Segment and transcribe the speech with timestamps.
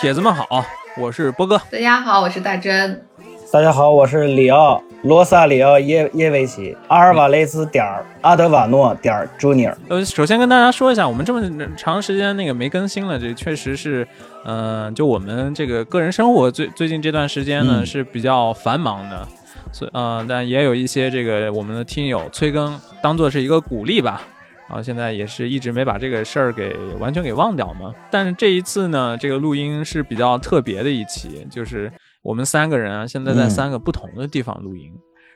[0.00, 0.64] 铁子们好，
[0.96, 1.60] 我是波哥。
[1.70, 3.04] 大家好，我是大真。
[3.52, 9.72] 大家好，我是里奥罗萨里奥耶耶维奇阿尔瓦雷斯点儿阿德瓦诺点儿 Junior。
[9.88, 14.06] 呃，首先跟大家说一下，我们这么长时间那个没更新了，这确实是，
[14.44, 19.26] 嗯，就我们这个个人生活最最近这段时间呢是比较繁忙的，
[19.70, 24.22] 所以呃，但也有一些这个我们的听友催更，当做是一个鼓励吧。
[24.68, 27.94] 然后现在也是一直没把这个事儿给完全给忘掉嘛。
[28.10, 31.90] 但是这一次呢，这个录音是比较特别的一期，就是。
[32.22, 34.92] 我们三个人啊，现在在三个不同的地方录音，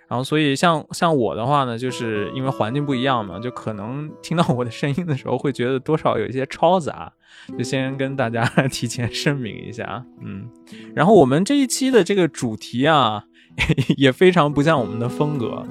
[0.09, 7.13] 然后所以像像我的话呢，就是因为环境不一样嘛，就可能听到我的声音的时候，会觉得多少有一些嘈杂，
[7.57, 10.49] 就先跟大家 提前声明一下，嗯。
[10.95, 13.25] 然后我们这一期的这个主题啊，
[13.97, 15.65] 也非常不像我们的风格，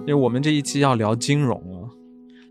[0.00, 1.75] 因为我们这一期要聊金融。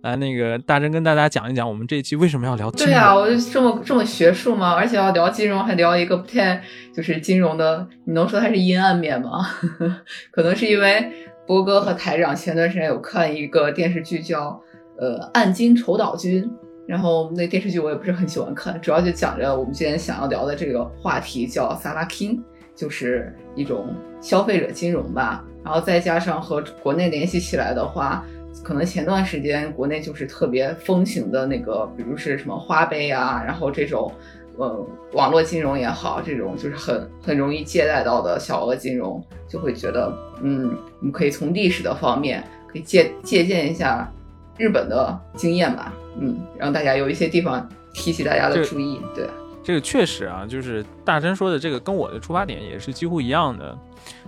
[0.05, 2.93] 来，那个大真跟大家讲一讲，我们这一期为什么要聊金融？
[2.93, 4.75] 对啊，我就这么这么学术吗？
[4.75, 6.61] 而且要聊金融，还聊一个不太
[6.93, 9.43] 就是金融的，你能说它是阴暗面吗？
[10.29, 11.11] 可能是因为
[11.47, 14.61] 波哥和台长前段时间有看一个电视剧叫
[14.99, 16.43] 呃《暗金丑岛君》，
[16.87, 22.39] 然后那电视剧我也不是很喜欢看，主要就讲着我们今天想要聊的这个话题叫萨拉 king，
[22.75, 28.23] 就是一种消费者金融吧，然后再加上和国内联系起来的话。
[28.63, 34.11] 可能前段时间国内就是特别风行的那个，比如是什么花呗啊，然后这种，
[34.57, 40.11] 呃，网络金融也好，这种就是很很容易借贷到的小额金融，就会觉得，
[40.41, 44.11] 嗯，我们可以从历史的方面可以借借鉴一下
[44.57, 48.99] 日本的经验吧，嗯，让大家有一些地方提起大家的注意。
[49.13, 49.27] 对，
[49.63, 53.77] 这个确实啊，就是大真说的这个跟我的出发点也是几乎一样的，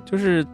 [0.06, 0.46] 就是。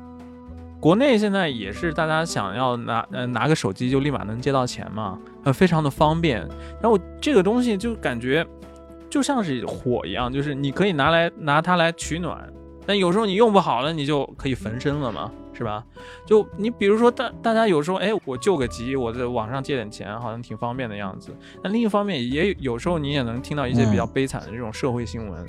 [0.83, 6.45] 国内现在也是大家想要拿呃拿个手机就立马能借到钱嘛，呃非常的方便。
[6.81, 8.45] 然后这个东西就感觉
[9.09, 12.51] 就像是火一样，就是你可以拿来拿它来取暖，
[12.85, 15.81] 但有时候你用不好了，你就可以焚身了嘛，是吧？
[16.25, 21.29] 就你比如说大大家有时候哎我救个急，我在网上借点钱，好像挺方便的样子。
[21.63, 25.45] 那另一方面也有时候你也能听到一些比较悲惨的这种社会新闻。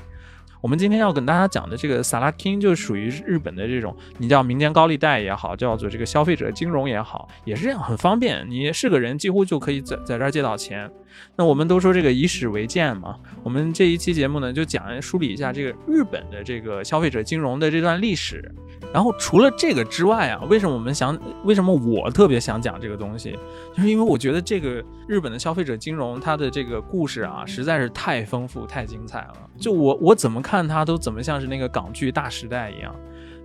[0.64, 10.90] 我们今天要跟大家讲的这个萨拉 king 就属于日本的这种，你叫民间高利贷也好，叫做这个消费者金融也好，也是这样很方便，你是个人几乎就可以在在这儿借到钱。
[11.36, 18.50] 那我们都说这个以史为鉴嘛，我们这一期节目呢就讲梳理一下这个日本的这个消费者金融的这段历史。
[18.92, 23.36] 然后除了这个之外啊，为什么我们想，为什么我特别想讲这个东西，
[23.74, 29.34] 就是因为我觉得这个日本的消费者金融它的这个故事啊，实在是太丰富、太精彩了。
[29.58, 32.94] 就我我怎么看它都怎么像是那个港剧《大时代》一样，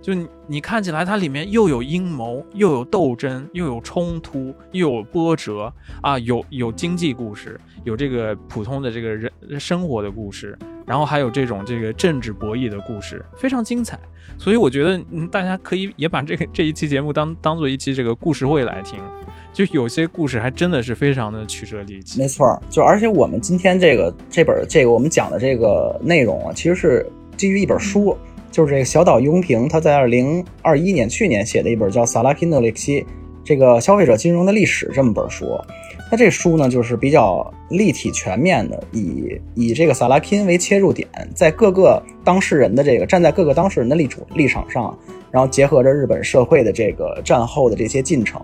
[0.00, 0.14] 就
[0.46, 5.72] 你看起来它里面又有阴谋，又有斗争，又有冲突，又有波折
[6.02, 10.56] 啊，有有经济故事，有这个普通的这个人生活的故事。
[10.86, 13.96] 然后还有这种这个政治博弈的故事，非常精彩。
[14.36, 18.98] 所以我觉得，嗯，大家可以也把这个这一期节目当当做一期这个故事会来听。
[19.52, 22.18] 就有些故事还真的是非常的曲折离奇。
[22.18, 27.06] 没错，就而且我们今天这个这本这个我们讲的这个内容啊，其实是
[27.36, 28.16] 基于一本书，
[28.50, 33.00] 就是这个小岛庸平他在二零二一年去年写的一本叫《萨拉金的历奇》，
[33.44, 35.58] 这个消费者金融的历史这么本书。
[36.10, 44.98] 那这书呢，就是比较立体全面的，以以这个萨拉金为切入点，在各个当事人的这个站在各个当事人的立处立场上，
[45.30, 48.42] 然后结合着日本社会的这个战后的这些进程，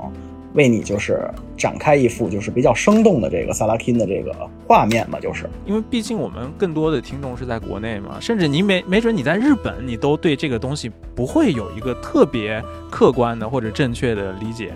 [0.57, 4.35] 为你就是展开一幅就是比较生动的这个萨拉金的这个
[4.67, 14.73] 画面嘛，就是因为毕竟我们更多的听众是在国内嘛，甚至你没没准你在日本，你都对这个东西不会有一个特别客观的或者正确的理解。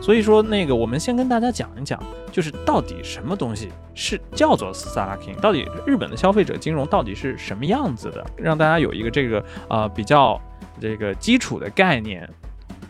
[0.00, 2.00] 所以说，那个我们先跟大家讲一讲，
[2.30, 10.40] 就是到底什么东西是叫做萨拉 king，到底日本的消费者金融到底是什么样子的，让大家有一个这个呃比较
[10.80, 12.28] 这个基础的概念。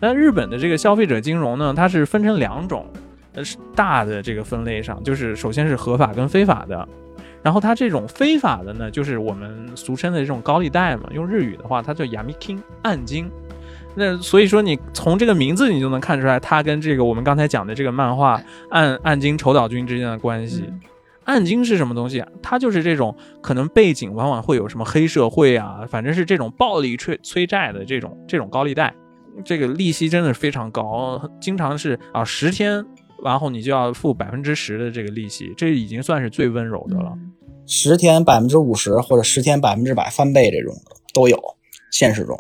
[0.01, 2.87] 那日本的这个消费者金融呢，它是分成两种，
[3.35, 6.87] 呃是大的这个分类上，就是首先是合法跟非法的，
[7.43, 13.31] 然后它这种非法的呢，就是我们俗称的这种高利贷嘛，用日语的话，它叫 yami king 暗金。
[13.99, 18.37] 那所以说，你从这个名字你就能看出来，它跟这个我们刚才讲的这个漫画
[18.69, 20.71] 《暗暗金丑岛君》之间的关系。
[21.25, 22.29] 暗金是什么东西啊？
[22.43, 28.95] 它就是这种可能背景往往会有什么黑社会啊，反正是这种暴力催催债的这种这种高利贷，
[29.45, 32.85] 这个利息真的是非常高，经常是啊十天，
[33.23, 37.13] 然后你就要付百分之十的这个利息，这已经算是最温柔的了。
[37.67, 41.37] 十天百分之五十或者十天百分之百翻倍这种的都有，
[41.91, 42.37] 现实中。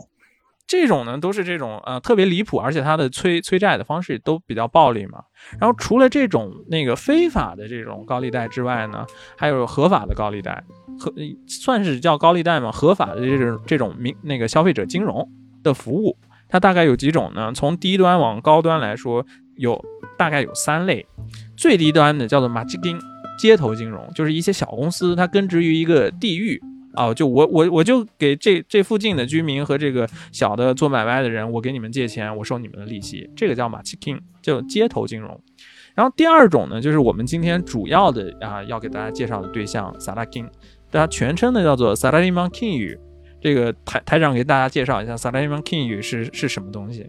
[0.69, 5.22] 这种呢都是这种呃特别离谱，而且它的催催债的方式都比较暴力嘛。
[5.60, 9.06] 然后除了这种那个非法的这种高利贷之外呢，
[9.37, 10.64] 还有合法的高利贷，
[10.99, 11.12] 合
[11.46, 12.72] 算是叫高利贷嘛？
[12.72, 15.28] 合法的这种这种民那个消费者金融
[15.62, 16.16] 的服务，
[16.48, 17.52] 它大概有几种呢？
[17.54, 19.25] 从低端往高端来说，
[19.56, 19.84] 有
[20.16, 21.06] 大概有三类。
[21.56, 22.98] 最低端的叫做马基金
[23.38, 26.62] 街头金融，就是一些小公司，它根植于一个地域。
[26.94, 35.38] 哦，就我我我就给这这附近的居民和这个小的做买卖的人，我给你们借钱，我收你们的利息，这个叫马奇 king，叫街头金融。
[35.94, 40.49] 然后第二种呢，就是我们今天主要的啊要给大家介绍的对象萨拉 king，
[40.90, 42.99] 它全称呢叫做萨拉利曼 king 语。
[43.46, 47.06] 这个台台长给大家介绍一下萨拉利曼 king 是是什么东西？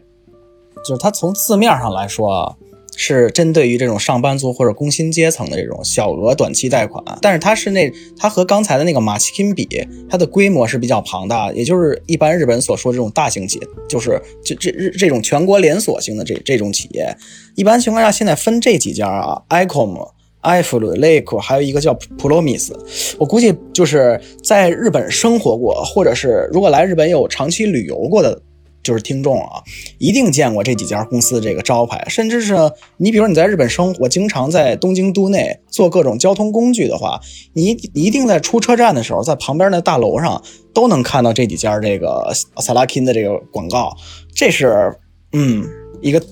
[0.85, 2.55] 就是它从字面上来说啊。
[2.99, 9.67] 是针对于这种上班族或者工薪阶层的这种小额短期贷款，但是它是那它和刚才的那个马奇金比，
[10.09, 17.15] 它的规模是比较庞大，也就是一般日本所说这种大型企业，就是这这日这种全国连锁性的这这种企业，
[17.53, 20.09] 一般情况下现在分这几家啊，icom、
[20.47, 22.73] 埃弗鲁、Lake，还有一个叫普罗米斯
[23.19, 28.41] 我估计就是在日本生活过，或者是如果来日本有长期旅游过的。
[28.83, 29.61] 就是听众啊，
[29.97, 32.55] 一定见过这几家公司的这个招牌，甚至是
[32.95, 37.19] 你，比如说你在日本生活，经常在东京都内坐各种交通工具的话，
[37.51, 40.41] 你一定在出车站的时候，在旁边那大楼上
[40.73, 43.93] 都能看到这几家这个萨拉金的这个广告，
[44.33, 44.95] 这是
[45.33, 45.65] 嗯
[46.01, 46.23] 一个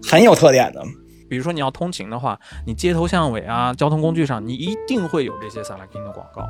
[0.00, 0.80] 很有特点的。
[1.28, 6.42] 比如说你要通勤的话，你街头巷尾啊，交通工具上，你一定会有这些萨拉金的广告。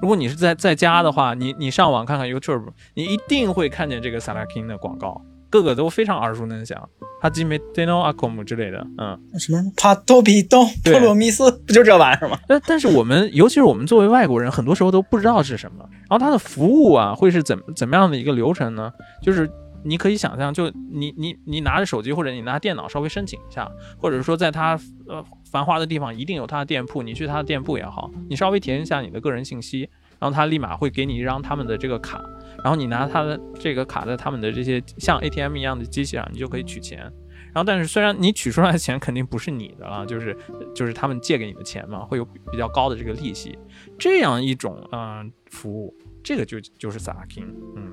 [0.00, 5.20] 如果你是在在家的话，你你上网看看 YouTube，你一定会看见这个 Salaking 的广告，
[5.50, 6.88] 个个都非常耳熟能详，
[7.20, 12.38] 哈基梅 Deno a c o m 之类的，嗯，什么帕多比东托罗米斯，不就这玩意儿吗？
[12.46, 15.84] 但但是我们，尤其是我们作为外国人，很多时候都不知道是什么。
[16.08, 18.92] 然后它的服务啊，会是怎怎么样的一个流程呢？
[19.20, 19.50] 就是
[19.84, 25.24] 你可以想象，就你你你拿着手机或者你拿电脑稍微申请一下，或者说在它呃。
[25.50, 29.88] 繁华的地方一定有他的店铺，你去他的店铺也好，你稍微填一下你的个人信息，
[30.18, 32.22] 然后他立马会给你一张他们的这个卡，
[32.62, 36.98] 然后你拿他的这个卡在他们的这些像 ATM 一样的机器上，你就可以取钱。
[36.98, 40.36] 然后，但是虽然你取出来的钱肯定不是你的了，就是
[40.74, 43.58] 就是他们借给你的钱嘛，会有比较高的这个利息。
[43.98, 47.42] 这样一种嗯服务，这个就就是萨拉金，
[47.74, 47.90] 嗯，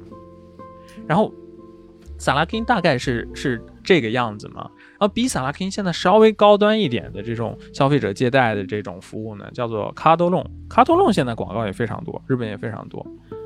[1.07, 1.33] 然后。
[2.17, 10.45] 萨拉金大概是是这个样子嘛，然后比萨拉金现在稍微高端一点的这种消费者借贷的这种服务呢，叫做卡多隆。
[10.69, 13.05] 卡多隆现在广告也非常多，日本也非常多。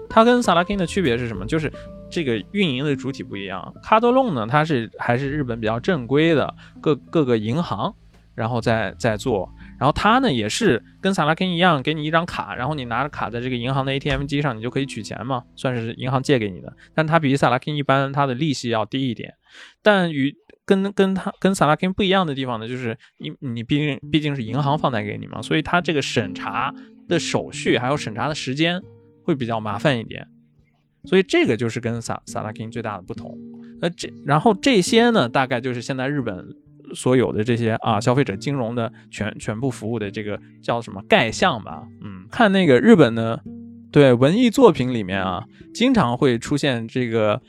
[0.09, 1.45] 它跟萨拉金的区别是什么？
[1.45, 1.71] 就是
[2.09, 3.73] 这个运营的主体不一样。
[3.83, 7.93] 卡多隆呢，它是还是日本比较正规的各各个银行，
[8.33, 9.51] 然后再再做。
[9.79, 16.71] 然后它呢也是跟萨拉金一样，给你一张卡，然后你拿着卡在这个银行的 ATM 机上，你就可以取钱嘛，算是银行借给你的。
[16.93, 19.33] 但它比萨拉金一般，它的利息要低一点。
[19.81, 20.35] 但与
[20.65, 26.73] 跟跟它跟萨拉金不一样的地方呢，就是你你毕竟毕竟是银行放贷给你嘛，所以它这个审查
[27.07, 28.81] 的手续还有审查的时间
[29.23, 30.27] 会比较麻烦一点。
[31.05, 33.37] 所以这个就是跟萨萨拉金最大的不同。
[33.79, 36.53] 那这然后这些呢，大概就是现在日本。
[36.93, 41.83] 所有的这些啊，消费者金融的全全部服务的这个叫什么概象吧？
[42.01, 43.41] 嗯，看那个日本的
[43.91, 45.43] 对文艺作品里面啊，
[45.73, 47.41] 经常会出现这个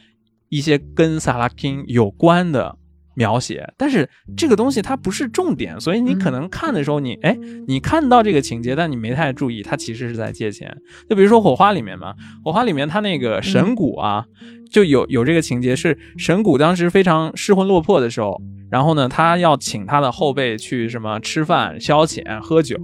[0.48, 2.76] 一些跟萨拉金有关的
[3.20, 7.36] 描写，但是这个东西它不是重点，所以你可能看的时候，你哎，
[7.68, 10.74] 你看到这个情节，但你没太注意，它其实是在借钱。
[11.06, 12.12] 就比如说《火花》里面嘛，
[12.42, 14.24] 《火花》里面他那个神谷啊，
[14.70, 18.40] 就有有这个情节，是神谷当时非常失魂落魄的时候。
[18.70, 22.78] 然后呢，他要请他的后辈去什么吃饭、消遣、喝酒，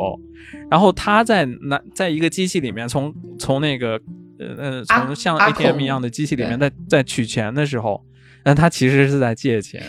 [0.69, 3.93] 然后他在那在一个机器里面，从从那个
[4.40, 8.05] 呃呃从像 ATM 一样的机器里面在在取钱的时候，
[8.45, 9.81] 那他其实是在借钱。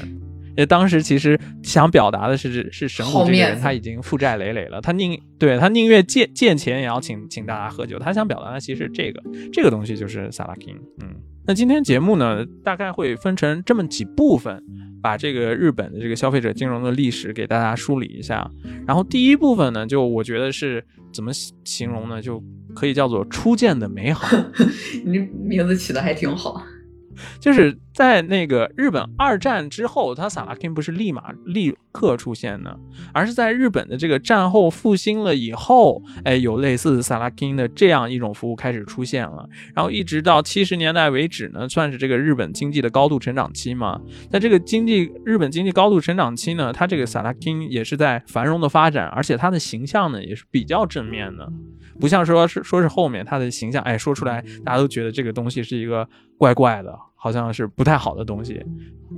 [0.57, 7.97] 因为当时其实想表达的是是神谷这个人他已经负债累累了，他宁对他宁愿借借钱也要请请大家喝酒。
[7.99, 9.23] 他想表达的其实这个
[9.53, 10.75] 这个东西就是萨拉金。
[11.01, 14.61] 嗯，那今天节目呢，大概会分成这么几部分。
[14.99, 18.49] 把这个日本的这个消费者金融的历史给大家梳理一下，
[18.85, 20.83] 然后第一部分呢，就我觉得是
[21.13, 21.31] 怎么
[21.63, 22.19] 形容呢？
[22.19, 22.43] 就
[22.75, 24.27] 可以叫做初见的美好。
[25.05, 26.61] 你名字起的还挺好。
[27.39, 32.79] 就是在那个日本二战之后，他萨拉金不是立马立刻出现的，
[33.11, 39.49] 而是在日本的这个战后复兴了以后，哎，有类似萨拉金的这样一种服务开始出现了。
[39.73, 43.99] 然后一直到七十年代为止呢，算是这个日本经济的高度成长期嘛。
[44.29, 51.51] 在这个经济日本经济高度成长期呢，它这个萨拉金也是在繁荣的发展，而且它的形象呢也是比较正面的，
[51.99, 56.95] 不像说是说是后面它的形象，哎，说出来大家都觉得这个东西是一个怪怪的。
[57.17, 58.63] 好像是不太好的东西。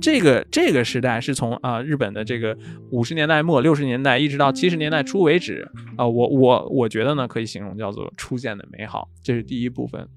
[0.00, 2.56] 这个这个时代是从啊日本的这个
[2.90, 10.08] 五十年代末六十年代一直到七十年代初为止啊，我我我觉得呢可以形容叫做初见的美好，这是第一部分。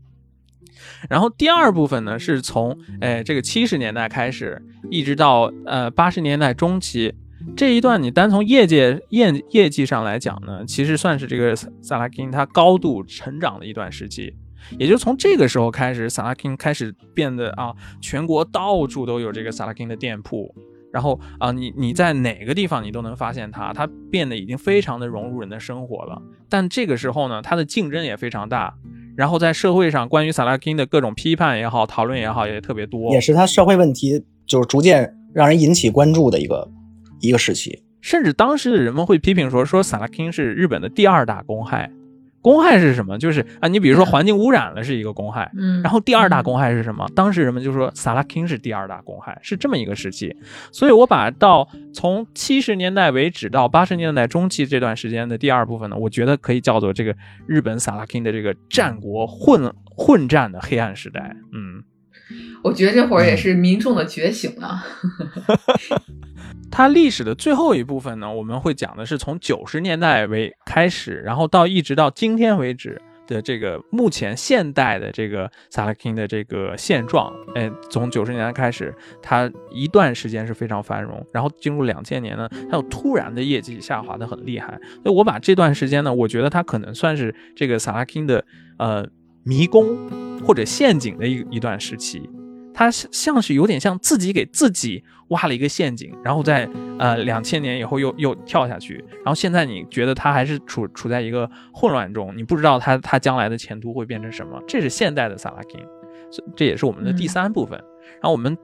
[1.09, 7.13] 然后第二部分呢是从哎这个七十年代开始，一直到呃八十年代中期
[7.55, 14.33] 这一段，你单从业界业业绩上来讲呢，其实算是这个萨拉金它高度成长的一段时期。
[14.77, 20.53] 也就从这个时候开始，萨拉金开始变得啊，全国到处都有这个萨拉金的店铺。
[20.91, 26.21] 然后啊，你你在哪个地方你都能发现它，它变得已经非常的融入人的生活了。
[26.47, 28.75] 但这个时候呢，它的竞争也非常大。
[29.15, 33.11] 然后在社会上关于萨拉金的各种批判也好，讨论也好，也特别多。
[33.11, 36.69] 也是它社会问题就是逐渐让人引起关注的一个
[37.21, 37.83] 一个时期。
[38.01, 41.91] 甚至当时的人们会批评说，说萨拉金是日本的第二大公害。
[42.43, 43.17] 公害是什么？
[43.17, 47.07] 就是啊，你比如说环境污染了是一个公害，嗯，然后第二大公害是什么？
[47.15, 50.35] 当时人们就说萨拉金是第二大公害，是这么一个时期。
[50.71, 57.15] 所以我把到从七十年代为止到八十年代中期这段时间的第二部分呢，我觉得可以叫做这个
[57.47, 61.33] 日本萨拉金的这个战国混混战的黑暗时代。
[61.53, 61.81] 嗯，
[62.63, 64.85] 我觉得这会儿也是民众的觉醒啊。
[66.71, 77.31] 它历史的最后一部分呢，我们会讲的是从九十年代为开始，然后到一直到今天为止的这个目前现代的这个萨拉金的这个现状。
[77.53, 84.79] 哎，从九十年代开始，它一段时间是非常繁荣，然后进入两千年呢，它又突然的业绩下滑的很厉害。
[85.03, 88.43] 所以我把这段时间呢，我觉得它可能算是这个萨拉金的
[88.79, 89.07] 呃
[89.43, 89.97] 迷宫
[90.45, 92.29] 或者陷阱的一一段时期。
[92.75, 104.59] 他像是有点像自己给自己挖了一个陷阱，然后在呃两千年以后又又跳下去，然后现在你觉得他还是处处在一个混乱中，你不知道他他将来的前途会变成什么。
[104.67, 105.79] 这是现代的萨拉金，
[106.55, 107.77] 这也是我们的第三部分。
[108.13, 108.57] 然后我们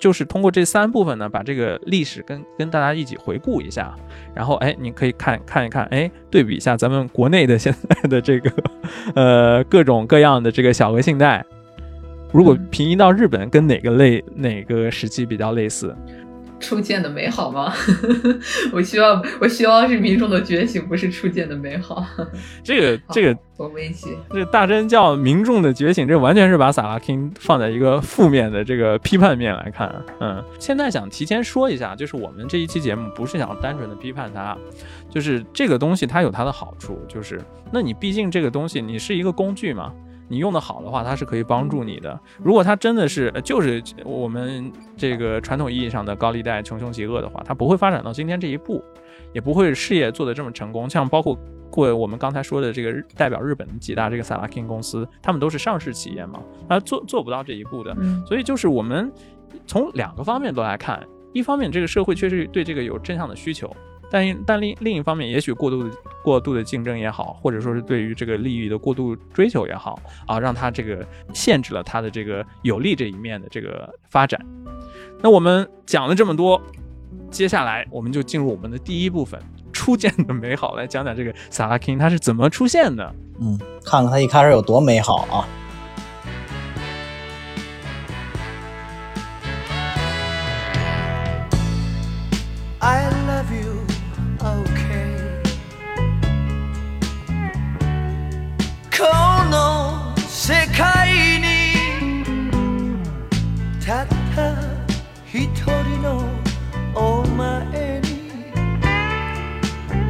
[0.00, 3.94] 就是通过这三部分呢，把这个历史跟跟大家一起回顾一下，
[4.34, 8.50] 然后哎，你可以看看一看，哎，对比一下咱们国内的现在的这个
[9.14, 11.44] 呃各种各样的这个小额信贷。
[12.32, 15.94] 如果平移到日本，跟哪个类哪个时期比较类似？
[16.60, 17.72] 初见的美好吗？
[18.72, 22.04] 我希望我希望是民众的觉醒，不是初见的美好。
[22.62, 24.16] 这个这个我们一起。
[24.30, 29.92] 这大真叫民众的觉醒，这完全是把萨拉金放在一个负面的这个批判面来看。
[30.20, 34.56] 嗯，现在想提前说一下，就是我们这一期节目不是想单纯的批判它，
[35.08, 37.40] 就是这个东西它有它的好处，就是
[37.72, 39.92] 那你毕竟这个东西你是一个工具嘛。
[40.30, 42.18] 你用的好的话，它是可以帮助你的。
[42.42, 48.82] 如果它真的是就是我们这个传统意义上的高利贷穷凶极恶的话，它不会发展到今天这一步，
[49.32, 50.88] 也不会事业做得这么成功。
[50.88, 51.36] 像包括
[51.68, 57.96] 过我们刚才说的这个代表日本的几大这个萨拉金公司，他们都是上市企业嘛，它做做不到这一步的。
[58.24, 59.12] 所以就是我们
[59.66, 63.68] 从两个方面都来看，一方面这个社会确实对这个有正向的需求。
[64.10, 65.90] 但但另另一方面，也许过度的
[66.22, 74.40] 过度的竞争也好，或者说是对于这个利益的过度追求也好啊，让他这个限制了他的这个有利这一面的这个发展。
[75.22, 76.60] 那我们讲了这么多，
[77.30, 79.40] 接下来我们就进入我们的第一部分——
[79.72, 83.14] 初见的美好，来讲讲这个萨拉金他是怎么出现的。
[83.40, 85.46] 嗯，看看他一开始有多美好啊！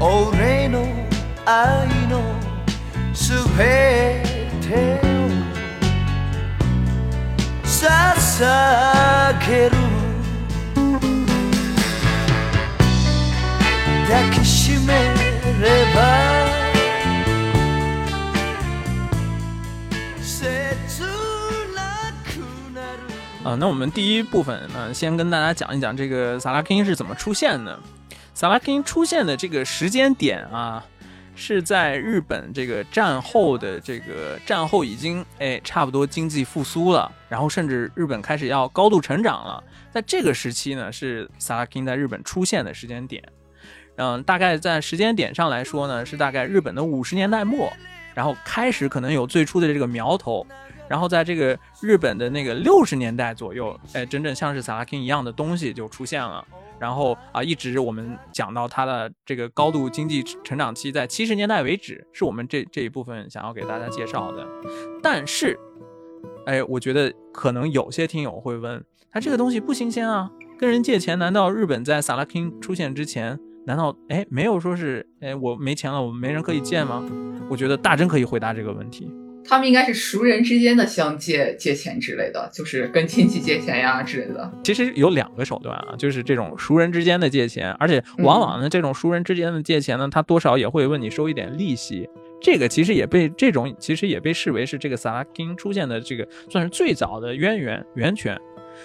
[0.03, 0.87] Ore no
[1.45, 2.25] I know
[3.13, 4.23] super
[4.63, 5.45] terrible，
[23.59, 27.79] 那我们第一部分呢，先跟大家讲一讲这个萨拉金是怎么出现的。
[28.41, 30.83] 萨拉金出现的这个时间点啊，
[31.37, 43.23] 是在日本这个战后的这个战后已经哎差不多经济复苏了，然后甚至日本开始要高度成长了，在这个时期呢，是萨拉金在日本出现的时间点。
[43.97, 47.71] 嗯，大概在时间点上来说呢，是大概日本的五十年代末，
[48.15, 50.47] 然后开始可能有最初的这个苗头。
[50.89, 56.43] 然后在这个日本的那个六十年代左右，哎，真正像是萨拉金一样的东西就出现了。
[56.81, 64.47] 然后啊，一直我们讲到它的这个高度经济成长期在七十年代为止，是我们这这一部分想要给大家介绍的。
[65.03, 65.61] 但是
[66.47, 68.83] 哎，我觉得可能有些听友会问，
[69.13, 77.05] 他这个东西不新鲜啊，跟人借钱，难道日本在萨拉 king 出现之前，难道哎没有说是哎我没钱了，我们没人可以借吗？
[77.51, 79.13] 我觉得大真可以回答这个问题。
[79.51, 84.49] 他们应该是熟人之间的相借借钱之类的，就是跟亲戚借钱呀之类的。
[84.63, 92.09] 其实有两个手段啊，就是这种熟人之间的借钱，而且往往呢，这种熟人之间的借钱呢，他多少也会问你收一点利息。
[92.41, 98.41] 这个其实也被这种其实也被视为是这个萨拉金出现的这个算是最早的渊源源泉。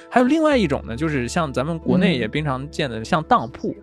[0.10, 3.75] 还有另外一种呢，就是像咱们国内也经常见的，像当铺，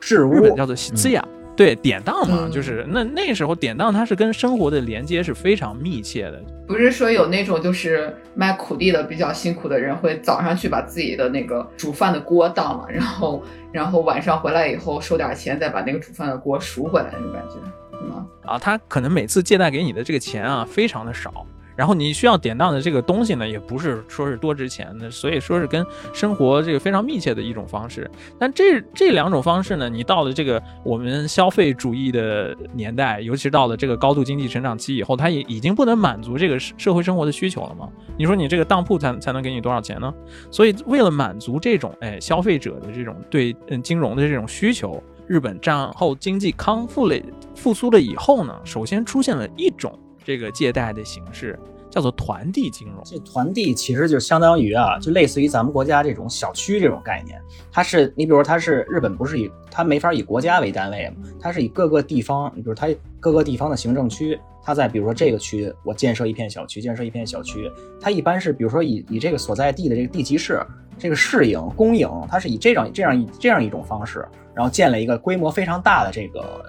[0.00, 1.22] 置物日本叫做西兹雅。
[1.56, 6.42] 对，典当嘛，嗯就是那那时候典当它是跟生活的连接是非常密切的。
[6.66, 13.42] 不是说有那种就是卖苦力的比较辛苦的人，会早上去把自己的那个煮饭的锅当了，然后
[13.72, 17.56] 然后晚上回来以后收点钱，再把那个煮饭的锅赎回来那种感觉，
[17.98, 18.26] 是吗？
[18.46, 21.46] 啊，他可能每次借贷给你的这个钱啊，非常的少。
[21.80, 25.82] 然后你需要典当的这个东西呢，也不是说是多值钱的，所以说是跟
[26.12, 28.10] 生活这个非常密切的一种方式。
[28.38, 37.88] 但这这两种方式呢，你到了这个我们消费主义的年代，尤其是到了这个高度经济成长期以后，它也已经不能满足这个社社会生活的需求了嘛？
[38.18, 40.12] 你说你这个当铺才才能给你多少钱呢？
[40.50, 47.16] 所以为了满足这种哎消费者的这种对嗯金融的这种需求，日本战后经济康复了
[47.54, 49.98] 复苏了以后呢，首先出现了一种
[50.30, 51.58] 这个借贷的形式，
[51.90, 53.02] 叫做团地金融。
[53.04, 57.42] 这团地其实就相当于啊，就类似于咱们国家这种小区这种概念。
[57.72, 62.86] 它是你比如说它是日本不是以它没法以国家为单位嘛，它是以各个地方，你比如它
[63.18, 67.68] 各个地方的行政区，它在比如说这个区我建设一片小区，建设一片小区，
[68.00, 70.64] 它一般是比如说以以这个所在地的这个地级市、
[70.96, 76.64] 这个市营、公营，它是以这样这样这样一种方式，然后建了一个规模非常大的这个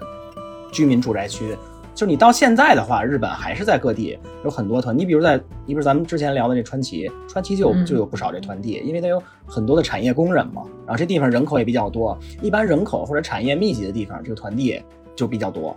[0.72, 1.56] 居民住宅区。
[1.94, 4.96] 就你到现在的话，日本还是在各地有很多团。
[4.96, 14.82] 你比如在，你比如咱们之前聊的这川崎，川崎就就有不少这团地，因为它有很多的产业工人嘛，然后这地方人口也比较多，一般人口或者产业密集的地方，这个团地
[15.14, 15.76] 就比较多。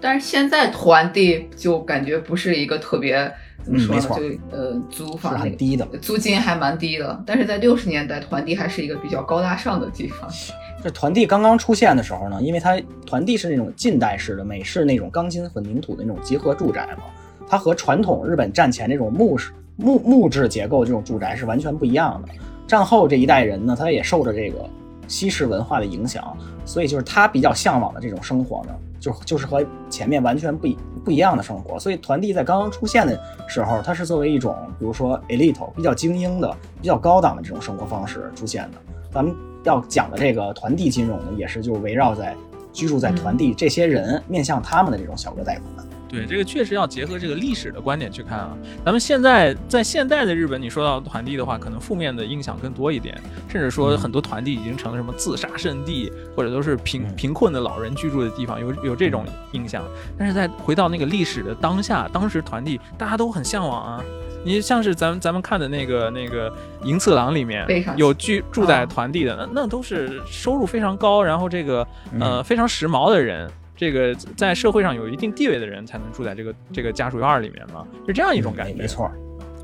[0.00, 3.32] 但是现在团地就感觉不是一个特别
[3.64, 5.86] 怎么说呢，嗯就呃租房那个很低的。
[6.00, 7.20] 租金还蛮低的。
[7.26, 10.30] 但是在六十年代，团地还是一个比较高大上的地方。
[10.86, 17.02] 这团地刚刚出现的时候呢，因为它团地是那种近代式的美式那种钢筋混凝土的那种集合住宅嘛，
[17.48, 22.28] 它和传统日本战前这种木式木木质结构这种住宅是完全不一样的。
[22.68, 24.64] 战后这一代人呢，他也受着这个
[25.08, 31.80] 西式文化的影响，所以就是他比较向往的这种生活呢，就就是和前面完全不一不一样的生活。
[31.80, 36.48] 所以团地在刚刚出现的时候，它是作为一种比如说 elite 比较精英的、
[36.80, 38.78] 比较高档的这种生活方式出现的。
[39.12, 39.34] 咱们
[39.66, 42.34] 要讲的这个团地金融呢，也是就围绕在
[42.72, 45.86] 居住在团地这些人面向他们的这种小额贷款。
[46.08, 48.56] 对，这个确实要结合这个历史的观点去看啊。
[48.84, 59.84] 咱们现在在现代的日本，你说到团地的话，可能负面的印象更多一点，甚至说很多团地已经成了什么自杀圣地，或者都是贫嗯贫困的老人居住的地方，有有这种印象。
[60.16, 64.04] 但是在回到那个历史的当下，当时团地大家都很向往啊。
[64.46, 66.50] 你像是咱们咱们看的那个那个
[66.84, 71.80] 银次郎里面有居住在啊团地的，那那都是收入非常高，然后这个
[72.20, 78.72] 呃嗯非常时髦的人，这个在社会上有一定地位的人才能住在这个这个家属院里面嘛，是这样一种感觉。
[78.74, 79.10] 没没错，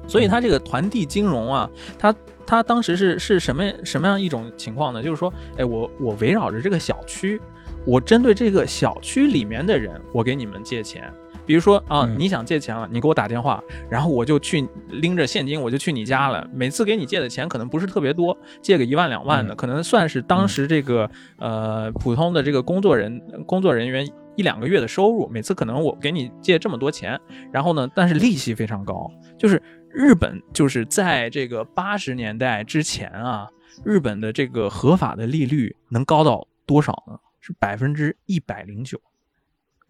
[0.09, 2.12] 所以他这个团地金融啊，他
[2.45, 5.01] 他当时是是什么什么样一种情况呢？
[5.01, 7.40] 就是说，哎，我我围绕着这个小区，
[7.87, 11.09] 我针对这个小区里面的人，我给你们借钱。
[11.46, 16.48] 比如说啊，嗯你想借钱了，你给我打电话，然后我就去拎着现金，我就去你家了。
[16.52, 25.28] 每次给你借的钱可能不是特别多，借个一万两万的，嗯可能算是当时这个呃普通的这个工作人工作人员一两个月的收入。
[25.28, 27.20] 每次可能我给你借这么多钱，
[27.52, 33.48] 然后呢，但是利息非常高，就是日本就是在这个八十年代之前啊，
[33.85, 37.18] 日本的这个合法的利率能高到多少呢？
[37.40, 39.00] 是百分之一百零九。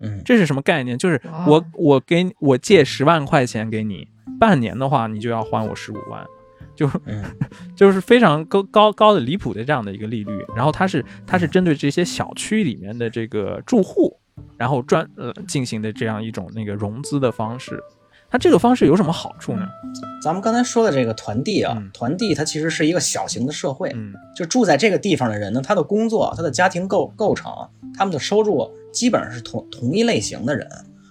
[0.03, 0.99] 嗯，这是什么概念？
[0.99, 4.07] 就是我我给我借十万块钱给你，
[4.39, 6.27] 半年的话你就要还我十五万，
[6.75, 7.25] 就嗯
[7.77, 10.33] 就是非常高高高的离谱的这样的一个利率。
[10.57, 14.19] 然后它是它是针对这些小区里面的这个住户，
[14.59, 17.81] 然后专呃进行的这样一种那个融资的方式。
[18.33, 19.69] 它这个方式有什么好处呢？
[20.23, 27.53] 咱们刚才说的这个团地啊，嗯团地它其实是一个小型的社会，嗯就住在这个地方的人呢，他的工作、他的家庭构构成、
[27.95, 30.67] 他们的收入基本上是同同一类型的人，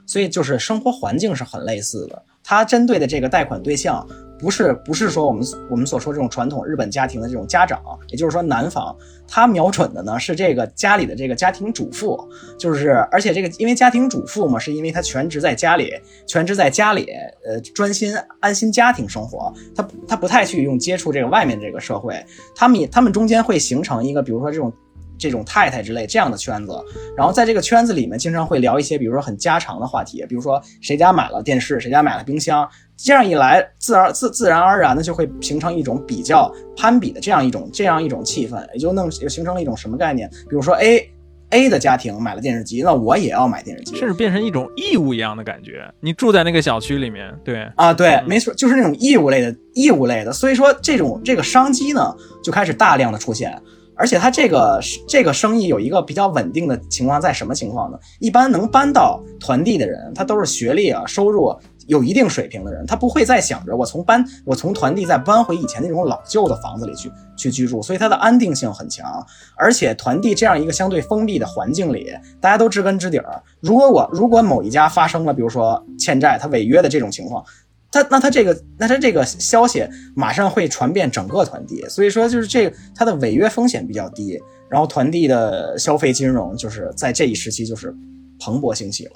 [0.08, 2.24] 所以就是生活环境是很类似的。
[2.43, 4.08] 它针对的这个贷款对象。
[4.41, 12.19] 不是不是说我们我们所说这种传统日本家庭的这种家长，也就是说男方，他瞄准的呢是这个家里的这个家庭主妇，
[12.58, 15.93] 就是而且这个因为家庭主妇嘛，是因为他全职在家里，
[16.27, 17.08] 全职在家里，
[17.45, 22.25] 呃，专心安心家庭生活，他他不太去用接触这个外面这个社会，
[22.56, 24.73] 他们也他们中间会形成一个，比如说这种。
[25.22, 26.74] 这种太太之类这样的圈子，
[27.16, 40.28] 然后在这个圈子里面，经常会聊一些，比如说很家常的话题，比如说谁家买了电视，谁家买了冰箱，这样一来，自然自自然而然的就会形成一种比较攀比的这样一种这样一种气氛，也就弄也形成了一种什么概念？
[40.50, 41.08] 比如说 A
[41.52, 45.88] A 的家庭买了电视机，那我也要买电视机，甚至变成一种义务一样的感觉。
[46.00, 53.62] 你住在那个小区里面，对啊，对，没错，就是那种义务类的义务类的，所以说这种这个商机呢，就开始大量的出现。
[54.02, 58.00] 而且他这个这个生意有一个比较稳定的情况，在什么情况呢？
[58.20, 69.24] 一般能搬到团地的人，他都是学历啊、收入有一定水平的人，他不会再想着我从搬我从团地再搬回以前那种老旧的房子里去去居住，所以它的安定性很强。
[69.56, 73.44] 而且团地这样一个相对封闭的环境里，大家都知根知底儿。
[73.60, 77.46] 如果我如果某一家发生了，比如说欠债、他违约的这种情况。
[77.91, 87.93] 他那他这个那他这个消息马上会传遍整个团地，所以说就是这个它的违约风险比较低，然后团地的消费金融就是在这一时期就是
[88.39, 89.12] 蓬勃兴起了，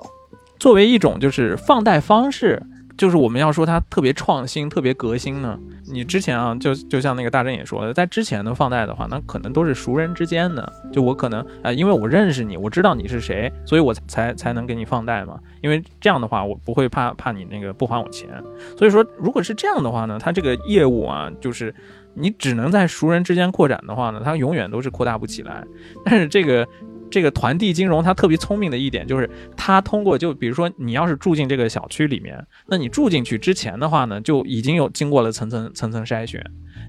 [0.60, 2.62] 作为一种就是放贷方式。
[2.98, 5.60] 就是我们要说它特别创新、特别革新呢。
[5.92, 10.72] 你之前啊，就就像那个大真也说的，在之前的放贷的话，那可能都是熟人之间的。
[10.92, 15.40] 就我可能啊，因为我认识你，我知道你是谁，所以我才才能给你放贷嘛。
[15.62, 18.30] 因为这样的话，我不会怕怕你那个不还我钱。
[18.78, 21.74] 所以说，如果是这样的话呢，它这个业务啊，就是
[22.14, 25.64] 你只能在熟人之间扩展的话呢，它永远都是扩大不起来。
[26.04, 26.68] 但是这个。
[27.10, 36.44] 这个团地金融它特别聪明的一点就是，它通过就比如说你要是住进这个小区里面，那你住进去之前的话呢，就已经有经过了层层层层筛选。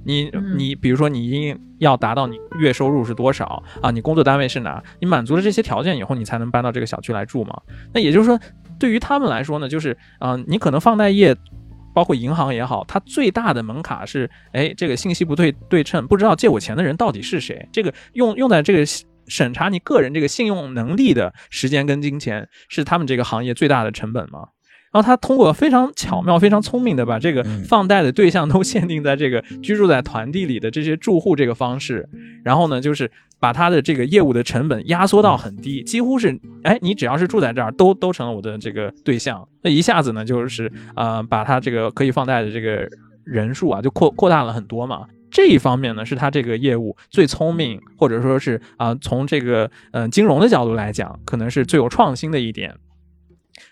[0.04, 3.90] 你你比如说你一定要达到你月收入是多少啊？
[3.90, 4.82] 你工作单位是哪？
[5.00, 7.60] 你满足了这些条件以后，你才能搬到这个小区来住嘛。
[7.92, 8.38] 那也就是说，
[8.78, 11.36] 对于他们来说呢，就是嗯，你可能放贷业，
[11.94, 17.68] 包括银行也好，它最大的门槛是，哎，这个信息不对对称，不知道借我钱的人到底是谁。
[17.72, 18.84] 这个用用在这个。
[19.28, 24.48] 审查你个人这个信用能力的时间跟金钱是他们这个行业最大的成本吗？
[24.92, 32.08] 然后他通过非常巧妙、非常聪明的把这个放贷的对象都限定在这个居住在团地里的这些住户这个方式，
[32.42, 39.46] 然后呢，就是把他的这个业务的成本压缩到很低，几乎是哎，你只要是住在这儿，都都成了我的这个对象。
[39.60, 42.88] 那一下子呢，就是呃，把他这个可以放贷的这个
[43.22, 45.04] 人数啊，就扩扩大了很多嘛。
[45.30, 52.74] 这一方面呢，是他这个业务最聪明，或者说是啊，从这个嗯金融的角度来讲，可能是最有创新的一点。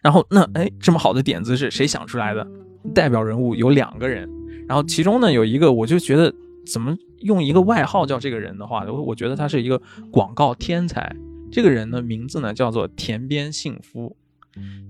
[0.03, 2.47] 然后那哎，这么好的点子是谁想出来的？
[2.95, 4.29] 代表人物有两个人，
[4.69, 6.35] 然后其中呢有一个，我就觉得
[6.67, 11.15] 怎么用一个外号叫这个人的话，我我觉得他是一个广告天才。
[11.51, 14.17] 这个人的名字呢叫做田边幸夫。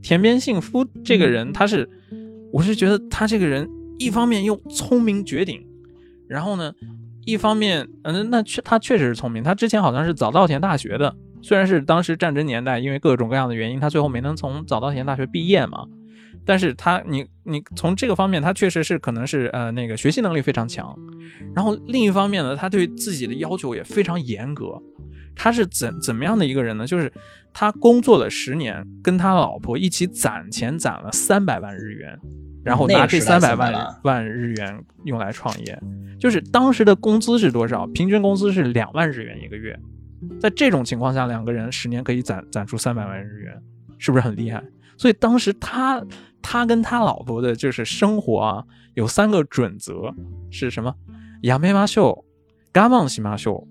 [0.03, 1.89] 田边幸夫这个人，他是，
[2.53, 5.65] 我是觉得他这个人一方面又聪明绝顶。
[6.29, 6.73] 然后呢，
[7.25, 9.43] 一方面，嗯，那确他确实是聪明。
[9.43, 15.87] 他之前好像是早稻田大学的，虽然是当时战争年代，因为各种各样的原因，他最后没能从早稻田大学毕业嘛。
[16.47, 20.95] 但是他，你你从这个方面，他确实是可能是呃那个学习能力非常强。
[21.55, 24.81] 然后另一方面呢，他对自己的要求也非常严格。
[25.35, 26.87] 他是怎怎么样的一个人呢？
[26.87, 27.11] 就是
[27.53, 32.19] 他工作了十年，跟他老婆一起攒钱攒了三百万日元。
[32.65, 33.73] 然后拿这三百万
[34.03, 35.79] 万日元用来创业，
[36.19, 37.87] 就是当时的工资是多少？
[37.89, 39.79] 平均工资是两万日元一个月。
[40.41, 43.53] 在这种情况下，两个人十年可以攒攒出三百万日元，
[43.99, 44.65] 是不是很厉害？
[44.97, 46.03] 所以当时他
[46.41, 50.15] 他跟他老婆的就是生活啊，有三个准则
[50.51, 50.95] 是什么？
[51.43, 52.25] 亚美马秀、
[52.73, 53.69] 嘎旺西马秀，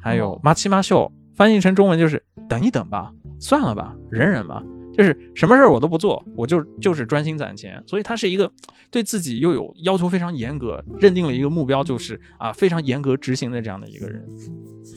[0.00, 4.62] 还有马奇马秀，翻译成中文就是等一等吧，算了吧，忍忍吧。
[4.96, 8.50] 就是什么事儿我都不做，我就就是专心攒钱，所以他是一个
[8.90, 14.26] 对自己又有要求非常严格，认定了一个目标就是啊非常严格执行的这样的一个人，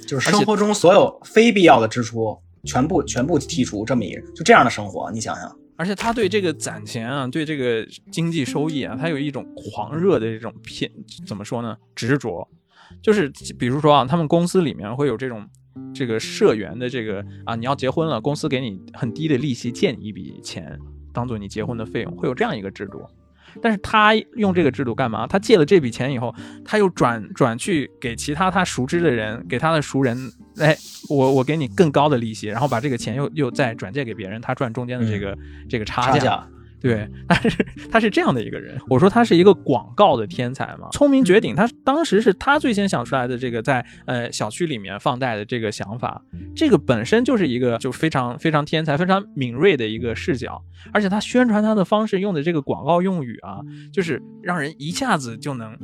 [0.07, 5.53] 就是生活中所有非必要的支出全部全部剔除，这么一个就这样的生活，你想想。
[5.75, 10.89] 而且他对这个攒钱啊，对这个经济收益啊，他有一种狂热的这种偏
[11.27, 11.75] 怎么说呢？
[11.93, 12.47] 执着，
[13.01, 15.45] 就是比如说啊，他们公司里面会有这种。
[15.93, 20.77] 这个社员的这个啊，你要结婚了，公司给你很低的利息借你一笔钱，
[21.13, 23.05] 当做你结婚的费用，会有这样一个制度。
[23.61, 25.25] 但是他用这个制度干嘛？
[25.25, 30.15] 他借了这笔钱以后，他又转转去给其他他熟知的人，给他的熟人，
[30.57, 30.77] 哎，
[31.09, 35.35] 我我给你更高的利息，然后把这个钱又又再转借给别人，他赚中间的这个
[35.67, 36.47] 这个差价。
[36.81, 38.79] 对，他是他是这样的一个人。
[38.87, 41.53] 我说他是一个广告的天才嘛，聪明绝顶。
[41.53, 46.21] 他当时是他最先想出来的这个在呃小区里面放贷的这个想法，
[46.55, 50.63] 这个本身就是一个就非常非常天才、非常敏锐的一个视角。
[50.93, 53.59] 而且他宣传他的方式用的这个广告用语啊，
[53.91, 55.77] 就是让人一下子就能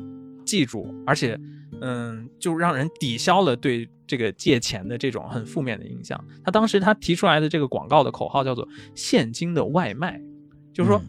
[0.45, 1.37] 记住，而且
[1.81, 6.23] 嗯，就让人抵消了对这个借钱的这种很负面的影响。
[6.41, 10.21] 他当时他提出来的这个广告的口号叫做“现金的外卖”。
[10.75, 11.01] 就是说，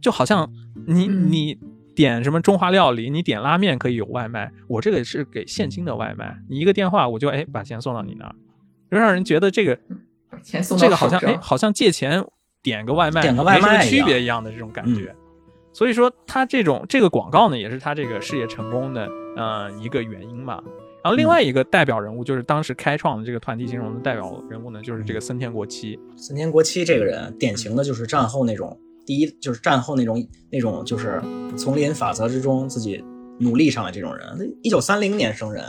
[0.00, 0.52] 就好像
[0.86, 1.56] 你你
[1.94, 8.34] 点什么中华料理，你点拉面可以有外卖，我这个是给现金的外卖，你一个电话我就哎把钱送到你那儿，
[8.90, 9.78] 就让人觉得这个
[10.42, 12.24] 钱送这个好像哎好像借钱
[12.62, 15.14] 点个外卖点个外卖区别一样的这种感觉。
[15.72, 20.60] 所以说他这种这个广告呢，也是他这个事业成功的呃一个原因嘛。
[21.04, 25.98] 然后另外一个代表人物就是当时开创的这个团体金融的代表人物呢，就是这个森田国七。
[26.16, 28.78] 森田国七这个人，典型的就是战后那种。
[29.04, 31.20] 第一就是战后那种那种就是
[31.56, 33.02] 丛林法则之中自己
[33.40, 35.64] 努力上来这种人，一九三零年生人，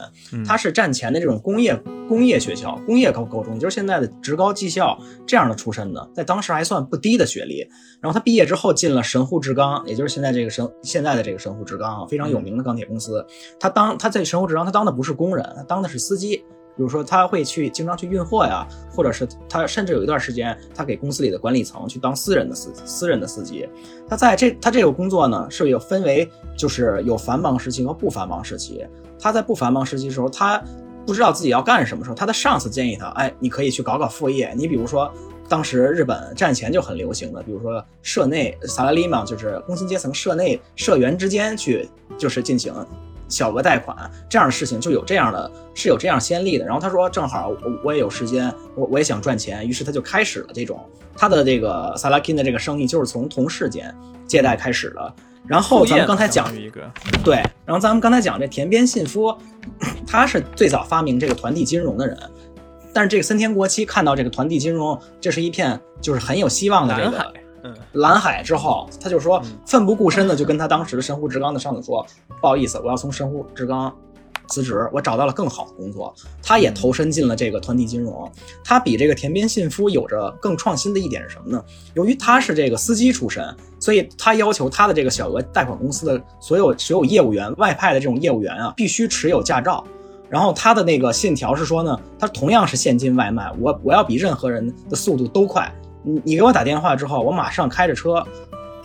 [0.45, 1.75] 他是战前的这种工业
[2.07, 7.67] 工业学校工业高高中，就是现在的职高技校这样的出身的，在当时还算不低的学历。
[8.01, 13.25] 然后他毕业之后进了神户制钢，也就是现在这个神现在的这个神户制钢啊，非常有名的钢铁公司。
[13.59, 16.43] 他当他在神户制钢，他当的不是工人，他当的是司机。
[16.75, 23.69] 比如说，他会去经常去运货呀，或者是他甚至有一段时间，他给公司里的管理层去当私人的司私人的司机。
[24.07, 28.85] 他在这他这个工作呢，是有分为就是有繁忙时期和不繁忙时期。
[29.19, 30.61] 他在不繁忙时期的时候，他
[31.05, 34.53] 不知道自己要干什么时候，他的上司建议他，哎，你可以去搞搞副业。
[34.57, 35.11] 你比如说，
[35.47, 42.73] 当时日本战前就很流行的，比如说社内萨拉利嘛，就是工薪阶层社内社员之间去就是进行。
[43.33, 43.97] 小额贷款
[44.29, 46.65] 这样的事情就有这样的，是有这样先例的。
[46.65, 50.79] 然后他说，正好我我也有时间，我我也想赚钱，于是他就开始了这种
[51.17, 53.93] 他的这个萨拉金的这个生意，就是从同事间
[54.27, 55.13] 借贷开始的。
[55.47, 56.81] 然后咱们刚才讲一个，
[57.23, 59.35] 对，然后咱们刚才讲这田边信夫，
[60.05, 62.15] 他是最早发明这个团体金融的人。
[62.93, 67.33] 但是这个森田国七看到这个团体金融，这是一片就是很有希望的这个。
[67.93, 72.05] 蓝海之后，他就说奋不顾身的就跟他当时的神户制钢的上司说
[72.41, 73.93] ：“不好意思，我要从神户制钢
[74.47, 78.29] 辞职，我找到了更好的工作。”他也投身进了这个团体金融。
[78.63, 81.63] 他比这个田边信夫有着更创新的一点是什么呢？
[81.93, 83.43] 由于他是这个司机出身，
[83.79, 89.83] 所以他要求他的这个小额贷款公司的所有所有业务员外派的这种业务员啊，必须持有驾照。
[90.29, 95.73] 然后他的那个信条是说呢，他同样是现金外卖，我我要比任何人的速度都快。
[96.03, 98.25] 你你给我打电话之后，我马上开着车，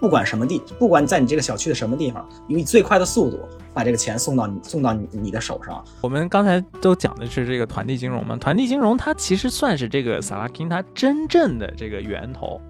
[0.01, 3.41] 不管什么地，不管在你这个小区的什么地方，以最快的速度
[3.75, 5.85] 把这个钱送到你送到你你的手上。
[6.01, 12.61] 我们刚才都讲的是这个团地金融嘛，团地金融它其实算是这个萨拉金它真正的这个源头。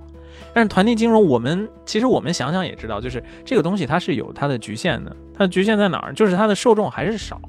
[0.55, 5.15] 但是团地金融，我们其实我们想想也知道，就是这个东西它是有它的局限的。
[5.35, 6.15] 它的局限在哪儿？
[6.15, 7.41] 就是它的受众还是少。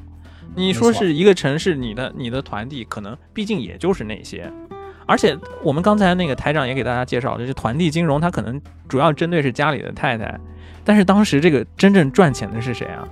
[0.55, 4.51] 你说是一个城市，你的你的团地可能毕竟也就是那些。
[5.09, 10.39] 而且我们刚才那个台长也给大家介绍，就是团地金融，它可能主要针对是家里的太太，
[10.85, 13.07] 但是当时这个真正赚钱的是谁啊？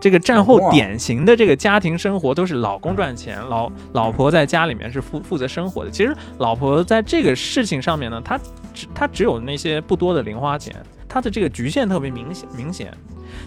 [0.00, 5.90] 这个战后典型的这个家庭生活都是老公赚钱，老老婆在家里面是负负责生活的。
[5.90, 8.38] 其实老婆在这个事情上面呢，她
[8.72, 10.74] 只她只有那些不多的零花钱，
[11.12, 12.90] 它的这个局限特别明显明显。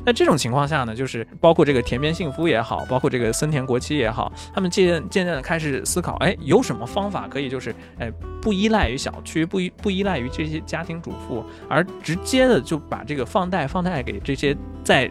[0.06, 15.10] 那这种情况下呢，就是包括这个田边幸夫也好，包括这个森田国七也好，他们渐渐渐的开始思考，哎，有什么方法可以就是，哎，不依赖于小区，不依不依赖于这些家庭主妇，而直接的就把这个放贷放贷给这些在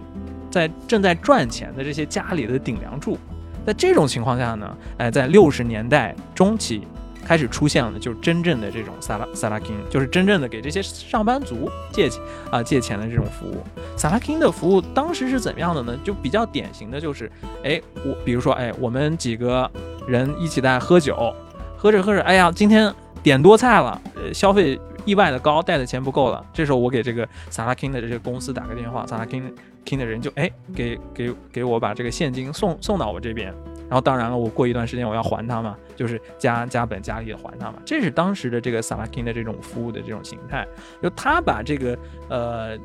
[0.49, 3.19] 在正在赚钱的这些家里的顶梁柱。
[3.67, 6.87] 在这种情况下呢，哎，在六十年代中期。
[7.25, 13.63] 开始出现了，就是真正的这种萨拉萨拉金，就是真正的给这些上班族借钱啊借钱的这种服务。
[13.97, 15.99] 萨拉金的服务当时是怎么样的呢？
[16.05, 17.31] 就比较典型的就是，
[17.63, 19.71] 哎，我比如说，哎，我们几个
[20.07, 21.35] 人一起在喝酒，
[21.77, 26.45] 喝着喝着，哎呀，今天点多菜了，呃，消费意外的高，带的钱不够了。
[26.53, 33.55] 这时候我给这个萨拉金的这些公司打个电话，萨拉金金的人就哎给给给我把这个现金送送到我这边。
[33.89, 37.75] 然后当然了，我过一段时间我要还他嘛，就是加加本加利的还他嘛。
[37.85, 40.67] 这是当时的这个萨拉金的这种服务的这种形态，
[41.03, 42.79] 就他把这个呃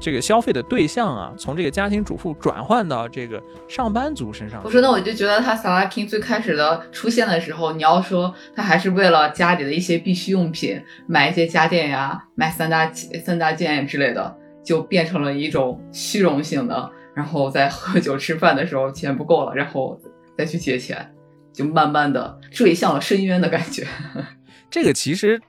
[0.00, 4.60] 这个消费的对象啊，从这个家庭主妇转换到这个上班族身上。
[4.64, 16.90] 我说那我就觉得他萨拉金最开始的出现的时候，你要说他还是为了家里的一些必需用品，买一些家电呀，买三大三大件之类的，就变成了一种虚荣性的。
[17.14, 20.00] 然后在喝酒吃饭的时候钱不够了，然后。
[20.36, 21.14] 再去借钱，
[21.52, 23.86] 就慢慢的坠向了深渊的感觉。
[24.70, 25.40] 这个其实，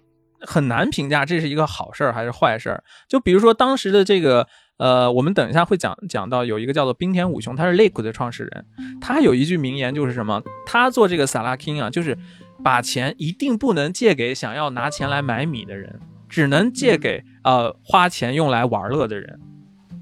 [0.41, 2.83] 很难评价这是一个好事儿还是坏事儿。
[3.07, 8.65] 就比如说当时的这个，呃，我们等一下会讲讲到有一个叫做冰田武雄，他是 Lake 的创始人，
[8.99, 10.41] 他有一句名言就是什么？
[10.65, 12.17] 他做这个萨拉 king 啊，就是
[12.63, 19.39] 把钱一定不能借给想要拿钱来买米的人，只能借给呃花钱用来玩乐的人。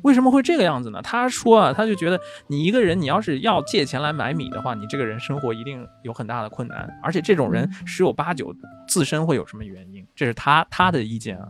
[0.03, 1.01] 为什么会这个样子呢？
[1.01, 8.55] 他说啊，他就觉得你一个人，你要是要借钱来买米的话，你这个人生活一定有很大的困难，而且这种人十有八九
[8.87, 11.49] 自身会有什么原因，这是他他的意见啊。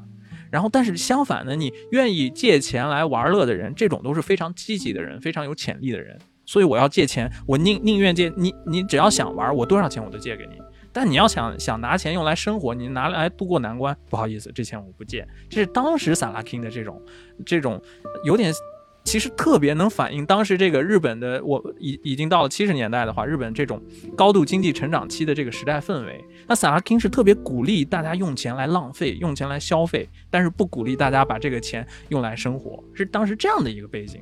[0.49, 6.19] 然后，但是相反呢，你愿意借钱来玩乐的人，这种都是非常积极的人，非常有潜力的人。
[6.45, 10.57] 所以我要借钱，我宁宁愿借你，你只要想玩，我多少钱我都借给你。
[10.93, 15.27] 但你要想想拿钱用来生活，你拿来度过难关，不好意思，这钱我不借。
[15.49, 17.01] 这是当时萨拉 king 的这种，
[17.45, 17.81] 这种
[18.25, 18.53] 有点，
[19.03, 23.81] 其实特别能反映当时这个日本的，我已已经到了七十年代的话，日本这种
[24.15, 26.23] 高度经济成长期的这个时代氛围。
[26.47, 34.21] 那萨拉 king 是特别鼓励大家用钱来浪费，用钱来消费，但是不鼓励大家把这个钱用来生活，是当时这样的一个背景。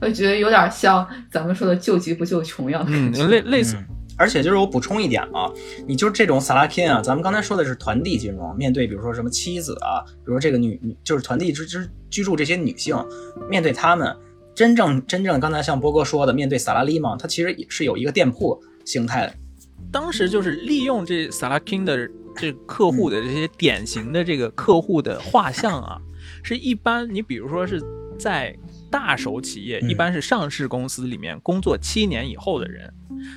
[0.00, 3.76] 我觉得有点像咱们说的救急不救穷一样的嗯，类类似。
[4.16, 5.50] 而且就是我补充一点啊，
[5.86, 12.96] 你就是这种萨拉金啊，咱们刚才说的是团地金融，面对比如说什么妻子啊，比如说这个女女就是团地之之居住这些女性，
[13.48, 14.14] 面对他们，
[14.54, 19.34] 真正真正刚才像波哥说的，面对萨拉利嘛，它其实也是有一个店铺形态的。
[19.90, 25.98] 当时就是利用这萨拉金的这客户的这些典型的这个客户的画像啊，
[26.42, 27.82] 是一般你比如说是
[28.18, 28.54] 在
[28.90, 32.92] 大手企业，一般是上市公司里面工作七年以后的人。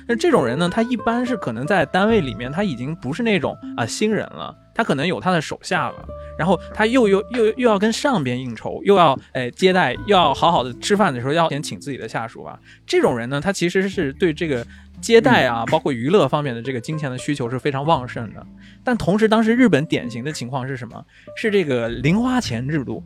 [0.08, 6.06] 那这种人呢，他一般是可能在单位里面，他已经不是那种啊新人了，他可能有他的手下了，
[6.38, 12.58] 然后他又又又又要跟上边应酬，又要哎接待，又要好好的吃饭的时候要先请自己的下属啊。
[12.86, 14.66] 这种人呢，他其实是对这个
[15.02, 18.46] 接待啊，包括娱乐方面的这个金钱的需求是非常旺盛的。
[18.82, 21.04] 但同时，当时日本典型的情况是什么？
[21.36, 23.04] 是这个零花钱制度，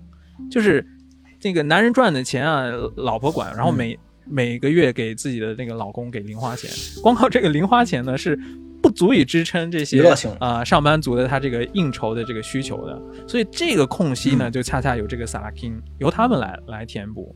[0.49, 0.87] 就是
[1.41, 2.65] 这个男人赚的钱啊，
[2.97, 3.99] 老婆管，然后每。
[4.31, 6.71] 每个月给自己的那个老公给零花钱，
[7.03, 8.39] 光靠这个零花钱呢是
[8.83, 10.07] 不足以支撑这些
[10.39, 17.35] 啊上班族的他这个应酬的这个需求的，所以这个空隙呢就恰恰有这个萨拉 king 由他们来来填补，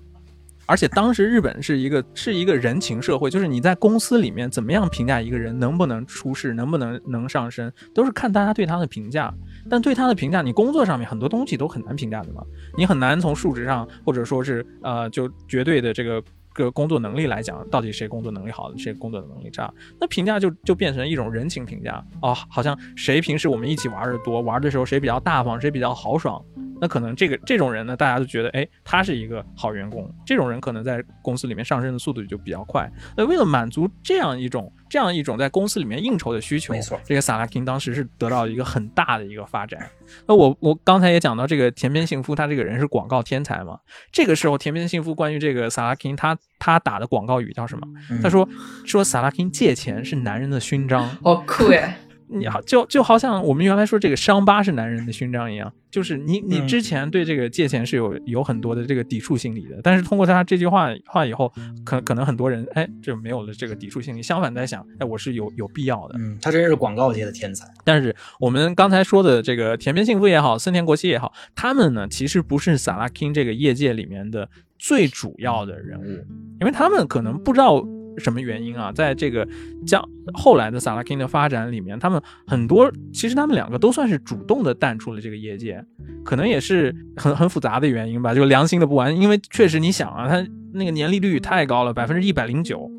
[0.67, 9.33] 而且当时日本是一个是一个人情社会，就是你在公司里面怎么样评价一个人能不能出事，能不能能上升，都是看大家对他的评价，
[9.71, 12.43] 但对他的评价，你工作上面很多东西都很难评价的嘛，
[12.77, 16.23] 你很难从数值上或者说是呃就绝对的这个。
[16.55, 19.73] 个工作能力来讲，到底谁工作能力好，谁工作能力差？
[20.01, 26.43] 那评价就就变成一种人情评价哦，好像谁平时我们一起玩的多，玩的时候谁比较大方，谁比较豪爽，
[26.81, 32.91] 那可能这个这种人呢，大家就觉得，哎，他是一个好员工，这种人可能在公司里面上升的速度就比较快。
[33.17, 34.73] 那为了满足这样一种。
[34.93, 39.89] 这样一种在公司里面应酬的需求，没错，这个萨拉 king 当时是得到了一个很大的一个发展。
[40.27, 43.79] 那我我刚才也讲到这个田边幸夫，他这个人是广告天才嘛。
[44.13, 47.87] 这个时候田边幸夫关于这个萨拉 king，他他打的广告语叫什么？
[48.23, 48.49] 他说
[48.85, 51.99] 说萨拉 king 借钱是男人的勋章，好酷哎。
[52.33, 61.53] 你好，就就好像我们原来说这个伤疤是男人的勋章一样，就是你你之前对这个借钱是有有很多的这个抵触心理的，但是通过他这句话话以后，
[61.85, 66.15] 可可能很多人哎就没有了这个抵触心理，相反在想哎我是有有必要的。
[66.19, 67.67] 嗯，他真是广告界的天才。
[67.85, 76.25] 但是我们刚才说的这个田边幸夫也好，森田国希也好，他们呢其实不是萨拉 king 这个业界里面的最主要的人物，
[76.61, 77.85] 因为他们可能不知道。
[78.19, 78.93] 什么原因啊？
[78.93, 79.47] 在这个
[79.87, 80.03] 将
[80.35, 85.85] 后来的萨拉 king 的发展里面，他们很多其实他们两个都算是主动的淡出了这个业界，
[86.25, 89.17] 可能也是很很复杂的原因吧，就良心的不安。
[89.17, 92.91] 因为确实你想啊，他那个年利率太高了，百分之一百零九，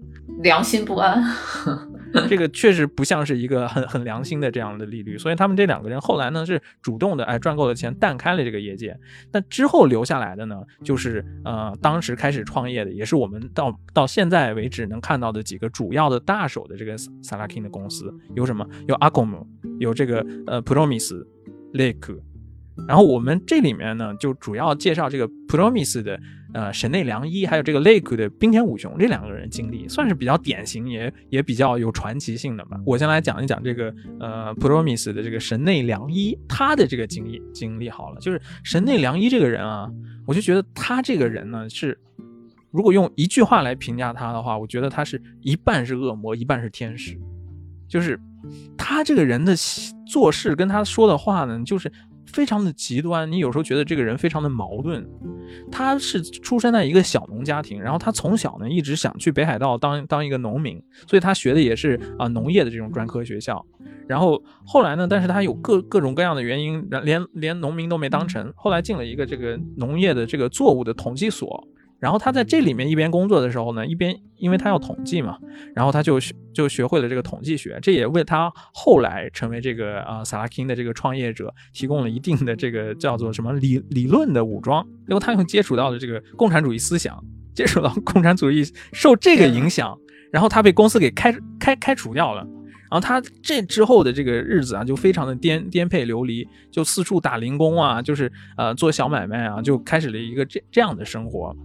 [0.42, 1.24] 良心不安。
[2.30, 8.98] 这个确实不像是一个很很良心的这样的利率，所以他们这两个人后来呢是主动的，哎赚够了钱淡开了这个业界。
[9.32, 18.68] 那之后留下来的呢，就是呃当时开始创业的，也是我们到到现在为止能看到的几个主要的大手的这个萨拉 king 的公司有什么？
[18.88, 19.48] 有阿贡姆，
[19.80, 21.26] 有这个呃 Promise
[21.74, 22.20] Lake。
[22.88, 26.20] 然后我们这里面呢就主要介绍这个 Promise 的。
[26.54, 32.80] 呃，神内良一还有这个 Lake 的冰田武雄这两个人经历，算是比较典型，也也比较有传奇性的吧。
[32.86, 38.20] 我先来讲一讲这个呃 Promise 的这个神内良一他的这个经历经历好了。
[38.20, 39.90] 就是神内良一这个人啊，
[40.28, 42.00] 我就觉得他这个人呢是，
[42.70, 47.20] 如果用一句话来评价他的话，我觉得他是一半是恶魔，一半是天使。
[47.88, 48.20] 就是
[48.78, 49.56] 他这个人的
[50.08, 51.92] 做事跟他说的话呢，就是。
[52.34, 55.08] 非常的极端，你有时候觉得这个人非常的矛盾。
[55.72, 63.66] 他是出生在一个小农家庭，然后他从小呢一直想去北海道当当一个农民，所以他学的也是啊农业的这种专科学校。
[64.08, 68.52] 然后后来呢，但是他有各各种各样的原因，连连农民都没当成。
[68.56, 71.66] 后来进了一个这个农业的这个作物的统计所，
[72.04, 75.38] 然后他在这里面一边工作的时候呢，一边因为他要统计嘛，
[75.74, 84.86] 然后他就学就学会了这个统计学，这也为他后来成为这个啊萨拉金的这个创业者提供了一定的这个叫做什么理理论的武装。
[85.08, 87.18] 因为他又接触到了这个共产主义思想，
[87.56, 89.98] 接触到共产主义，受这个影响，
[90.30, 92.46] 然后他被公司给开开开除掉了。
[92.92, 101.56] 然后他这之后的这个日子啊，就非常的颠颠沛流离，就四处打零工啊，就是呃做小买卖啊，就开始了一个这这样的生活。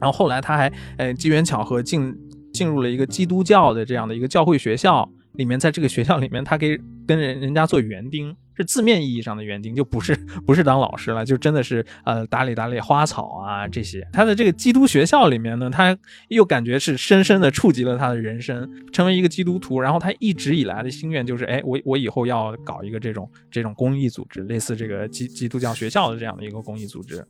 [0.00, 2.14] 然后后来他还呃机缘巧合进
[2.52, 8.36] 进入了一个基督教的这样的一个教会学校里面，在这个学校里面，他给跟人人家做园丁。
[8.58, 10.16] 是字面意义上的园丁，就不是
[10.46, 14.02] 不是当老师了，就真的是呃打理打理花草啊这些。
[14.14, 15.94] 他的这个基督学校里面呢，他
[16.28, 19.78] 又感觉是深深的触及了他的人生，成为一个基督徒。
[19.78, 27.22] 然后他一直以来的心愿就是，哎，我我以后要搞一个这种这种公益组织，类似这个基基督教学校的这样的一个公益组织。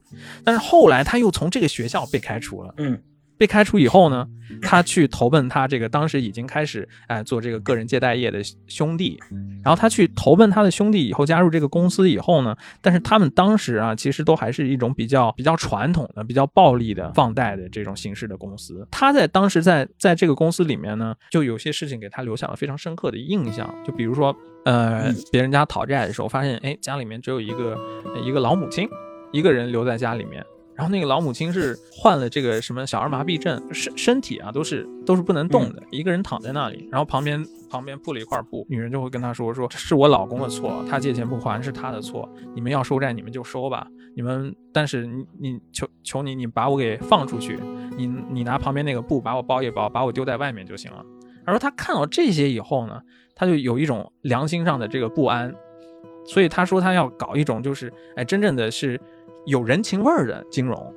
[0.44, 3.02] 但是后来他又从这个学校被开除了，嗯。
[3.38, 4.26] 被开除以后呢，
[4.62, 9.18] 他去投奔他这个当时已经开始哎做这个个人借贷业的兄弟，
[9.62, 18.86] 然后他去投奔他的兄弟以后加入这个公司以后呢，但是他们当时啊其实都还是一种比较比较传统的、比较暴力的放贷的这种形式的公司。
[18.90, 24.34] 他在当时在在这个公司里面呢，就有些事情给他留下了非常深刻的印象，就比如说
[24.64, 27.78] 呃别人家讨债的时候，发现哎家里面只有一个
[28.24, 28.88] 一个老母亲，
[29.32, 30.42] 一个人留在家里面。
[30.76, 36.86] 然后那个老母亲是患了这个什么小儿麻痹症，身身体啊都是都是不能动的，一个人躺在那里。
[36.92, 47.58] 然后旁边旁边铺了一块布，女人就会跟他说说是我老公的错，他借钱不还是他的错，你们要收债你们就收吧，你们但是你你求求你你把我给放出去，
[47.96, 51.02] 你你拿旁边那个布把我包一包，把我丢在外面就行了。
[51.46, 53.00] 他说他看到这些以后呢，
[53.34, 55.54] 他就有一种良心上的这个不安，
[56.26, 59.00] 所以他说他要搞一种就是哎真正的是。
[59.46, 60.94] 有人情味儿的金融，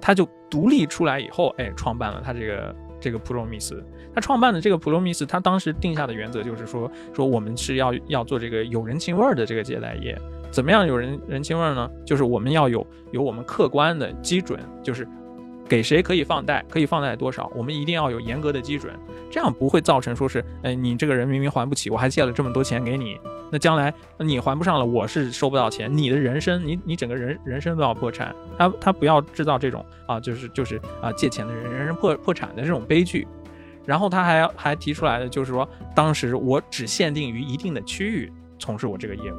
[0.00, 3.82] 他就独立出来以后，哎，创办了他这个这个普罗米斯。
[4.14, 10.16] 他创办的这个普罗米斯，他当时定下的原则就是说，说我们是要要做这个有人情味儿的这个借贷业。
[10.50, 11.90] 怎么样有人人情味儿呢？
[12.04, 15.06] 就是我们要有有我们客观的基准，就是。
[15.70, 18.92] 给谁可以放贷，可以放贷多少，我们一定要有严格的基准，
[19.30, 23.16] 这样不会造成说是，哎，你这个人明明还不起，我还借了这么多钱给你，
[23.52, 28.34] 那将来你还不上了，我是收不到钱，你的人生，你你整个人人生都要破产。
[28.58, 33.24] 他他不要制造这种啊，就是就是啊借钱的人人生破破产的这种悲剧。
[33.86, 39.36] 然后他还还提出来的就是说，当时我只限定于一定的区域从事我这个业务，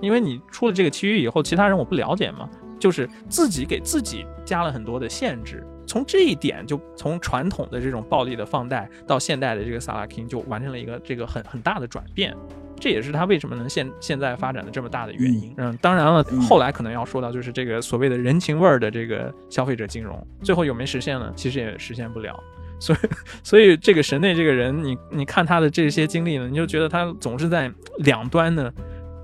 [0.00, 5.62] 因为你出了这个区域以后，其他人我不了解嘛，就是自己给自己加了很多的限制。
[5.86, 12.34] 从这一点，就从传统的这种暴力的放贷到现代的这个萨拉金，就完成了一个这个很很大的转变。
[12.80, 15.54] 这也是他为什么能现现在发展的这么大的原因。
[15.56, 21.32] 嗯，当然了，后来可能要说到就是这个所谓的人情味儿的这个消费者金融，最后有没实现呢？
[21.36, 22.38] 其实也实现不了。
[22.80, 22.98] 所以，
[23.42, 28.70] 所以这个神内这个人，你你看他的这些经历呢，你就觉得他总是在两端呢。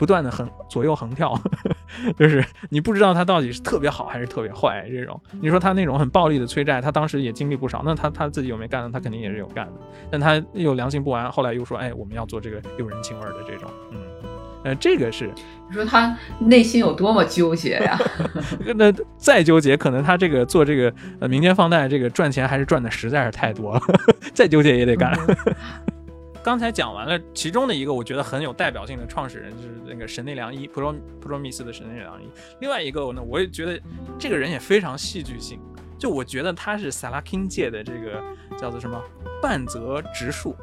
[0.01, 1.38] 不断的横左右横跳，
[2.18, 5.20] 就是你不知道他到底是特别好还是特别坏这种。
[5.42, 8.90] 你说他那种很暴力的催债，他当时也经历不少，那他他自己有没有干呢？
[8.90, 9.72] 他肯定也是有干的，
[10.11, 13.98] 但他又良心不安，后来又说，哎，我们要做这个有人情味的这种，嗯，
[14.64, 15.30] 呃，这个是
[15.68, 17.98] 你说他内心有多么纠结呀？
[18.76, 20.90] 那再纠结，可能他这个做这个
[21.20, 23.82] 呃民间放贷这个赚钱还是赚的实在是太多了，
[24.32, 25.12] 再纠结也得干。
[26.43, 32.26] 刚才讲完了其中的一个，我觉得很有代表性的创始人就是那个神内良一，普罗普罗米斯的神内良一。
[32.61, 33.78] 另外一个呢，我也觉得
[34.18, 35.61] 这个人也非常戏剧性，
[35.99, 38.22] 就我觉得他是萨拉钦界的这个
[38.59, 38.99] 叫做什么
[39.43, 40.57] 半泽直树。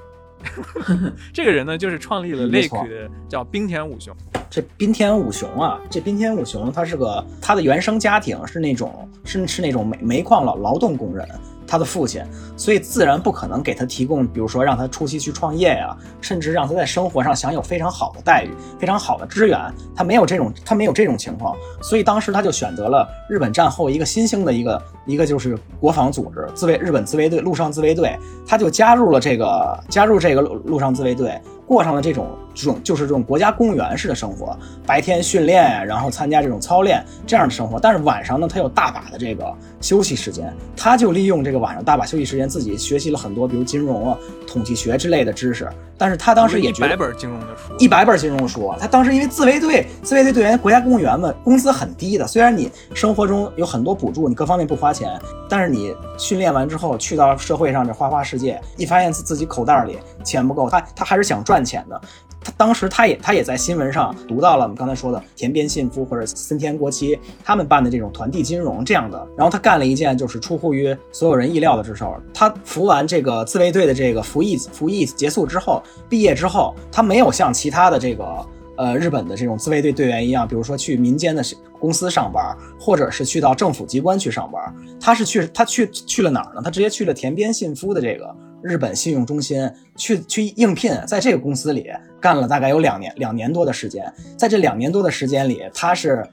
[1.31, 4.15] 这个人呢，就是创立了 Lake 的叫冰田武雄。
[4.49, 11.27] 这冰田武雄啊，这冰田武雄他是个他的原生家庭是那种是是那种煤煤矿老劳动工人。
[11.67, 12.23] 他的父亲，
[12.55, 19.59] 所以自然不可能给他提供，比如说让他初期去创业呀，甚至让他在生活上享有非常好的待遇、非常好的支援。
[19.93, 31.37] 他没有这种，他没有这种情况，所以当时他就选择了日本战后一个新兴的一个一个就是国防组织——自卫日本自卫队、陆上自卫队，他就加入了这个加入这个陆陆上自卫队。
[31.67, 37.77] 过上了这种这种就是这种国家公务员式的生活，白天训练，然后参加这种操练这样的生活。
[37.79, 45.67] 但是晚上呢，他有大把的这个休息时间，他就利用这个晚上大把休息时间，自己学习了很多，比如金融啊、统计学之类的知识。
[45.99, 48.71] 但是他当时也觉得一百本金融的书，一百本金融书。
[48.79, 61.99] 他当时因为自卫队，自卫队队员、国家公务员们工资很低的，虽然你生活中有很多补助，你各方面不花钱，但是你训练完之后去到社会上这花花世界，一发现自自己口袋里钱不够，他他还是想赚赚钱的。
[62.39, 78.45] 他当时他也他也在新闻上读到了我们刚才说的田边信夫或者森田国期他们办的这种团地金融这样的，然后他干了一件就是出乎于所有人意料的之事他服完这个自卫队的这个服役服役结束之后，毕业之后，他没有像其他的这个
[78.77, 81.43] 呃日本的这种自卫队队员一样，比如说去民间的
[81.79, 86.61] 公司上班，或者是去到政府机关去上班，他是去他去去了哪儿呢？
[86.63, 88.35] 他直接去了田边信夫的这个。
[88.61, 91.87] 日本信用中心去去应聘，在这个公司里
[92.19, 96.27] 干了大概有两年两年多的时间，在这两年多的时间里，他是，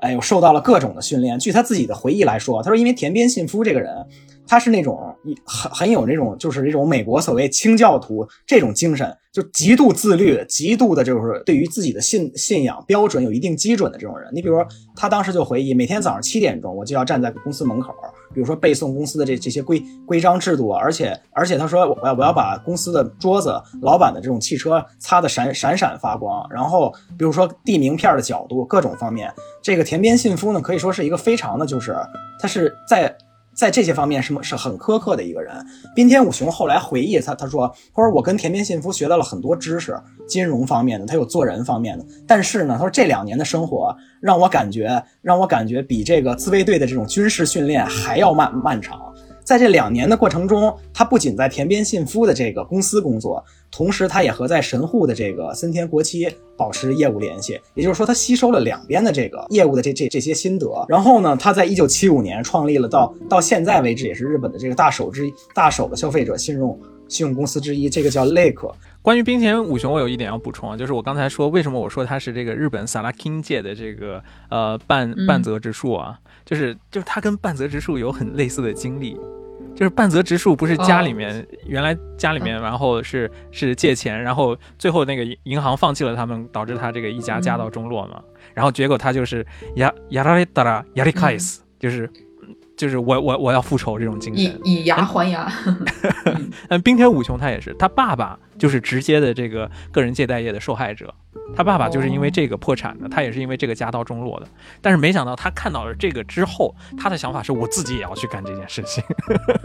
[0.00, 1.38] 哎呦，受到了各种的训练。
[1.38, 3.94] 据他自己的回忆来说，他说，因为田边信夫这个人。
[4.48, 4.98] 他是那种
[5.44, 14.28] 很很有那种，就是这种美国所谓清教徒这种精神，就极度自律，极度的就是对于自己的信信仰标准有一定基准的这种人。
[14.34, 14.66] 你比如说，
[14.96, 17.94] 他当时就回忆，每天早上七点钟我就要站在公司门口，
[18.32, 31.96] 比如说背诵公司的这这些规规章制度，而且而且他说我要我要把公司的桌子、老板的这种汽车擦得闪闪闪发光，然后比如说递名片的角度各种方面，这个田边信夫呢可以说是一个非常的就是
[32.38, 33.16] 他是在。
[33.60, 35.54] 在这些方面是是很苛刻的一个人。
[35.94, 39.94] 滨田武雄后来回忆他，他说：“他说我跟田边信夫学到了很多知识，
[40.26, 42.04] 金融方面的，他有做人方面的。
[42.26, 48.98] 但是呢，他说这两年的生活让我感觉，让我感觉比这个自卫队的这种军事训练还要漫漫长。”
[49.50, 57.60] 在这两年的过程中，他不仅在田边信夫的这个公司工作，同时他也和在神户的这个森田国期保持业务联系。
[57.74, 60.68] 也就是说，他吸收了两边的这个业务的这这这些心得。
[60.88, 66.78] 然后呢，他在一九七五年创立了到到现在为止也是日本的这个大手之大手的消费者信用
[67.08, 68.72] 信用公司之一，这个叫 Lake。
[69.02, 79.18] 关于冰田武雄，我有一点要补充啊，就是我刚才说为什么我说他是这个日本萨拉 king 界的这个呃半半泽直树啊，就是就是他跟半泽直树有很类似的经历。
[79.74, 88.20] 就是半泽直树不是家里面原来家里面，然后是是借钱，然后最后那个银行放弃了他们，导致他这个一家家道中落嘛。
[88.52, 89.46] 然后结果他就是
[89.76, 92.10] 亚亚拉雷达拉亚里卡伊斯，就是
[92.76, 95.50] 就是我我我要复仇这种精神，以以牙还牙。
[96.68, 101.12] 嗯， 冰天武雄他也是，他爸爸就是直接的这个个人借贷业的受害者。
[101.54, 104.46] 他爸爸就是因为这个破产的，他也是因为这个家道中落的。
[104.80, 109.02] 但是没想到他看到了这个之后，他的想法是我自己也要去干这件事情。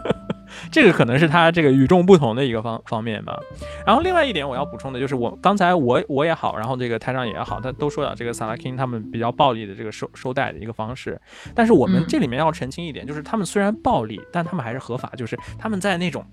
[0.71, 3.37] 这个可能是他这个与众不同的一个方方面吧。
[3.85, 11.19] 然后另外一点我要补充的就是，我刚才我我也好，然后这个台长也好，他都说到这个萨拉 king 他们比较暴力的这个收收贷的一个方式。
[11.53, 16.25] 但是我们这里面要澄清一点，就是他们虽然暴力，但他们还是合法，就是他们在那种。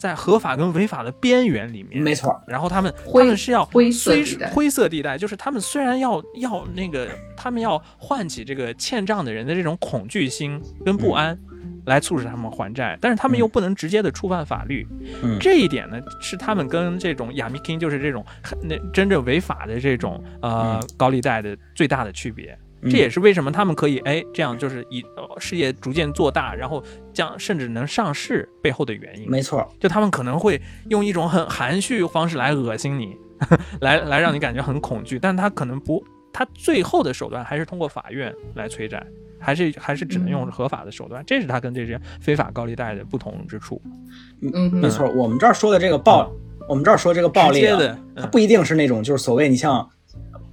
[0.00, 2.42] 在合法跟违法的边缘里面，没错。
[2.46, 11.38] 然后他们他们是要灰色地带，灰色地带就是他们虽然要要那个，他们要唤起这个欠账的人的这种恐惧心跟不安，
[11.84, 14.88] 来促使他们还债，但是他们又不能直接的触犯法律。
[15.38, 18.24] 这一点呢，是他们跟这种亚米 king 就是这种
[18.62, 22.58] 那真正违法的这种呃高利贷的最大的区别。
[22.82, 25.04] 这也是为什么他们可以哎这样就是以
[25.38, 29.30] 事业逐渐做大，然后将甚至能上市背后的原因。
[29.30, 33.14] 没错，就他们可能会用一种很含蓄方式来恶心你，
[33.82, 36.02] 来来让你感觉很恐惧，但他可能不，
[36.32, 39.04] 他最后的手段还是通过法院来催债，
[39.38, 43.80] 还是还是只能用合法的手段，这是他跟这些非法高利贷的不同之处。
[44.40, 46.32] 嗯，没错，我们这儿说的这个暴，
[46.66, 49.86] 我们这儿说这个暴力的，它不一定是那种就是所谓你像。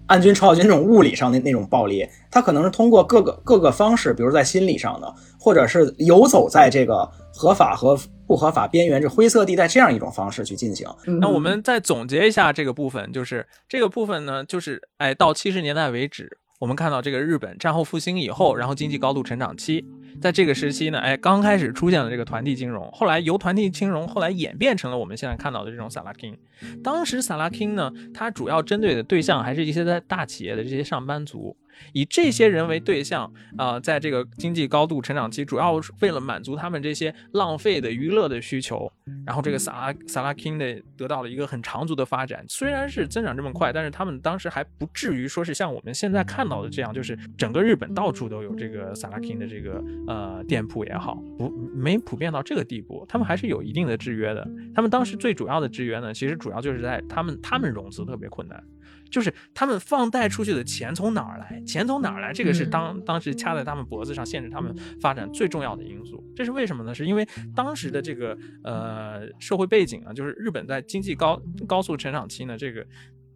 [0.07, 10.87] 暗军、朝小军这种物理上的那种暴力，他可能是通过各个各个方式，比如在心理上的，或者是游走在这个合法和不合法边缘这灰色地带这样一种方式去进行。
[11.21, 16.37] 那我们再总结一下这个部分，就是这个部分呢，就是哎，到七十年代为止。
[16.59, 19.85] 我们看到这个日本战后复兴以后，然后经济高度成长期，
[20.21, 26.35] 在这个时期呢，哎，刚开始出现了这个团体金融，后来由团体金融后来演变成了我们现在看到的这种萨拉 king。
[26.83, 31.55] 当时萨拉 king 呢，它主要针对的对象还是一些在大企业的这些上班族。
[31.93, 38.91] 以这些人为对象，啊，在这个经济高度成长期，主要是为了满足他们这些浪费的娱乐的需求。
[39.25, 53.05] 然后这个萨拉萨拉 king 的得到了一个很长足的发展，虽然是增长这么快，但是他们当时还不至于说是像我们现在看到的这样，就是整个日本到处都有这个萨拉 king 的这个呃店铺也好，不没普遍到这个地步。
[53.07, 54.47] 他们还是有一定的制约的。
[54.75, 58.61] 他们当时最主要的制约呢，其实主要就是在他们他们融资特别困难。
[59.09, 61.61] 就是他们放贷出去的钱从哪儿来？
[61.65, 62.31] 钱从哪儿来？
[62.33, 66.23] 这个是当当时掐在他们脖子上，限制他们发展最重要的因素。
[66.35, 66.93] 这是为什么呢？
[66.93, 72.85] 是因为当时的这个呃社会背景啊，就是日本在经济高高速成长期呢，这个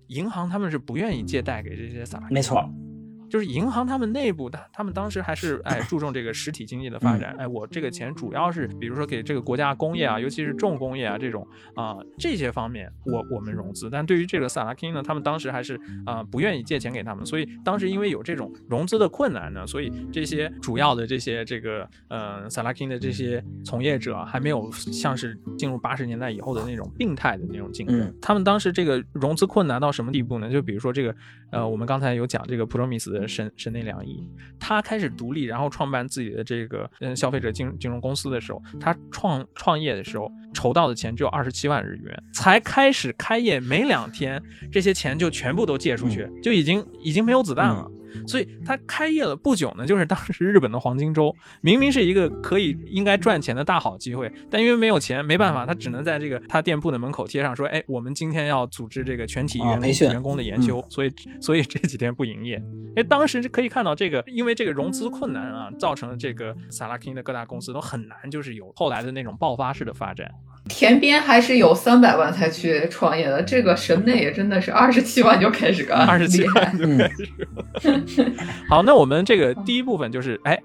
[0.08, 2.22] 银行他们是不愿意借贷给这些散。
[2.30, 2.70] 没错，
[3.32, 13.90] 就是银行他们内部，他他们当时还是哎注重这个实体经济的发展，哎，我这个钱主要是比如说给这个国家工业啊，尤其是重工业啊这种啊这些方面，我我们融资。
[13.90, 30.50] 但对于这个萨拉金呢，他们当时还是啊不愿意借钱给他们，所以当时因为有这种融资的困难呢，所以这些主要的这些这个呃萨拉金的这些从业者还没有像是进入八十年代以后的那种病态的那种竞争，他们当时这个融资困难到什么地步呢？
[30.50, 31.16] 就比如说这个
[31.52, 34.28] 呃我们刚才有讲这个普罗米斯的神神内良一，
[34.60, 44.42] 他开始独立，然后创办自己的这个嗯消费者金金融公司的时候，他创创业的时候筹到的钱只有二十七万日元，才开始开业没两天，
[44.72, 47.90] 这些钱就全部都借出去，就已经已经没有子弹了。
[48.28, 62.62] 所以他开业了不久呢，就是当时日本的黄金周，明明是一个可以应该赚钱的大好机会，但因为没有钱，没办法，他只能在这个他店铺的门口贴上说：“哎，我们今天要组织这个全体员工员工的研究，所以所以这几天不营业。”
[62.96, 70.30] 哎，当时可以看到这个，因为这个融资困难啊，造成了这个萨拉金的各大公司都很难，就是有后来的那种爆发式的发展。
[70.74, 77.10] 田边还是有三百万才去创业的，这个神内也真的是二十七万就开始干， 二十七万就开
[78.08, 78.34] 始。
[78.70, 80.58] 好，那我们这个第一部分就是哎，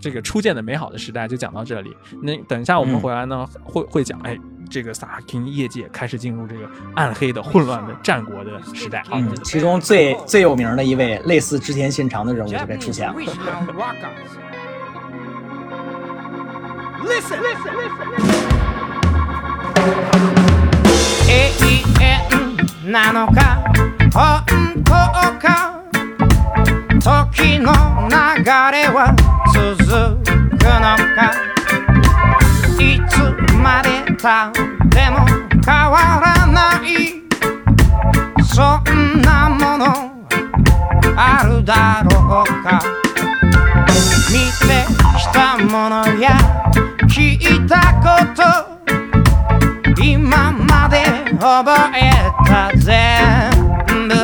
[0.00, 1.94] 这个初见的美好的时代就讲到这里。
[2.22, 4.36] 那等一下我们回来呢，会会讲哎，
[4.70, 9.04] 这个萨拉金业界开始进入这个暗黑的、混乱的战国的时代。
[9.12, 13.14] 嗯，其中最最有名的一位类似织田信长的人物就该出现了。
[17.04, 18.61] Listen, listen, listen.
[21.28, 21.32] 永
[22.00, 23.62] 遠なのか
[24.12, 24.90] 本当
[25.38, 25.82] か
[27.00, 27.72] 時の
[28.08, 29.14] 流れは
[29.52, 29.76] 続
[30.24, 31.32] くのか
[32.78, 33.12] いつ
[33.56, 35.26] までたっても
[35.64, 37.22] 変わらない。
[38.44, 39.86] そんなもの
[41.16, 42.82] あるだろうか。
[44.30, 44.84] 見て
[45.18, 46.30] きたものや
[47.08, 48.71] 聞いたこと。
[50.00, 51.04] 今まで
[51.38, 52.12] 覚え
[52.46, 52.88] た全
[54.08, 54.14] 部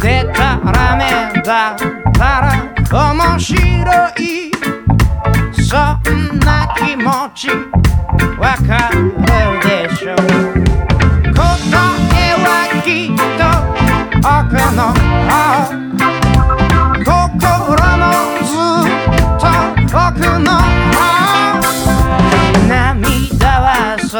[0.00, 1.76] でたらめだっ
[2.12, 3.56] たら面白
[4.18, 4.50] い。
[5.62, 5.76] そ
[6.10, 7.04] んな気持
[7.34, 7.48] ち
[8.38, 9.12] わかる
[9.60, 10.12] でしょ。
[10.14, 10.16] う
[11.32, 11.40] 答
[12.14, 12.46] えは
[12.84, 13.44] きっと
[14.26, 14.94] 奥の
[15.28, 15.83] 心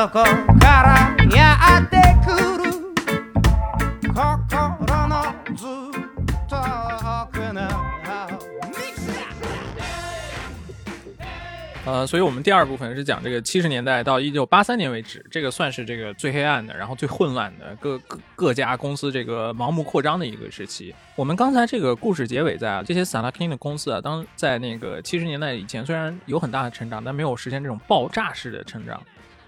[0.03, 0.23] そこ
[0.59, 2.69] からやってくる
[4.13, 5.67] 心のずっ
[6.47, 7.67] と奥の
[11.85, 20.93] 呃，所以我们第二部分是讲这个七十年代到一九八三年为止，这个算是这个最黑暗的，然后最混乱的各各各家公司这个盲目扩张的一个时期。
[21.15, 29.01] 我们刚才这个故事结尾在啊，这些萨拉金的公司啊，当在那个七十年代以前，虽然有很大的成长，但没有实现这种爆炸式的成长。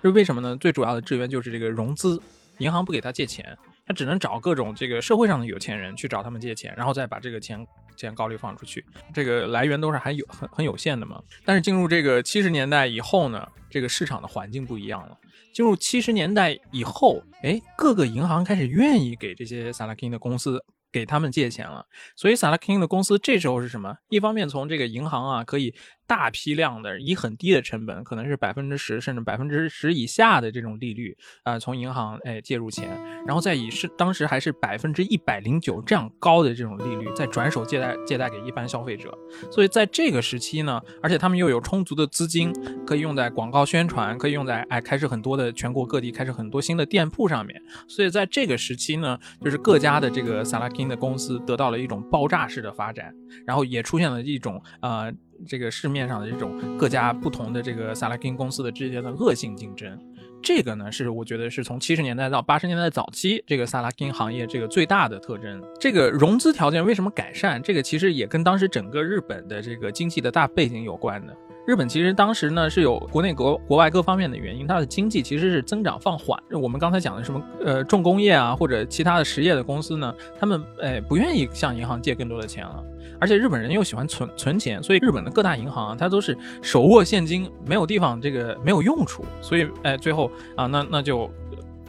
[0.09, 0.57] 是为什么呢？
[0.57, 2.21] 最主要的制约就是这个融资，
[2.59, 11.21] 银行不给他借钱，他只能找各种这个社会上的有钱人去找他们借钱，然后再把这个钱钱高利放出去，这个来源都是还有很很有限的嘛。
[11.45, 15.17] 但是进入这个七十年代以后呢，这个市场的环境不一样了。
[15.53, 20.65] 进入七十年代以后，哎，各个银行开始愿意给这些萨拉金的公司。
[20.93, 21.85] 给他们借钱了，
[22.15, 23.95] 所以萨拉金的公司这时候是什么？
[24.09, 25.75] 一方面从这个银行啊，可以
[26.07, 32.89] 大批量的以很低的成本，可能是百分之十甚至百分之十以下的这种利率啊，从银行哎借入钱，
[33.27, 39.13] 然后再以是当时还是百分之一百零九这样高的这种利率，再转手借贷借贷给一般消费者。
[39.51, 42.51] 所以在这个时期呢，而且他们又有充足的资金，
[42.87, 47.61] 可以用在广告宣传，可以用在哎开始很多的全国各地开始很多新的店铺上面。
[47.87, 50.87] 所以在这个时期呢，就是各家的这个萨拉金。
[50.87, 53.13] 的公司得到了一种爆炸式的发展，
[53.45, 55.13] 然后也出现了一种呃，
[55.47, 59.99] 这个市面上的这种各家不同的这个萨拉金公司的之间的恶性竞争。
[60.43, 65.61] 这个呢，是我觉得是从七十年代到八十年代早期这个萨拉金行业这个最大的特征。
[65.81, 67.61] 这个融资条件为什么改善？
[67.61, 71.37] 这个其实也跟当时整个日本的这个经济的大背景有关的。
[71.67, 76.41] 日本其实当时呢是有国内国国外各方面的原因，它的经济其实是增长放缓。
[76.53, 82.85] 我们刚才讲的什么呃重工业啊或者其他的实业的公司呢，他们哎不愿意向银行借更多的钱了，
[83.21, 91.31] 而且日本人又喜欢存存钱，所以日本的各大银行啊它都是手握现金，没有地方这个没有用处，所以哎最后啊那那就。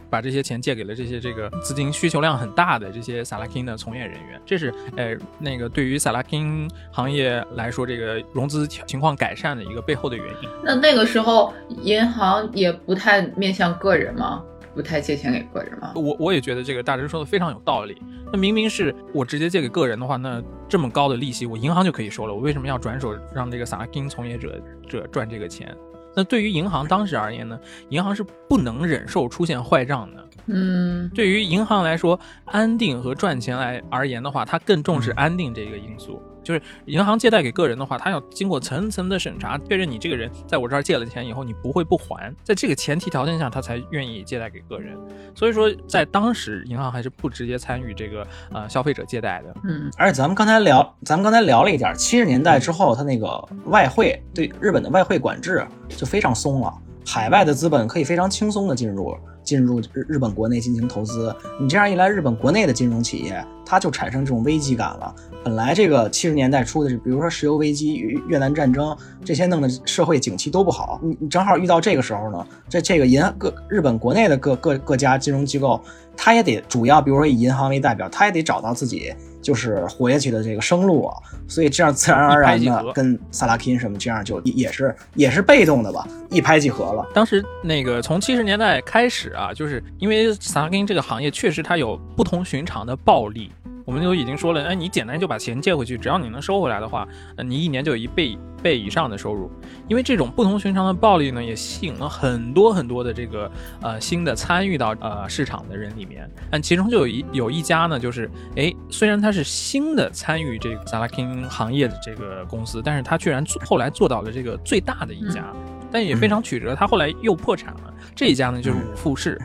[0.09, 10.49] 把这些钱借给了这些这个资金需求量很大的这些萨拉金的从业人员，这是哎那个对于萨拉金行业来说，这个融资情况改善的一个背后的原因。
[10.63, 11.53] 那那个时候
[11.84, 14.41] 银行也不太面向个人吗？
[14.78, 15.91] 不太借钱给个人吗？
[15.95, 17.99] 我我也觉得这个大真说的非常有道理。
[18.32, 22.34] 那明明是我直接借给个人的话，那这么高的利息，我银行就可以收了。
[22.34, 25.75] 我为什么要转手让这个萨拉金从业者者赚这个钱？
[26.15, 27.59] 那对于银行当时而言呢？
[27.89, 30.30] 银行是不能忍受出现坏账的。
[30.45, 36.21] 嗯，对于银行来说，安定和赚钱来而言的话，它更重视安定这个因素。
[36.47, 44.97] 就是银行借贷给个人的话，他要经过层层的审查，确认你这个人在我这儿借了钱以后，你不会不还，在这个前提条件下，他才愿意借贷给个人。
[45.35, 49.53] 所以说，在当时，银行还是不直接参与这个呃消费者借贷的。
[49.65, 56.73] 嗯，而且咱们刚才聊，咱们刚才聊了一点，七十年代之后，他那个外汇对日本的外汇管制就非常松了，
[57.05, 59.17] 海外的资本可以非常轻松的进入。
[59.47, 65.15] 进入日日本国内进行投资，你这样一来，日本国内的金融企业它就产生这种危机感了。
[65.41, 70.99] 本来这个七十年代初的，比如说石油危机、与越南战争这些，弄的社会景气都不好。
[71.01, 75.81] 你你正好遇到这个时候呢，这这个银各日本国内的各各各家金融机构，
[76.17, 79.13] 它也得主要，比如说以银行为代表，它也得找到自己。
[79.47, 81.15] 就是活下去的这个生路啊，
[81.47, 87.07] 所以这样自然而然的跟萨拉金什么这样就也是也是被动的吧，一拍即合了。
[87.13, 93.49] 当时那个从七十年代开始啊，就是因为萨拉金这个行业确实它有不同寻常的暴利。
[93.85, 98.37] 我们就已经说了，哎，你简单就把钱借回去，只要你能收回来的话，呃，你一年就有一倍
[98.68, 99.49] 倍以上的收入。
[99.88, 103.49] 因为这种不同寻常的暴利呢，也吸引了很多很多的这个
[103.82, 106.30] 呃新的参与到呃市场的人里面。
[106.51, 115.45] 但其中就有一有一家呢，就是哎，虽然它是新的参与这个 k i n 行业的这个公司，但是它居然做后来做到了这个最大的一家，
[115.89, 117.93] 但也非常曲折，他后来又破产了。
[118.13, 119.39] 这一家呢就是五富士，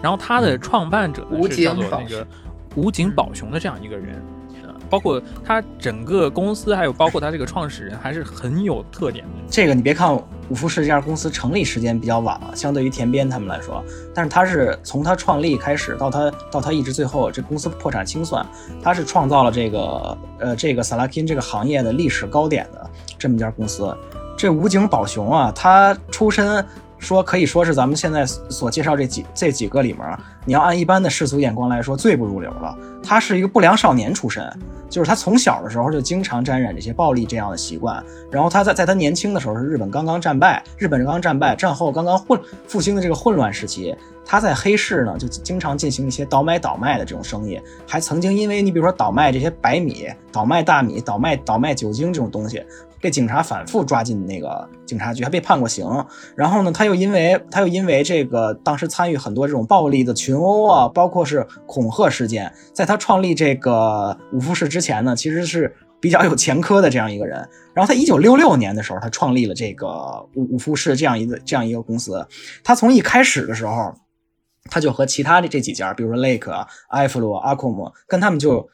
[0.00, 2.26] 然后他的创办者呢是叫做那个。
[2.76, 4.22] 武井宝雄的这样一个人，
[4.88, 9.30] 包括他整个公司，还有包括他这个创始人，还是很有特点的。
[9.50, 10.14] 这个你别看
[10.48, 13.82] 五富士这家公司成立时间比较晚了，相对于田边他们来说，
[14.14, 18.46] 但是他是从他创立开始到他到他一直最后这公司破产清算，
[18.82, 23.94] 他是创造了这个呃这个萨拉金这个行业的历史高点的这么一家公司。
[24.36, 26.64] 这武井宝雄啊，他出身。
[26.98, 32.76] 说可以说是咱们现在所介绍这几这几个里面，你要按一般的世俗眼光来说，最不入流了。
[33.02, 34.44] 他是一个不良少年出身，
[34.90, 38.02] 就是他从小的时候就经常沾染这些暴力这样的习惯。
[38.30, 43.94] 然后他在在他年轻的时候是日本刚刚战败，日本刚刚战败，战后刚刚混复兴的这个混乱时期，
[44.26, 52.62] 他在黑市呢就经常进行一些倒买倒卖的这种生意，还曾经因为你比如说倒卖这些白米、倒卖大米、倒卖倒卖酒精这种东西。
[53.00, 55.86] 被警察反复抓进那个警察局，还被判过刑。
[56.36, 62.52] 然后呢，他又因为他又因为这个当时参与很多这种暴力的群殴啊，包括是恐吓事件。
[62.72, 67.36] 在他创立这个五富士之前呢，其实是比较有前科的这样一个人。
[67.72, 69.88] 然后他一九六六年的时候，他创立了这个
[70.34, 72.26] 五五富士这样一个这样一个公司。
[72.64, 73.94] 他从一开始的时候，
[74.70, 78.68] 他就和其他的这几家，比如说 Lake、埃弗洛、阿库姆，跟他们就。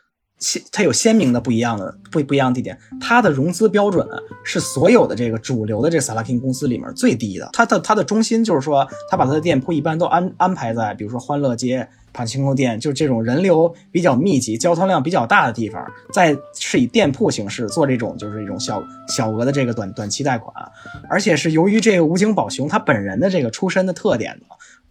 [0.72, 4.06] 它有鲜明的不一样的不不一样的地点，它的融资标准
[4.44, 7.48] 是所有的这个主流的这萨拉金公司里面最低的。
[7.52, 15.82] 它的它的中心就是说，它把它的店铺一般都安安排在，比如说欢乐街、帕青宫店，就是这种人流比较密集、交通量比较大的地方，
[16.12, 20.52] 在是以店铺形式做这种就是一种小小额的这个短短期贷款，
[21.08, 24.38] 而且是由于这个武井宝雄他本人的这个出身的特点，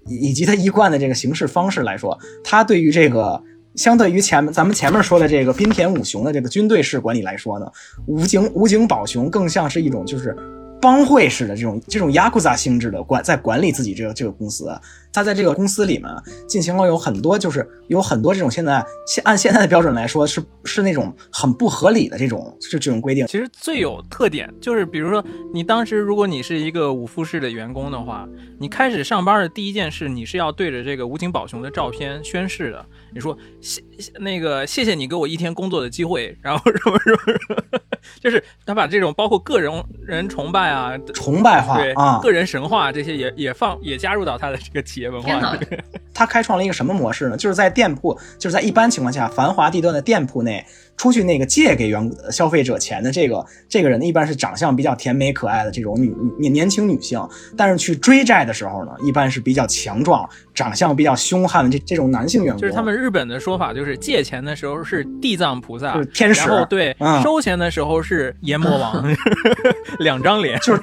[0.07, 3.43] 以及他一贯的这个行事方式来说，他对于这个。
[3.74, 7.66] 相对于前咱们前面说的这个滨田武雄的这个军队式管理来说呢，
[8.07, 10.36] 武井武井宝雄更像是一种就是
[10.80, 14.68] 帮会式的这种这种ヤクザ性质的管在管理自己这个这个公司。
[15.11, 16.05] 他在这个公司里面
[16.46, 23.26] 进行了有很多，就是有很多这种现在现按现在的标准来说是是那种很不合理的这种是这种规定。
[23.26, 28.28] 其实最有特点就是，比如说你当时如果你是一个五富士的员工的话，
[28.61, 32.86] 你开始上班的第一件事，你是要对着这个武井宝雄的照片宣誓的。
[33.14, 33.82] 你说谢
[34.20, 37.11] 那个谢谢你给我一天工作的机会，然后什么什
[37.49, 37.80] 么，
[38.22, 39.72] 就是他把这种包括个人
[40.05, 45.68] 人崇拜啊、崇拜化对啊、个人神话这些也也放也加入到他的这个企业文化里。
[46.16, 47.36] 他开创了一个什么模式呢？
[47.36, 50.64] 就是在店铺，就是在一般情况下繁华地段的店铺内，
[50.95, 57.21] 出去那个借给员消费者钱的这个这个人呢，一般是长相比较甜美可爱的这种女年年轻女性，
[57.57, 62.61] 但是去追债的时候呢，一般是比较强壮、长相比较凶悍的这这种男性员工。
[62.61, 69.03] 就是他们日本的说法，就是借钱的时候是地藏菩萨，天使，然后对，收钱的时候是阎魔王，
[69.99, 70.81] 两张脸，就是。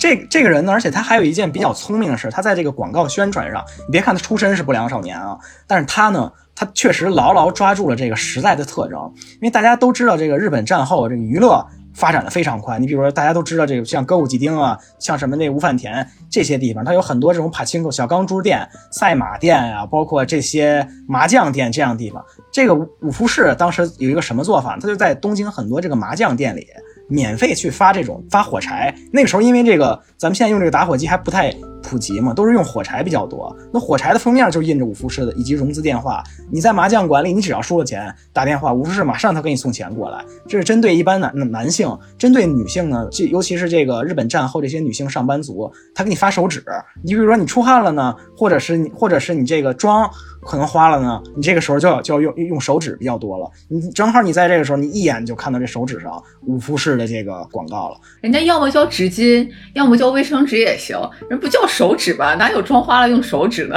[0.00, 5.36] 这这个人呢，而且他还有一件比较聪明的事，他在这个广告宣传上，你别看他出身是不良少年啊，
[5.66, 8.98] 但是他呢，他确实牢牢抓住了这个时代的特征。
[9.34, 12.80] 因为大家都知道，这个日本战后这个娱乐发展的非常快。
[12.80, 22.24] 你比如说，大家都知道这个像歌舞伎町啊，像什么那五反田这些地方，它有很多这种帕青口小钢珠店、赛马店呀、包括这些麻将店这样的地方。
[22.50, 24.76] 这个五福市当时有一个什么做法？
[24.80, 26.66] 它就在东京很多这个麻将店里。
[27.08, 33.54] 免费去发这种发火柴，那个时候因为这个咱们现在用这个打火机还不太普及嘛，都是用火柴比较多。
[33.72, 36.22] 那火柴的封面就印着五福士的以及融资电话。
[36.50, 40.22] 你在麻将馆里，你只要输了钱打电话，五福士马上他给你送钱过来。
[40.46, 46.62] 这是针对一般男男性，针对女性呢，就尤其是这个日本战后这些女性上班族，他给你发手纸。
[47.02, 50.08] 你比如说你出汗了呢，或者是你或者是你这个妆。
[50.40, 53.50] 可能花了呢，你这个时候就要就要用用手指比较多了。
[53.68, 58.00] 你正好你在这个时候，你一眼就看到这手指上五福士的这个广告了。
[58.20, 60.98] 人家要么叫纸巾，要么叫卫生纸也行，
[61.30, 62.34] 人不叫手纸吧？
[62.34, 63.76] 哪有妆花了用手纸呢？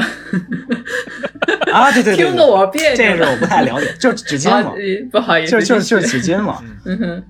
[1.72, 2.98] 啊，对 对对，听得我别扭。
[2.98, 4.74] 这个我不太了解，就是纸巾嘛，
[5.12, 6.58] 不好意思，就是就是就是纸巾嘛。
[6.86, 7.24] 嗯哼。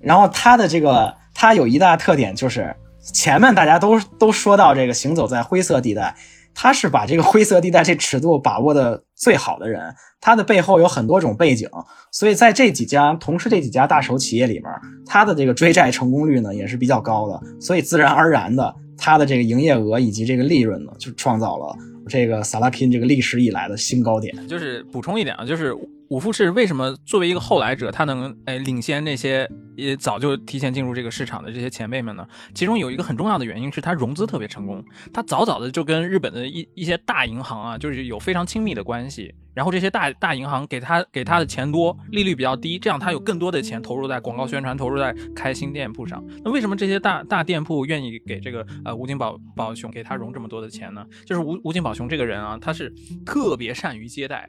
[0.00, 6.14] 然后它的这个它有一大特点就是前面大家都都说到这个行走在灰色地带。
[6.60, 11.68] 他是把这个灰色地带这尺度把握的最好的人，他的背后有很多种背景，
[12.12, 14.64] 所以在这几家同时这几家大手企业里面，
[15.04, 21.76] 他的这个追债成功率呢也是比较高的，所以自然而然的，他的这个营业额以及这个利润呢，就创造了
[22.08, 24.34] 这个萨拉拼这个历史以来的新高点。
[24.46, 25.76] 就是补充一点啊，就是。
[26.10, 29.46] 五富士为什么作为一个后来者，他能哎领先那些
[29.78, 32.26] 也早就提前进入这个市场的这些前辈们呢？
[32.52, 39.32] 其中有一个很重要的原因是他融资特别成功，他早早的就跟日本的一一些大银行啊，就是有非常亲密的关系。
[39.54, 46.24] 然后这些大大银行给他给他的钱多，利率比较低，这样他有更多的钱投入在广告宣传，投入在开新店铺上。
[46.44, 51.04] 那为什么这些大大店铺愿意给这个呃吴金宝宝雄给他融这么多的钱呢？
[51.24, 52.92] 就是吴吴金宝雄这个人啊，他是
[53.26, 54.48] 特别善于接待。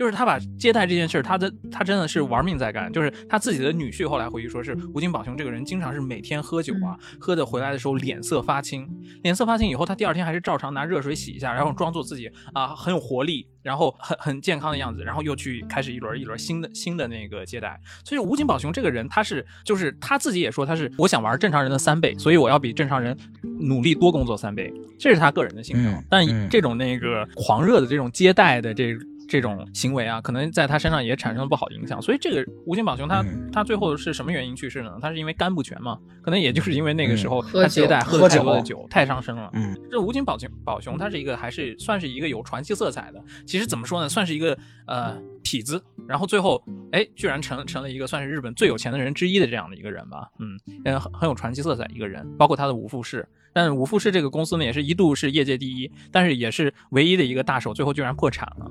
[0.00, 2.90] 就是他把接待这件事儿，他的他真的是玩命在干。
[2.90, 8.88] 就是他自己的女婿后来回忆说，是吴金宝雄这个人经常是每天喝酒啊，喝的回来的时候脸色发青，
[9.22, 17.78] 脸色发青以后，他第二天还是照常拿热水洗一下，然后装作自己啊很有活力，然后很很健康的样子，然后又去开始一轮一轮新的新的那个接待。
[18.02, 26.02] 所以吴金宝雄这个人，他是就是他自己也说他是我想玩正常人的三倍，所以我要比正常人努力多工作三倍，这是他个人的性格。
[26.08, 28.96] 但这种那个狂热的这种接待的这。
[29.30, 34.98] 这种行为啊，可能在他身上也产生了不好的影响，所以这个吴金宝雄他他最后是什么原因去世呢？
[35.00, 35.96] 他是因为肝不全嘛？
[36.20, 39.48] 可能也就是因为那个时候他接待喝太多的酒，太伤身了。
[39.52, 43.22] 嗯，这吴金宝雄宝雄他是一个还是算是一个有传奇色彩的。
[43.46, 44.58] 其实怎么说呢，算是一个
[44.88, 46.60] 呃痞子，然后最后
[46.90, 50.28] 哎居然成成了一个算是日本最有钱的人之一的这样的一个人吧。
[50.40, 53.24] 嗯嗯，很很有传奇色彩一个人，包括他的五富士。
[53.52, 58.70] 但五富士这个公司呢，也是一度是业界第一，但是也是唯一的一个大手，最后居然破产了。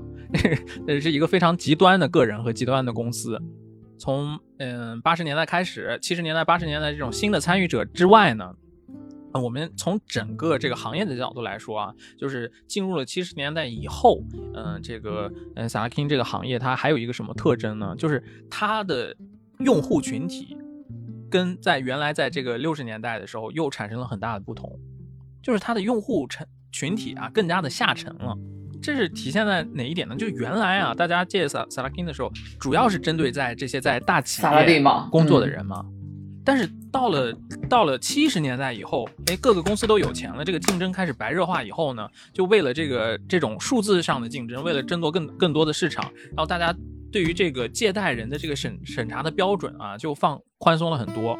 [0.87, 3.41] 这 是一个非常极端的个人和极端的公司。
[3.97, 8.55] 从嗯八十年代开始，七十年代、八十年代这种新的参与者之外呢，
[9.33, 14.23] 我们从整个这个行业的角度来说啊，就是进入了七十年代以后，
[14.53, 17.93] 嗯，这个嗯萨拉金这个行业它还有一个什么特征呢？
[17.97, 19.13] 就是它的
[19.59, 20.57] 用户群体。
[21.29, 24.79] 跟在原来在这个六十年代的时候又产生了很大的不同，
[25.41, 28.37] 就是它的用户群群体啊更加的下沉了。
[28.81, 30.15] 这是体现在哪一点呢？
[30.15, 35.85] 就原来啊，大家借萨萨拉金的时候，主要是针对在这些在大企业工作的人嘛。
[36.45, 37.33] 但是到了
[37.69, 46.75] 到了七十年代以后，哎，各个公司都有钱了，这个竞争开始白热化以后呢，就为了这个这种数字上的竞争，为了争夺更更多的市场，然后大家。
[47.11, 51.37] 对于这个借贷人的这个审审查的标准啊，就放宽松了很多。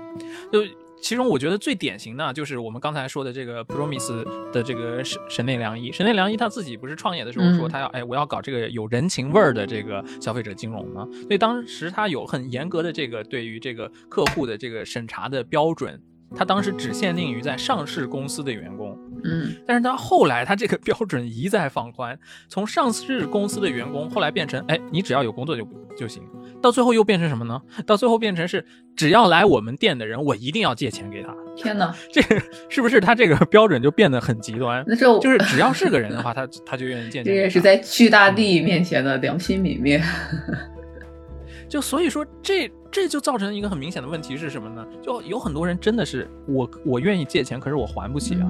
[0.52, 0.64] 就
[1.02, 5.92] 其中我觉得最典型的，就是我们刚才说的这个 Promise 的这个神神内良一。
[5.92, 11.08] 神内良一他自己不是创业的时候说他要哎我要搞这个有人情味儿的这个消费者金融吗？
[11.22, 16.02] 所以当时他有很严格的这个对于这个客户的这个审查的标准。
[16.36, 22.18] 他当时只限定于在上市公司的员工，嗯，但是他后来他这个标准一再放宽，
[22.48, 25.68] 从上市公司的员工后来变成，哎，你只要有工作就
[25.98, 26.24] 就行，
[26.62, 27.62] 到最后又变成什么呢？
[27.86, 28.64] 到最后变成是
[28.96, 31.36] 只要来我们店的人，我一定要借钱给他。
[31.58, 34.84] 天哪， 这个是不是他这个标准就变得很极端？
[34.88, 37.26] 那就就是只要是个人的话，他他就愿意借钱。
[37.26, 40.02] 这也是在巨大利益面前的良心泯灭。
[41.68, 44.86] 就所以说，这这就造成一个很明显的问题是什么呢？
[45.02, 48.48] 就有很多人真的是我我愿意借钱，可是我还不起啊。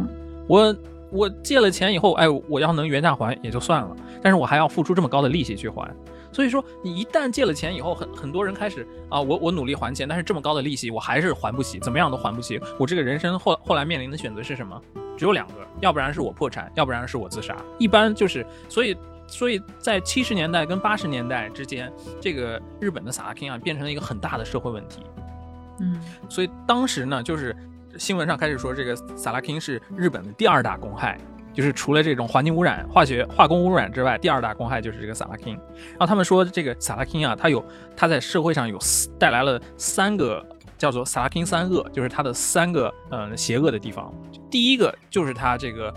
[0.47, 0.75] 我
[1.11, 5.93] 我借了钱以后，哎，我要能原价还也就算了，但是我还要付出这么高的利息去还。
[6.31, 12.61] 所以说，你一旦借了钱以后，很很多人开始啊，我我努力还钱，但是这么高的利息我还是还不起，怎么样都还不起。
[12.77, 14.81] 我这个人生后后来面临的选择是什么？
[15.17, 17.55] 只有两个，要不然是我破产，要不然是我自杀。
[17.77, 18.95] 一般就是所以。
[19.29, 25.01] 所以在七十年代跟八十年代之间，这个日本的萨拉金啊，变成了一个很大的社会问题。
[25.79, 27.55] 嗯，所以当时呢，就是
[27.97, 31.17] 新闻上开始说这个萨拉汀是日本的第二大公害，
[31.53, 35.53] 就是除了这种环境污染、化学化工污染之外，第二大公害就是这个萨拉汀。
[35.91, 37.63] 然后他们说这个萨拉汀啊，它有
[37.95, 38.77] 它在社会上有
[39.17, 40.45] 带来了三个
[40.77, 44.13] 叫做萨拉汀三恶，就是它的三个嗯邪恶的地方。
[44.51, 45.93] 第一个就是它这个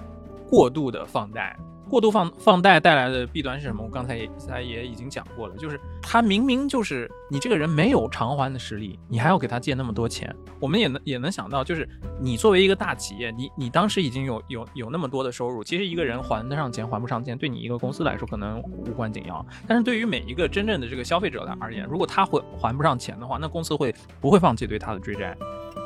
[0.49, 1.57] 过度的放贷。
[1.93, 3.85] 过度放放贷带来的弊端是什么？
[3.85, 10.35] 我刚才也才也已经讲过了，就是他明明就是你这个人没有偿还的实力，你还要给他借那么多钱。
[10.59, 11.87] 我们也能也能想到，就是
[12.19, 19.45] 你作为一个大企业，你你当时已经有有有那么多的收入，其实一个人还得上钱还不上钱，对你一个公司来说可能无关紧要。
[19.69, 25.37] 但是对于每一个真正的这个消费者来而言，如果他会还不上钱的话，那公司会不会放弃对他的追债？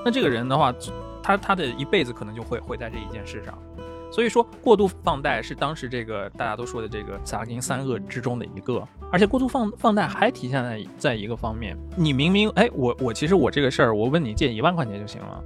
[0.05, 0.73] 那这个人的话，
[1.21, 3.59] 他他的一辈子可能就会毁在这一件事上。
[4.17, 15.45] 所以说，过度放贷是当时这个大家都说的这个萨拉金三恶之中的一个，而且过度放放贷还体现在在一个方面，你明明哎，我我其实我这个事儿，我问你借一万块钱就行了，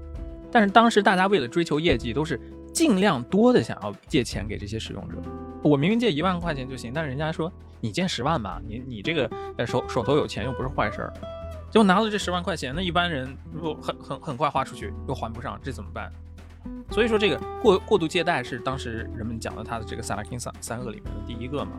[0.52, 2.40] 但是当时大家为了追求业绩，都是
[2.72, 5.16] 尽量多的想要借钱给这些使用者。
[5.64, 11.12] 我明明借一万块钱就行，但是人家说你借十万吧，你你这个呃手手头有钱又不是坏事儿，
[11.72, 16.08] 结果拿了这十万块钱，那一般人如果很很很快花出去又还不上，这怎么办？
[16.90, 21.72] 所以说，这个过过度借贷是当时人们讲的他的这个萨拉金三三恶里面的第一个嘛。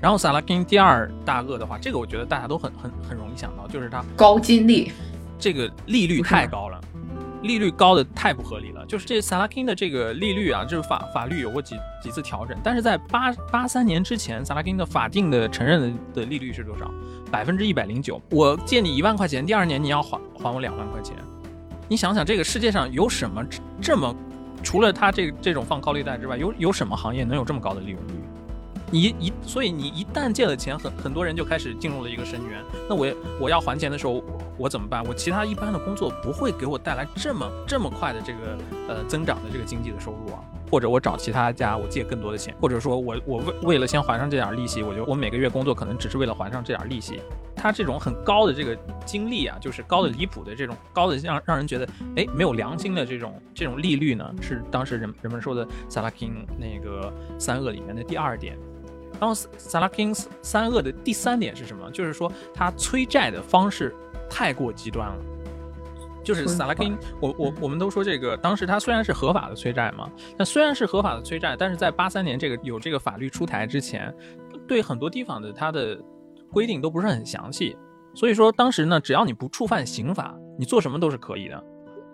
[0.00, 4.92] 然后萨拉金第二大恶的话，这个我觉得大家都很很很容易想到，就是他高金利，
[5.38, 6.80] 这个利率太高了，
[7.42, 8.84] 利率高的太不合理了。
[8.86, 16.90] 就是这萨拉金的这个利率啊，就是法法律有过几几次调整，但是在八八三年之前，萨拉金的法定的承认的的利率是多少？
[17.30, 18.20] 百分之一百零九。
[18.30, 21.16] 我借你一万块钱，第二年你要还还我两万块钱。
[21.88, 23.42] 你想想，这个世界上有什么
[23.80, 24.14] 这么，
[24.62, 28.12] 除了他这这种放高利贷之外，有有什么行业能有这么高的利润率？
[28.90, 32.62] 你一所以你一旦借了钱，很很多人就开始进入了一个深渊。
[32.88, 33.06] 那我
[33.40, 34.22] 我要还钱的时候，
[34.58, 35.02] 我怎么办？
[35.06, 38.58] 我其他一般的工作不会给我带来这么这么快的这个
[38.88, 40.40] 呃增长的这个经济的收入啊。
[40.70, 47.20] 或者我找其他家，我借更多的钱，或者说我我为为了先还上这点利息，我就我每个月工作可能只是为了还上这点利息。
[47.56, 58.56] 他这种很高的这个经历啊，就是高的离谱的这种高的让让人觉得哎没有良心的这种这种利率呢，是当时人人们说的萨拉金那个三恶里面的第二点。
[59.20, 61.90] 然后萨拉金三恶的第三点是什么？
[61.90, 63.92] 就是说他催债的方式
[64.30, 65.16] 太过极端了。
[66.28, 74.14] 就是萨拉金，我我我们都说这个，当时他虽然是合法的催债嘛，但虽然是合法的催债，但是在八三年这个有这个法律出台之前，
[74.66, 75.98] 对很多地方的它的
[76.52, 77.74] 规定都不是很详细，
[78.14, 81.64] 所以说当时呢，只要你不触犯刑法，你做什么都是可以的。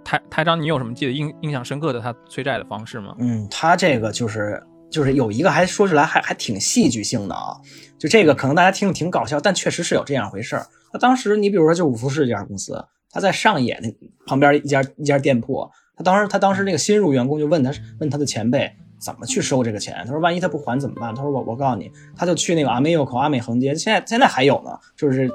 [0.04, 3.16] 台台长，你有什么记得印印象深刻的他催债的方式吗？
[3.18, 7.56] 嗯，他这个就是就是有一个还说出来还还挺戏剧性的啊，
[7.98, 10.64] 就这个可能大家听着挺搞笑，但确实是有这样回事儿。
[10.92, 12.72] 那当时你比如说就五福士这家公司。
[13.14, 13.88] 他在上野那
[14.26, 21.14] 旁边一家一家店铺，他当时他当时那个新入员工就问他问他的前辈怎么去收这个钱，他说万一他不还怎么办？
[21.14, 25.30] 他说我我告诉你，他就去那个阿美右口阿美横街，现在现在还有呢，就是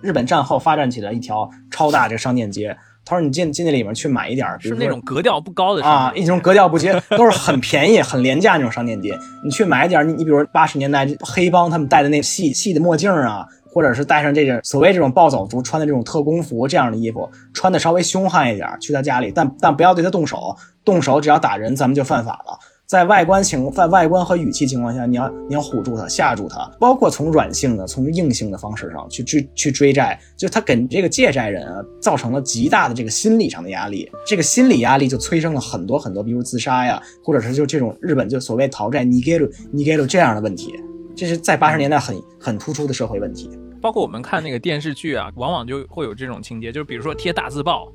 [0.00, 2.74] 日本战后发展起来一条超大这个商店街。
[3.04, 13.46] 他说你进进那里面去买一点，是那种格调不高的啊，一种格调不接都是很便宜很廉价那种商店街，你去买一点，你你比如八十年代黑帮他们戴的那细细的墨镜啊。
[13.72, 22.58] 或者是带上这件所谓这种暴走族穿的这种特工服这样的衣服，穿的稍微凶悍一点，去他家里，但但不要对他动手，动手只要打人，咱们就犯法了。
[22.86, 40.74] 在外观情，在外观和语气情况下，你要你要唬住他，吓住他，包括从软性的、从硬性的方式上去追去追债，就他给这个借债人啊造成了极大的这个心理上的压力，这个心理压力就催生了很多很多，比如自杀呀，或者是就这种日本就所谓逃债尼给鲁尼给鲁这样的问题。
[41.16, 43.50] 这是在八十年代很很突出的社会问题，
[43.80, 47.92] 包括我们看那个电视剧啊，往往就会有这种情节，就是比如说贴大字报，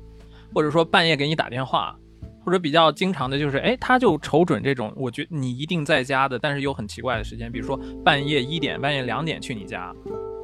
[0.54, 1.96] 或者说半夜给你打电话，
[2.44, 9.92] 或者比较经常的就是，哎，他就瞅准这种，我觉你一定在家的，但是又很奇怪的时间，比如说半夜一点、半夜两点去你家，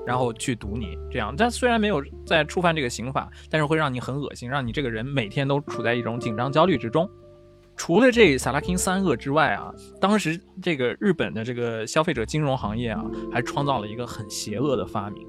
[0.05, 7.09] 然后去堵你，这样，但虽然没有在触犯这个刑法，但是会让你很恶心，让你这个人每天都处在一种紧张焦虑之中。
[7.77, 15.27] 除了这萨拉金三恶之外啊，当时这个日本的这个消费者金融行业啊，还创造了一个很邪恶的发明。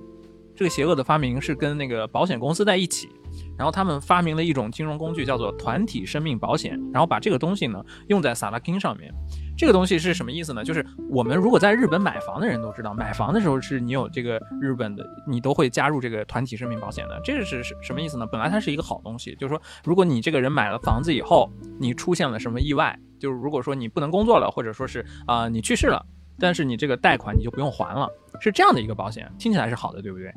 [0.56, 3.10] 这个邪恶的发明是跟那个保险公司在一起。
[3.58, 6.80] 然后他们发明了一种金融工具，叫做团体生命保险。
[6.92, 9.14] 然后把这个东西呢用在萨拉金上面。
[9.56, 10.64] 这个东西是什么意思呢？
[10.64, 17.22] 就是我们如果在日本买房的人都知道，买房的时候是你有这个日本的，你都会加入这个团体生命保险的。
[17.24, 18.26] 这个是什么意思呢？
[18.26, 26.04] 本来它是一个好东西，就是说如果你这个人买了房子以后，你出现了什么意外，就是如果说你不能工作了，或者说是啊你去世了。
[26.40, 28.10] 但是你这个贷款你就不用还了，
[28.40, 30.34] 是这样的一个保险，听起来是好的，对不对？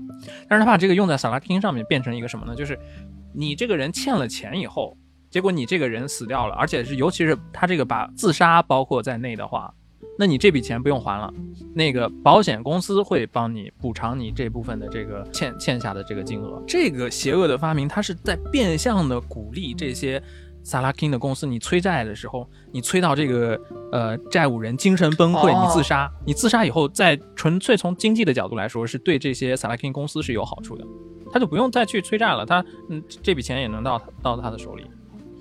[0.48, 2.54] 但是他把这个用在萨拉汀上面变成一个什么呢？
[2.54, 2.78] 就是
[3.34, 4.96] 你这个人欠了钱以后，
[5.30, 9.72] 结果你这个人死掉了，而且是尤其是他这个把自杀包括在内的话，
[10.18, 11.32] 那你这笔钱不用还了，
[11.74, 16.62] 那个保险公司会帮你补偿你这部分的这个欠欠下的这个金额。
[16.66, 20.22] 这个邪恶的发明，它是在变相的鼓励这些。
[20.66, 23.56] 萨拉金的公司，你催债的时候，你催到这个
[23.92, 30.84] 呃债务人精神崩溃，你自杀，你自杀以后，在纯粹从经济的角度来说，是对这些萨拉金公司是有好处的，
[31.30, 34.84] 他就不用再去催债了，他嗯这笔钱也能到到他的手里，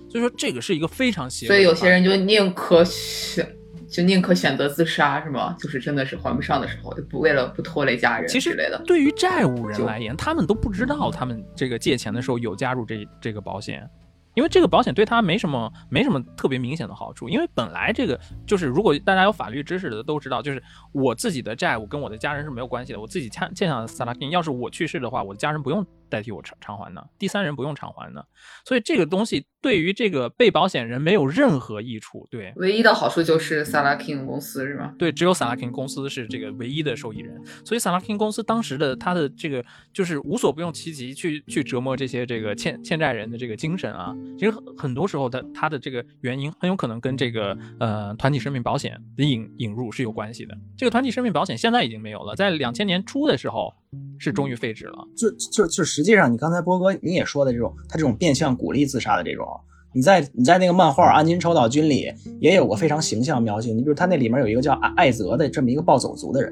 [0.07, 3.51] 所以说这个是一个非常邪，所以有些人就宁可选
[3.89, 5.55] 就宁可选择自杀是吗？
[5.59, 8.79] 就是真的是还不上的时候，就不为了不拖累家人其实之类的。
[8.85, 13.89] 对于债务人来言，他们都不知道他们这个借钱的时候有加入这这个保险。
[14.35, 20.61] 因为这个保险对他没什么没什么特别明显的好处，因为本来这个就是如果大家有法律知识的都知道，就是
[20.91, 25.85] 我自己的债务跟我的家人是没有关系的，我自己欠欠下的萨拉金，要是我去世的话，我的家人不用。
[26.15, 28.25] 代替我偿偿还的，第三人不用偿还的，
[28.63, 32.25] 所以这个东西对于这个被保险人没有任何益处。
[32.31, 34.93] 对，唯一的好处就是萨拉 king 公司是吗？
[34.97, 37.35] 对，只有萨拉 king 公司是这个唯一的受益人。
[37.65, 50.57] 所以萨拉 king 公司当时的他的这个就是无所不用其极去去折磨这些这个欠欠债人的这个精神啊，其实很很多时候他他的这个原因很有可能跟这个呃团体生命保险的引引入是有关系的。
[50.77, 53.73] 这个团体生命保险现在已经没有了，在两千年初的时候
[54.17, 55.07] 是终于废止了。
[55.15, 59.47] 就就就实际上，你刚才波哥你也说的这种，他这种变相鼓励自杀的这种，
[59.93, 63.71] 你在你在那个漫画《安金抽岛君》里也有过非常形象描写。
[63.71, 66.51] 你比如他那里面有一个叫艾艾泽的这么一个暴走族的人，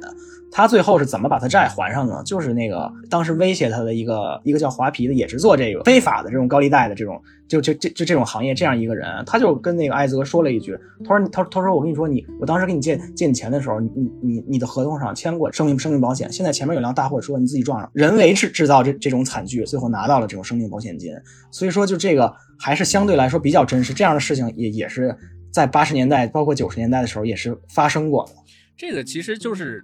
[0.56, 2.22] 他最后是怎么把他债还上呢？
[2.24, 21.12] 就是那个当时威胁他的一个一个叫华皮的，也是做这个非法的这种高利贷的这种，就就这就这种行业这样一个人，他就跟那个艾泽说了一句，他说他他说我跟你说你我当时给你借借你钱的时候，你你你你的合同上签过生命生命保险，现在前面有辆大货车，你自己撞上，人为制制造这这种惨剧，最后拿到了这种生命保险金，
[21.50, 25.18] 所以说就这个还是相对来说比较真实，这样的事情也也是
[25.52, 28.34] 在八十年代包括九十年代的时候也是发生过的。
[28.76, 29.84] 这个其实就是，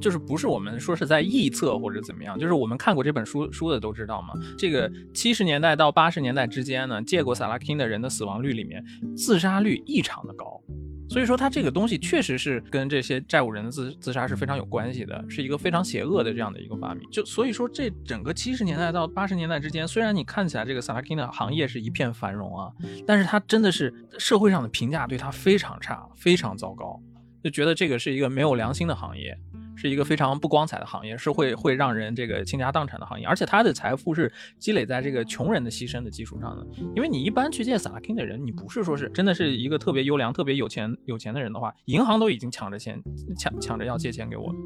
[0.00, 4.34] 就是不是我们说是在臆测或者怎么样，就是我们看过这本书书的都知道嘛。
[4.58, 8.84] 这个七十年代到八十年代之间呢，借过萨拉 king 的人的死亡率里面，
[9.16, 10.60] 自杀率异常的高。
[11.08, 17.04] 所以说，它这个东西确实是跟这些债务人的自自杀是非常有关系的，是一个非常邪恶的这样的一个发明。
[17.10, 22.70] 就所以说，这整个七十年代到八十年代之间，虽然你看起来这个萨拉 king 的行业是一片繁荣啊，
[23.04, 27.02] 但是它真的是社会上的评价对它非常差，非常糟糕。
[27.42, 29.36] 就觉得这个是一个没有良心的行业，
[29.80, 36.66] 是一个非常不光彩的行业，是会会让人这个倾家荡产的行业，而且他的财富是积累在这个穷人的牺牲的基础上的。
[36.94, 43.02] 因为你一般去借萨拉金的人，你不是说是真的是一个特别优良、特别有钱有钱的人的话，银行都已经抢着钱
[43.38, 44.58] 抢抢着要借钱给我了。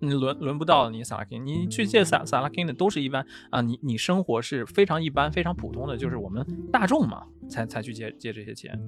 [0.00, 8.78] 你轮轮不到你萨拉 king，你去借萨萨拉 king 的都是一般啊，你你生活是非常一般、非常普通的，就是我们大众嘛，才才去借借这些钱。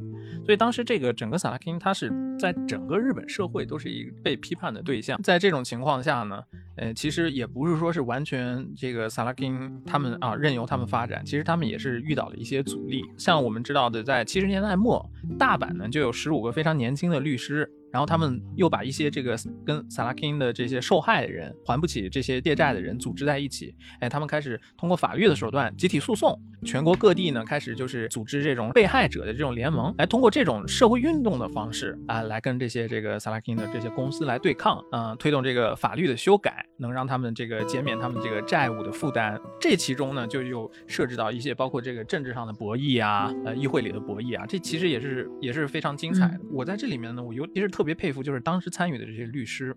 [0.44, 5.20] 所以当时这个整个萨拉 king，它是在整个日本社会都是一个被批判的对象。
[5.22, 6.42] 在这种情况下呢，
[6.76, 13.04] 呃，其实也不是说是完全这个萨拉 king 他们啊任由他们发展，其实他们也是遇到了一些阻力。
[13.18, 15.04] 像我们知道的，在七十年代末，
[15.38, 17.70] 大阪呢就有十五个非常年轻的律师。
[17.92, 39.38] 然后他们又把一些这个跟萨拉 king 的这些受害的人还不起这些借债的人组织在一起，哎，他们开始通过法律的手段集体诉讼，全国各地呢开始就是组织这种被害者的这种联盟，来通过这种社会运动的方式啊，来跟这些这个萨拉 king 的这些公司来对抗，嗯，推动这个法律的修改，能让他们这个减免他们这个债务的负担。
[39.60, 46.40] 这其中呢，就又涉及到一些包括这个政治上的博弈啊，呃，议会里的博弈啊，这其实也是也是非常精彩的。
[46.50, 49.74] 我在这里面呢，我尤其是特别佩服，就是当时参与的这些律师。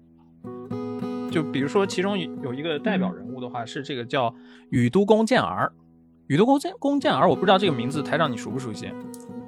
[1.31, 4.33] 就比如说，其中有一个代表人物的话，是这个叫
[4.69, 5.71] 宇都宫健儿。
[6.27, 8.89] 宇都宫健宫健儿，我不知道这个名字，台长你熟不熟悉？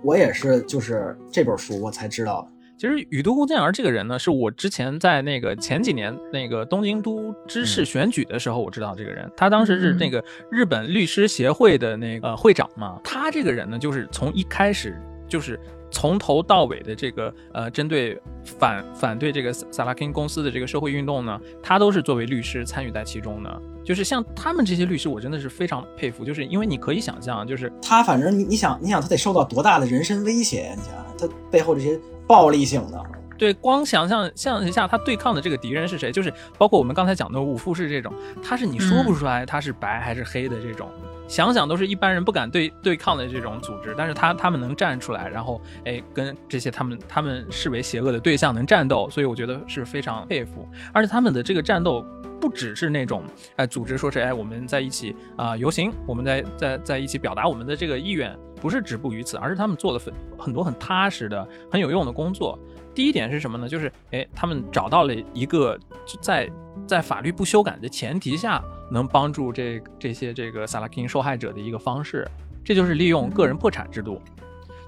[0.03, 2.47] 我也是，就是这本书我才知道。
[2.77, 9.27] 其实宇都宫健儿这个人呢，是我之前在那个前几年那个东京都知事选举的时候，我知道这个人。
[9.35, 13.01] 他当时是那个日本律师协会的那个会长嘛。
[13.03, 23.61] 他这个人呢，就是从一开始就是从头到尾的这个呃，针对反反对这个萨拉 king 公司的这个社会运动呢，他都是作为律师参与在其中的。
[23.83, 30.73] 就是像他们这些律师，我真的是非常佩服，就是因为你可以想象，就是他反正你你想你想他得受到多大的人身威胁呀？
[30.75, 31.97] 你想他背后这些
[32.27, 33.01] 暴力性的。
[33.37, 36.11] 对，光想象象一下，他对抗的这个敌人是谁？
[36.11, 38.11] 就是包括我们刚才讲的五富士这种，
[38.43, 40.89] 他是你说不出来他是白还是黑的这种，
[41.27, 52.05] 想想都是一般人不敢对对抗的这种组织，但是他他们能站出来，然后哎跟这些他们他们视为邪恶的对象能战斗，所以我觉得是非常佩服，而且他们的这个战斗
[52.39, 53.23] 不只是那种
[53.57, 62.57] 哎组织说是哎我们在一起啊、游行，我们在在在一起表达我们的这个意愿，不是止步于此，而是他们做了很很多很踏实的、很有用的工作。
[62.95, 63.67] 第一点是什么呢？
[63.67, 65.77] 就是哎，他们找到了一个
[66.19, 66.49] 在
[66.87, 72.27] 在法律不修改的前提下，能帮助这这些这个萨拉金受害者的一个方式，
[72.63, 74.21] 这就是利用个人破产制度。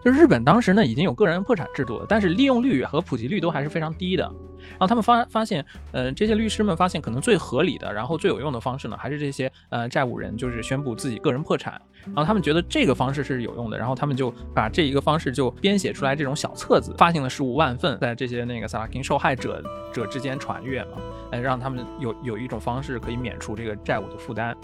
[0.04, 4.32] 就日本当时呢已经有个人破产制度了，但是利用率和普及率都还是非常低的。
[4.80, 11.80] 然后他们发发现，呃，这些律师们发现可能最合理的，然后最有用的方式呢，还是这些呃债务人就是宣布自己个人破产。
[12.06, 19.62] 然后他们觉得这个方式是有用的，然后他们就把这一个方式就编写出来这种小册子，发行了十五万份，在这些那个萨拉金受害者
[19.92, 20.92] 者之间传阅嘛，
[21.32, 24.56] 哎，让他们有有一种方式可以免除这个债务的负担。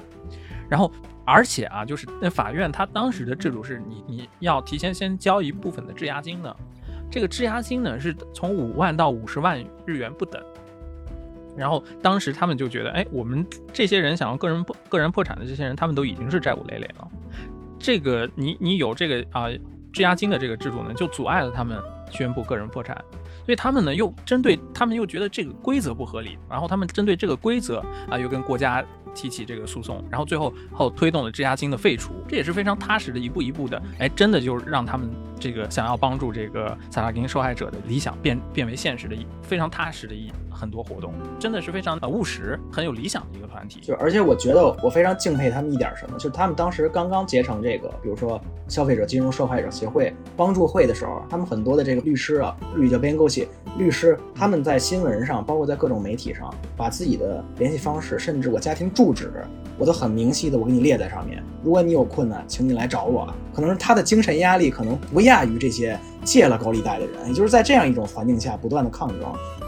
[0.70, 0.90] 然后，
[1.26, 6.56] 而且啊，就是那法院他当时的制度是你你要提前先交一部分的质押金的，
[7.11, 10.41] 这个质押金呢是从五万到五十万日元不等。
[11.57, 17.07] 然后当时他们就觉得，哎，我们这些人想要个人破个人破产的这些人，他们都已经是债务累累了。
[17.80, 19.48] 这个你你有这个啊
[19.94, 22.95] 质押金的这个制度呢，就阻碍了他们宣布个人破产。
[23.45, 27.77] 所以他们呢又针对他们又觉得这个规则不合理，然后他们针对这个规则
[28.10, 28.84] 啊又跟国家
[29.16, 35.10] 提起这个诉讼，然后最后后推动了质押金的废除，这也是非常踏实的一步一步的，哎，真的就是让他们
[35.40, 43.80] 这个想要帮助这个萨拉金受害者的理想变变为现实的一非常踏实的一很多活动，真的是非常呃务实、很有理想的一个团体。
[43.82, 53.48] 就而且我觉得我非常敬佩他们一点什么，就是他们当时刚刚结成这个，比如说消费者金融受害者协会帮助会的时候，他们很多的这个律师啊，律叫编构系
[53.78, 59.32] 律师，他们在新闻上，包括在各种媒体上，把自己的联系方式，甚至我家庭住住址，
[59.77, 61.44] 我都很明晰的我给你列在上面。
[61.64, 63.27] 如果你有困难，请你来找我。
[63.53, 69.19] 可能是他的精神压力可能不亚于这些借了高利贷的人，也就是在这样一种环境下不断的抗争。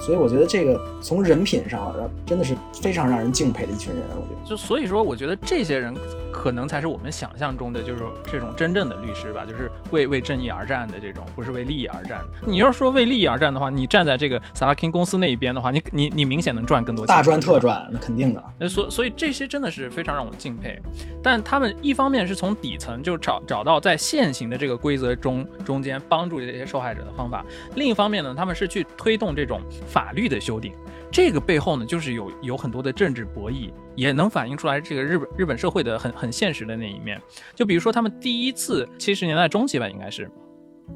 [0.01, 1.93] 所以我觉得这个从人品上，
[2.25, 4.01] 真的是非常让人敬佩的一群人。
[4.15, 5.93] 我觉得，就所以说，我觉得这些人
[6.37, 12.21] 可能才是我们想象中的，就是这种真正的律师吧，就是为为正义而战的这种，不是为利益而战。
[12.45, 18.43] 你要说为利益而战的话，你站在这个萨拉金公司那一边的话，你你你明显能赚更多钱，大赚特赚，那肯定的。
[18.59, 20.79] 呃，所所以这些真的是非常让我敬佩。
[21.23, 27.43] 但他们一方面是从底层就找找到在现行的这个规则中中间帮助这些受害者的方法，
[27.75, 30.71] 另一方面呢，他们是去推动这种法律的修订。
[31.09, 37.21] 这个背后呢，就是有有很多的政治博弈，也能反映出来这个日本日本社会的很很现实的那一面。
[37.53, 40.31] 就比如说他们第一次七十年代中期吧，应该是。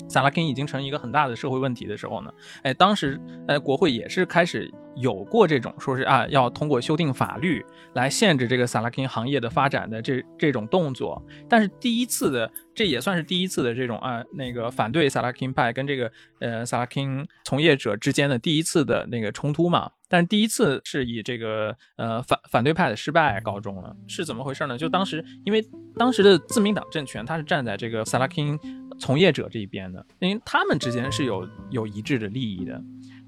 [0.07, 2.31] 萨拉金已经成一个很大的社会问题的时候呢，
[2.63, 7.61] 哎，当时呃国会也是开始有过这种说是啊要通过修订法律
[7.91, 16.09] 来限制这个萨拉金行业的发展的这这种动作，但是第一次的这也算是第一次的这种啊那个反对萨拉金派跟这个
[16.39, 24.77] 呃萨拉金从业者之间的第一次的那个冲突嘛，但是第一次是以这个呃反反对派的失败告终了，是怎么回事呢？
[24.77, 25.65] 就当时因为
[25.95, 28.59] 当时的自民党政权，他是站在这个萨拉金。
[28.99, 32.79] 从业者这一边的，因为他们之间是有有一致的利益的，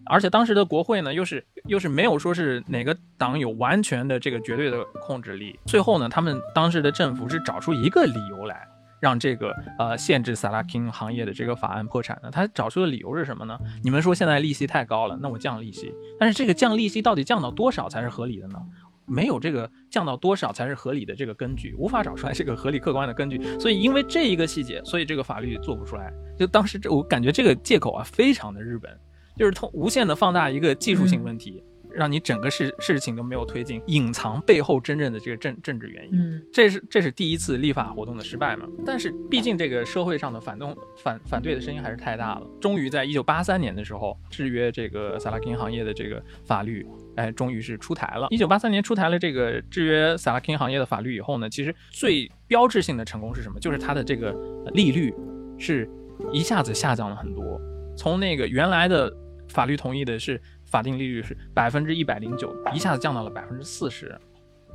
[0.06, 5.60] 而且当时的国会呢，又是又是没有说是哪个党有完全的这个绝对的控制力。
[5.66, 8.68] 最后呢，他们当时的政府是找出一个理由来，
[9.04, 12.32] 让这个呃限制萨拉金行业的这个法案破产的。
[12.32, 13.60] 他找出的理由是什么呢？
[13.84, 15.94] 你们说现在利息太高了，那我降利息。
[16.18, 18.58] 但是这个降利息到底降到多少才是合理的呢？
[19.06, 26.10] 没有这个降到多少才是合理的这个根据，无法找出来这个合理客观的根据，所以因为这一个细节，所以这个法律做不出来。
[26.40, 28.98] 就当时这，我感觉这个借口啊，非常的日本，
[29.36, 31.62] 就是通无限的放大一个技术性问题。
[31.94, 38.68] 让你整个事事情都没有推进，隐藏背后真正的这个政政治原因，嗯，这是这是第一次立法活动的失败嘛？
[38.86, 42.48] 但是毕竟这个社会上的反动反反对的声音还是太大了。
[42.60, 48.28] 终于在一九八三年的时候，制约这个萨拉金行业的这个法律，哎，终于是出台了。
[48.32, 53.60] 一九八三年出台了这个制约萨拉金行业的法律以后呢，其实最标志性的成功是什么？
[53.60, 54.36] 就是它的这个
[54.74, 55.14] 利率
[55.60, 55.88] 是
[56.32, 57.62] 一下子下降了很多，
[57.96, 59.16] 从那个原来的
[59.48, 60.42] 法律同意的是。
[60.74, 64.20] 法定利率是百分之一百零九，一下子降到了百分之四十，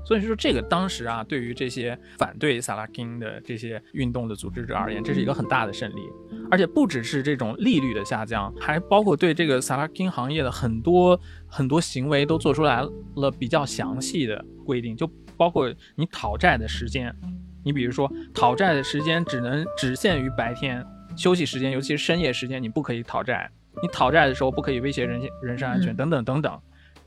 [0.05, 6.01] 所以说这个当时啊，对于这些反对萨拉金的这些运动的组织者而言，这是一个很大的胜利。
[6.53, 12.81] 而且不只是这种利率的下降，还包括对这个萨拉金行业的很多很多行为都做出来
[13.17, 17.13] 了比较详细的规定，就包括你讨债的时间，
[17.65, 23.51] 你比如说讨债的时间只能只限于白天休息时间，尤其是深夜时间，你不可以讨债。
[23.83, 26.61] 你讨债的时候不可以威胁人人身安全等等等等，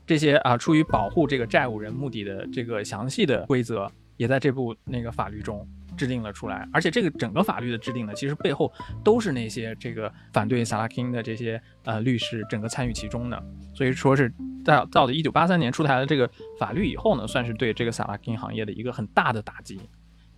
[0.06, 5.66] 这些啊出于保护这个债务人目的的这个详细的规则也在这部那个法律中。
[5.94, 8.72] 制定了出来，而且这个整个法律的制定呢，其实背后
[9.04, 13.40] 都是那些这个反对萨拉金的这些呃律师整个参与其中的，
[13.74, 14.32] 所以说是
[14.64, 16.28] 到到了一九八三年出台了这个
[16.58, 19.78] 法律以后呢，算是对这个萨拉金行业的一个很大的打击。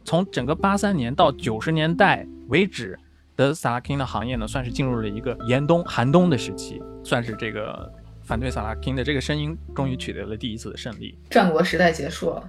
[0.03, 2.99] 从整个八三年到九十年代为止
[3.37, 7.91] 的萨拉金的行业呢，算是进入了一个严冬寒冬的时期，算是这个
[8.23, 11.19] 反对萨拉金的这个声音终于取得了第一次的胜利。
[11.31, 12.43] 战国时代结束了。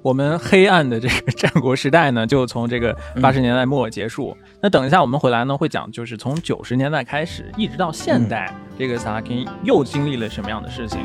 [0.00, 4.36] 我们黑暗的这个 战国时代呢，就从这个八十年代末结束。
[4.62, 11.00] 那等一下我们回来呢，会讲就是从九十年代开始一直到现代，这个萨拉金又经历了什么样的事情。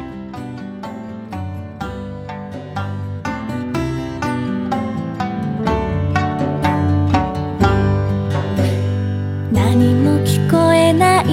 [9.75, 11.25] 何も聞こえない。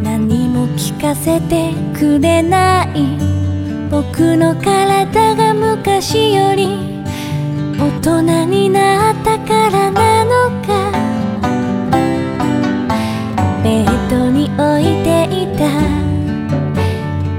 [0.00, 3.18] 何も聞かせてくれない。
[3.90, 7.02] 僕の体が昔より
[7.76, 10.92] 大人になったからなのか。
[13.64, 15.68] ベッドに置いていた。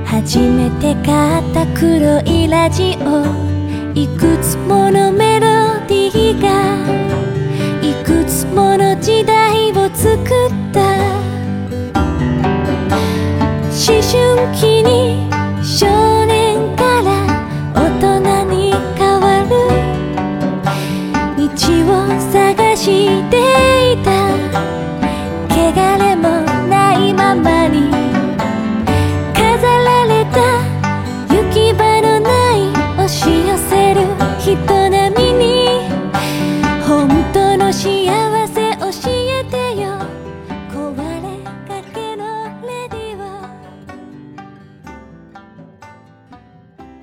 [0.05, 3.23] 初めて買った黒いラジオ。
[3.97, 5.52] いくつものメロデ
[9.03, 10.23] 時代を作っ
[10.71, 10.79] た。
[13.69, 14.15] 思春
[14.55, 15.27] 期に
[15.61, 17.11] 少年から
[17.75, 19.51] 大人に変わる。
[21.35, 22.85] 道を探し
[23.29, 23.33] て
[23.91, 24.09] いた。
[25.49, 25.53] 汚
[25.99, 26.23] れも
[26.69, 27.91] ないままに。
[29.33, 30.39] 飾られた。
[31.27, 33.99] 行き場のない押し寄せる
[34.39, 34.82] 人。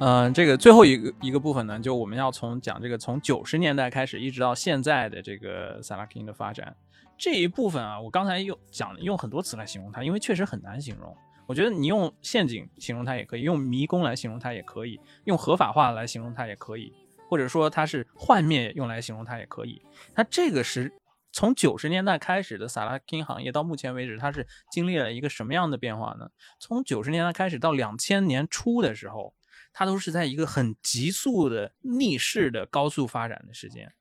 [0.00, 6.74] 嗯，这个最后一个一个部分呢，就我们要从讲这个从九十年代开始一直到现在的这个萨拉金的发展
[7.18, 11.14] 这一部分啊，我刚才用讲用很多词来形容它，因为确实很难形容。
[11.46, 16.90] 我觉得你用陷阱形容它也可以，用迷宫来形容它也可以，用合法化来形容它也可以，
[17.28, 19.82] 或者说它是幻灭用来形容它也可以。
[20.14, 20.90] 它这个是
[21.30, 26.30] 从九十年代开始的萨拉金行业到目前为止，它是经历了一个什么样的变化呢？
[26.58, 29.34] 从九十年代开始到两千年初的时候。
[29.72, 33.92] 它都是在一个很急速的逆势的高速发展的时间，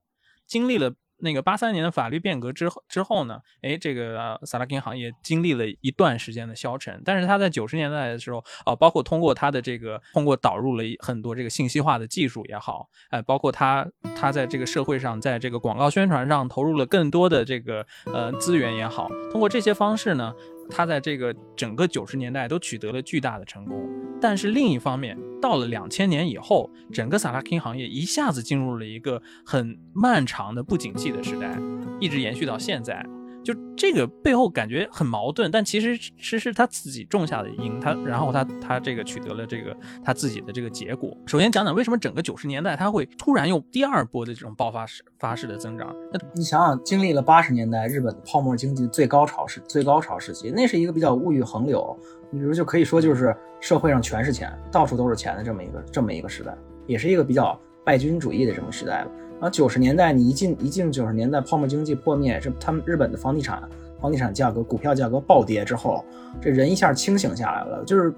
[0.46, 13.86] 经历了那个八三年的法律变革之后之后呢，哎，这个萨拉金行业经历了一段时间的消沉，但是它在九十年代的时候，啊，包括通过它的这个通过导入了很多这个信息化的技术也好，哎，包括它
[14.16, 20.34] 它在这个社会上，在这个广告宣传上投入了更多的这个呃资源也好，通过这些方式呢。
[20.70, 23.90] 他在这个整个九十年代都取得了巨大的成功，
[24.22, 31.58] 但是另一方面，到了两千年以后，整个萨拉 king 行业一下子进入了一个很漫长的不景气的时代，
[32.00, 33.06] 一直延续到现在。
[33.44, 41.16] 就这个背后感觉很矛盾，但其实是是他自己种下的因，他然后他他这个取得了这个他自己的这个结果。
[41.26, 45.96] 首先讲讲为什么整个九十年代他会突然用第二波的这种爆发式发式的增长。
[46.12, 51.98] 那你想想，经历了八十年代日本的泡沫经济最高潮时最高潮时期，那是一个比较物欲横流，
[52.32, 56.56] 你比如就可以说就是社会上全是钱，到处都是钱的这么一个这么一个时代，
[56.86, 59.12] 也是一个比较拜金主义的这么时代了。
[59.40, 63.64] 然后九十年代，你一进一进九十年代，泡沫经济破灭，这他们日本的房地产
[64.02, 66.04] 房地产价格、股票价格暴跌之后，
[66.42, 67.84] 这人一下清醒下来了。
[67.86, 68.14] 就是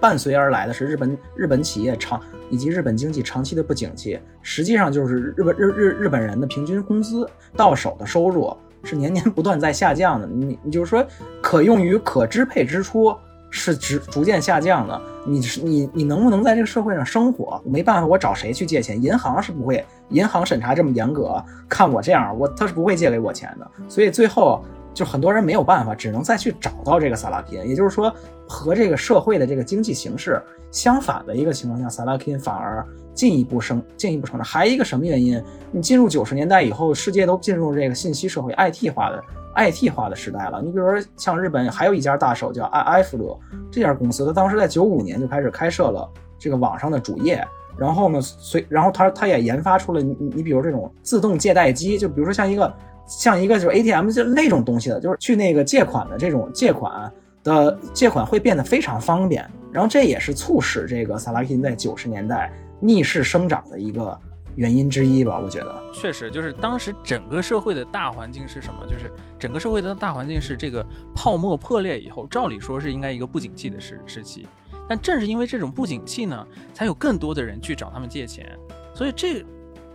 [0.00, 2.18] 伴随而来的是日本日本企业长
[2.48, 8.50] 以及日本经济长期的不景气，实际上就是日本日日日本人的平均工资到手的收入
[8.82, 10.26] 是年年不断在下降的。
[10.26, 11.06] 你你就是说，
[11.42, 13.14] 可用于可支配支出。
[13.50, 17.60] 是逐逐渐下降的，你你你能不能在这个社会上生活？
[17.64, 19.02] 没办法，我找谁去借钱？
[19.02, 23.70] 银行是不会，银行审查这么严格，看我这样，我他是不会借给我钱的。
[23.88, 27.58] 所以最后就很多人没有办法，只能再去找到这个萨拉金。
[27.68, 28.12] 也就是说，
[28.48, 30.40] 和这个社会的这个经济形势
[30.70, 34.44] 相反的一个情况下，萨拉金反而进一步升，进一步成长。
[34.44, 35.42] 还一个什么原因？
[35.70, 39.22] 你进入九十年代以后，世界都进入这个信息社会 IT 化的。
[39.56, 43.36] IT 化的时代了，你比如说像日本还有一家大手叫爱爱弗乐
[43.68, 46.08] 这家公司，它当时在九五年就开始开设了
[46.38, 47.44] 这个网上的主页，
[47.76, 52.72] 然后呢，随然后它它也研发出了你你比如这种自动借贷机，就比如说像一个
[53.10, 57.12] 像一个就是 ATM 就那种东西的，就是去那个借款的这种借款
[57.42, 64.18] 的借款会变得非常方便，然后这也是促使这个萨拉金在九十年代逆势生长的一个。
[64.56, 68.84] 原因之一吧，我觉得确实就是当时整个社会的大环境是什么？
[68.84, 70.84] 就是整个社会的大环境是这个
[71.14, 74.46] 泡沫破裂以后，照理说是应该一个不景气的时时期，
[74.88, 78.44] 但正是因为这种不景气呢，才有更多的人去找他们借钱，
[78.92, 79.42] 所以这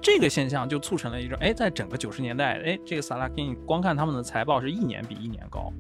[0.02, 5.74] 这个现象就促成了一种，哎，在整个九十年代，哎，这个萨拉金光看他们的财报是一年比一年高，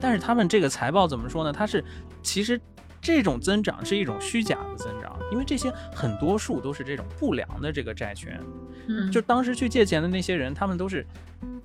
[0.00, 1.52] 但是他们这个财报怎么说呢？
[1.52, 1.84] 它是
[2.22, 2.60] 其实
[3.00, 8.40] 这种增长是一种虚假的增长，因为这些很多数都是这种不良的这个债权，
[8.88, 11.06] 嗯，就当时去借钱的那些人，他们都是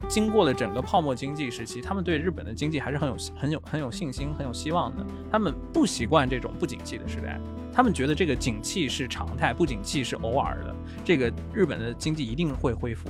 [0.07, 5.05] 经过了整个泡沫经济时期，他们对日本的经济还是很有很有很有信心、很有希望的。
[5.31, 7.39] 他们不习惯这种不景气的时代，
[7.75, 10.73] 他们觉得这个景气是常态，不景气是偶尔的。
[11.03, 13.09] 这个日本的经济一定会恢复。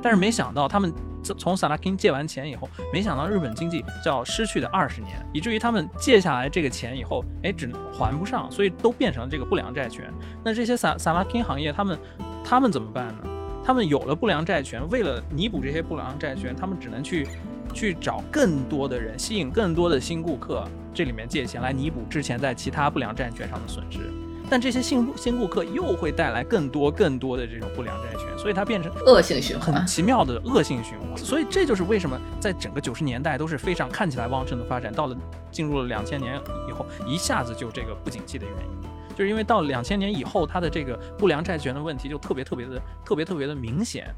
[0.00, 0.90] 但是没想到，他们
[1.22, 10.10] 从萨拉金借完钱以后，没想到日本经济就要失去的二十年，以至于他们借下来这个钱以后，哎，只还不上，所以都变成了这个不良债权。
[10.42, 11.98] 那这些萨萨拉金行业，他们
[12.42, 13.24] 他们怎么办呢？
[13.64, 17.26] 他们有了不良债权，为了弥补这些不良债权，他们只能去
[17.78, 24.00] 去找更多的人，吸引更多的新顾客，这里面借钱来弥补之前在其他不良债权上的损失。
[24.50, 29.86] 但这些新新顾客又会带来更多更多的这种不良债权，所以它变成恶性循环很。
[29.86, 31.16] 奇妙的恶性循环。
[31.16, 35.16] 所以这就是为什么在整个九十年代都是非常看起来旺盛的发展，到了
[35.52, 36.34] 进入了两千年
[36.68, 44.12] 以后，一下子就这个不景气的原因，就是因为到两千年以后，它的这个不良债权的问题就特别特别的特别特别的明显，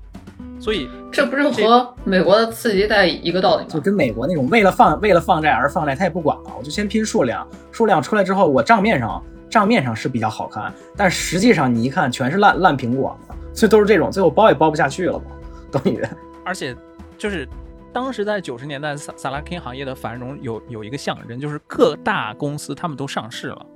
[0.59, 3.69] 所以这不是和美国的次级贷一个道理吗？
[3.71, 13.19] 就跟美国那种为了放为了放债而放债，他也不管了，我就先拼数量，数量出来之后，我账面上账面上是比较好看，但实际上你一看全是烂烂苹果，
[13.55, 15.25] 所以都是这种，最后包也包不下去了嘛，
[15.71, 16.03] 等于
[16.45, 16.77] 而且
[17.17, 17.49] 就是
[17.93, 23.67] 当时在九十年代萨萨拉 King 行业的繁荣有有一个象征，就是各大公司他们都上市了。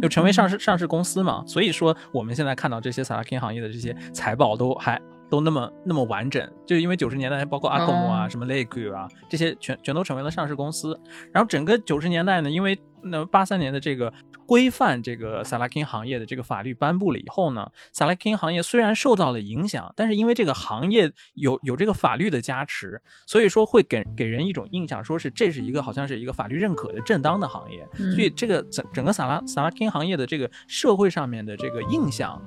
[0.00, 10.98] 就成为上市上市公司嘛，所以说我们现在看到这些萨拉 King 行业的这些财报都还都那么那么完整，就是因为九十年代包括阿克姆啊、哦什么 k e 啊这些全全都成为了上市公司。
[11.32, 14.12] 然后整个九十年代呢，因为那八三年的这个
[14.46, 27.86] 规范这个萨拉 King 行业的这个法律颁布了以后呢，萨拉 King 行业虽然受到了影响，但是因为这个行业有有这个法律的加持，所以说会给给人一种印象，说是这是一个好像是一个法律认可的正当的行业。
[27.98, 32.42] 嗯所以这个整整个萨拉萨拉 King 行业的这个社会上面的这个印象，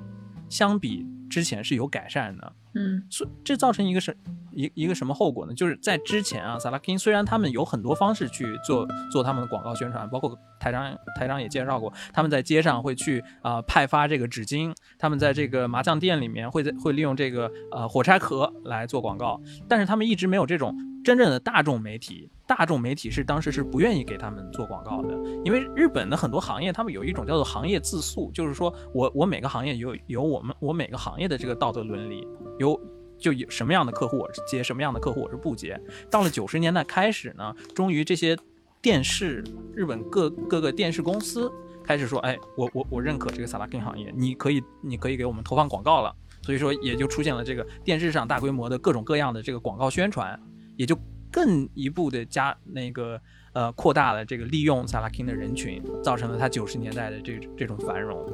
[0.48, 2.52] 相比之前是有改善的。
[2.74, 4.16] 嗯所以这造成一个什
[4.50, 5.54] 一一个什么后果呢？
[5.54, 20.74] 就是在之前啊，萨拉金虽然他们有很多方式去做做他们的广告宣传，包括台长台长也介绍过，他们在街上会去啊、派发这个纸巾，他们在这个麻将店里面会在会利用这个呃火柴盒来做广告，但是他们一直没有这种
[21.04, 22.30] 真正的大众媒体。
[22.54, 32.78] 大众媒体是当时是不愿意给他们做广告的，因为日本的很多行业，他们有一种叫做行业自诉，就是说我我每个行业有有我们我每个行业的这个道德伦理，有
[33.18, 35.80] 就有什么样的客户我是接，什么样的客户我是不接。
[36.10, 38.36] 到了九十年代开始呢，终于这些
[38.82, 39.42] 电视
[39.74, 41.50] 日本各各个电视公司
[41.82, 46.14] 开始说，哎，我我我认可这个萨拉根行业，你可以你可以给我们投放广告了。
[46.42, 50.38] 所以说也就出现了这个电视上大规模的各种各样的这个广告宣传，
[50.76, 50.94] 也就
[51.32, 53.20] 更一步的加那个
[53.54, 58.24] 呃扩大了这个利用萨拉 king 的人群，造成了它九十年代的这这种繁荣。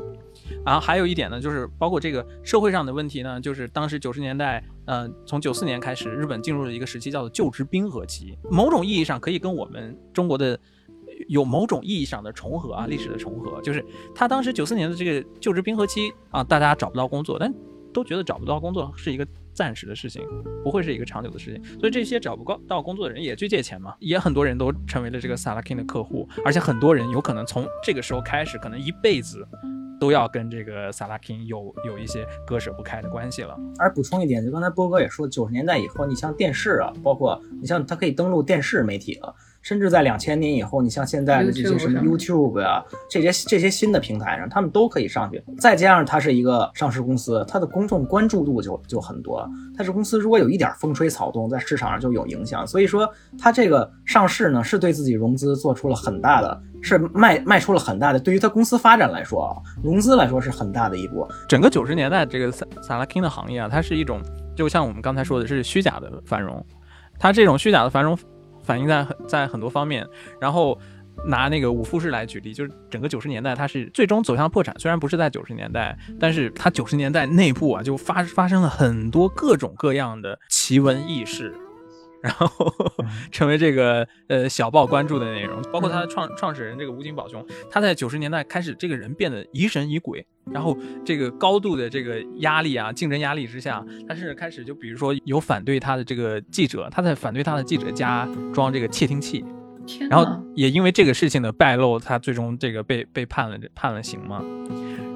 [0.64, 10.58] 然后还有一点呢，就是包括这个社会上的问题呢，就是当时九十年代，呃，从九四年开始，日本进入了一个时期叫做就职冰河期，某种意义上可以跟我们中国的
[11.28, 13.84] 有某种意义上的重合啊，历史的重合，就是
[14.14, 17.52] 他当时九四年的这个就职冰河期啊，大家找不到工作，但
[17.92, 19.26] 都觉得找不到工作是一个
[19.58, 20.22] 暂时的事情，
[20.62, 29.44] 不会是一个长久的事情，所以这些找不到工作的人也去借钱嘛，也很多人都成为了这个萨拉 king 的客户，而且很多人有可能从这个时候开始，可能一辈子
[29.98, 33.58] 都要跟这个萨拉金有有一些割舍不开的关系了。
[33.80, 45.42] 而补充一点，就刚才波哥也说，九十年代以后，你像电视啊，包括你像他可以登录电视媒体了，甚至在两千年以后，你像现在的这些什么 YouTube 啊，这些这些新的平台上，他们都可以上去。
[45.58, 49.48] 再加上它是一个上市公司，它的公众关注度就就很多了。
[49.76, 52.66] 它这公司如果有一点风吹草动，在市场上就有影响。
[52.66, 53.08] 所以说，
[53.38, 61.28] 它这个上市呢，是对自己融资做出了很大的，是迈迈出了很大的，对于它公司发展来说啊，融资来说是很大的一步。
[61.48, 64.22] 整个九十年代这个萨萨拉 king 的行业啊，它是一种
[64.56, 66.64] 就像我们刚才说的是虚假的繁荣，
[67.18, 68.16] 它这种虚假的繁荣
[68.68, 70.06] 反映在很在很多方面，
[70.38, 70.78] 然后。
[71.26, 74.72] 拿那个五富士来举例，就是整个九十年代，它是最终走向破产。
[74.78, 81.52] 虽然不是在九十年代，但是它九十年代内部啊，就发发生了很多各种各样的奇闻异事，
[82.22, 82.72] 然后
[83.30, 85.60] 成为这个呃小报关注的内容。
[85.72, 99.44] 包括他的创创始人这个吴景宝兄，他在九十年代开始，这个人变得疑神疑鬼，然后这个高度的这个压力啊，竞争压力之下，他甚至开始就比如说有反对他的这个记者，他在反对他的记者家装这个窃听器。
[100.10, 100.38] 然后！
[100.54, 104.44] 也因为这个事情的败露，他最终这个被被判了判了刑嘛。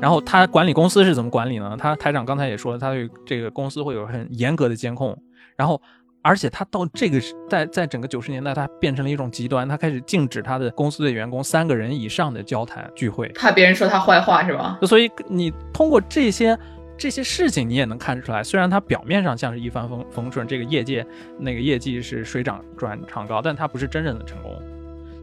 [0.01, 1.77] 然后他管理公司是怎么管理呢？
[1.79, 5.15] 他台长刚才也说了，他对这个公司会有很严格的监控，
[5.57, 5.81] 然后。
[6.23, 14.78] 而且他到这个时在在整个九十年代，他变成了一种极端，他开始禁止他的公司的员工三个人以上的交谈聚会，怕别人说他坏话是吧？
[14.82, 16.57] 所以你通过这些
[16.97, 21.05] 这些事情，你也能看出来，虽然他表面上像是一帆风风顺，这个业界
[21.39, 24.55] 那个业绩是水涨船长高，但他不是真正的成功。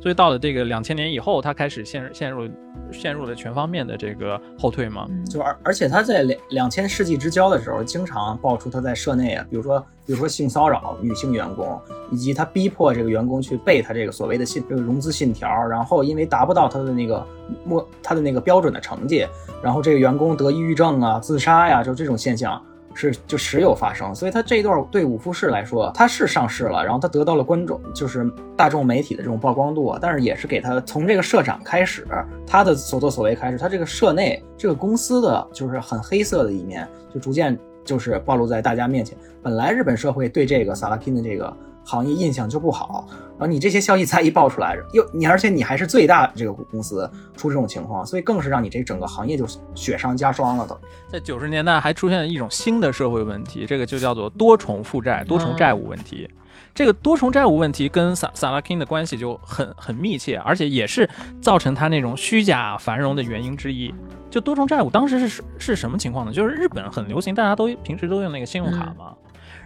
[0.01, 2.49] 所以到了这个两千年以后，他开始陷陷入
[2.91, 5.05] 陷入了全方面的这个后退嘛。
[5.29, 11.79] 就而而且他在两两千世纪之交的时候，经常爆出他在社内啊，比如说比如说性骚扰女性员工，
[12.11, 17.25] 以及他逼迫这个员工去背他这个所谓的信这个融资信条，然后因为达不到他的那个
[17.65, 19.27] 目他的那个标准的成绩，
[19.61, 22.61] 然后这个员工得抑郁症啊、自杀呀，就这种现象。
[22.93, 32.05] 是就时有发生，所以他这一段对五富士来说，他是上市了，然后他得到了观众，就是大众媒体的这种曝光度，但是也是给他从这个社长开始，
[32.45, 39.17] 他的所作所为开始，他这个社内这个公司的就是很黑色的一面，就逐渐就是暴露在大家面前。
[39.41, 41.55] 本来日本社会对这个萨拉金的这个。
[41.83, 43.05] 行业印象就不好，
[43.37, 50.67] 然后你这些消息再一爆出来，又你而且你还是最大这个公司出这种情况，所以更是让你这整个行业就雪上加霜了。
[50.67, 56.29] 都在九十年代还出现了一种新的社会问题，这个就叫做多重负债、多重债务问题。
[56.75, 61.09] 这个多重债务问题跟萨萨拉金的关系就很很密切，而且也是
[61.41, 63.93] 造成他那种虚假繁荣的原因之一。
[64.29, 66.31] 就多重债务当时是是什么情况呢？
[66.31, 69.15] 就是日本很流行，大家都平时都用那个信用卡嘛。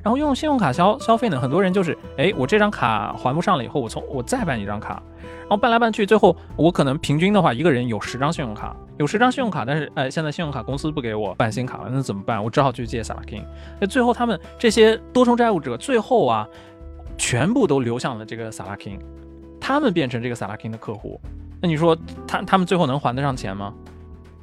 [0.03, 5.01] 然后用信用卡消消费呢，很多人就是，哎，我这张卡还不上了以后，我从我再办一张卡，
[5.41, 12.43] 然后办来办去，最后我可能平均的话，一个人有十张信用卡，有十张信用卡，但是，哎，现在信用卡公司不给我办新卡了，那怎么办？
[12.43, 13.41] 我只好去借萨拉金。
[13.79, 16.45] 那最后他们这些多重债务者，最后啊，
[17.17, 18.99] 全部都流向了这个萨拉金，
[19.61, 21.19] 他们变成这个萨拉金的客户。
[21.61, 21.97] 那你说
[22.27, 23.73] 他他们最后能还得上钱吗？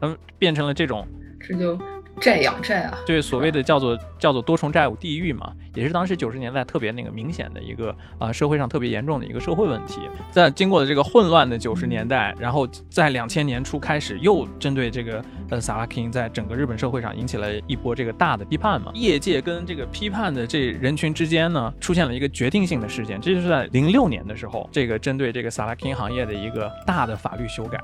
[0.01, 1.07] 嗯，变成了这种，
[1.47, 1.79] 这就。
[2.21, 10.03] 债养债啊，对，所谓的叫做叫做多重债务地狱嘛，也是当时九十年代特别那个明显的一个啊社会上特别严重的一个社会问题。
[10.31, 18.93] 在经过了这个混乱的九十年代，然后在两千年初开始又针对这个呃萨拉 king 在整个日本社会上引起了一波这个大的批判嘛。
[18.95, 27.81] 业界跟这个批判的这人群之间呢，出现了一个决定性的事件，这就是在零六年的时候，这个针对这个萨拉 king 行业的一个大的法律修改。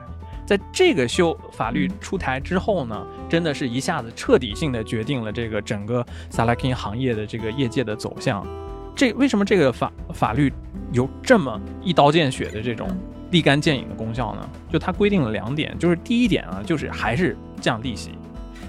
[0.47, 8.47] 在这个修法律出台之后呢，真的是一下子彻底性的决定了这个整个萨拉金行业的这个业界的走向。
[8.95, 10.53] 这为什么这个法法律
[10.93, 12.89] 有这么一刀见血的这种
[13.31, 14.49] 立竿见影的功效呢？
[14.73, 18.13] 就它规定了两点，就是第一点啊，就是还是降利息，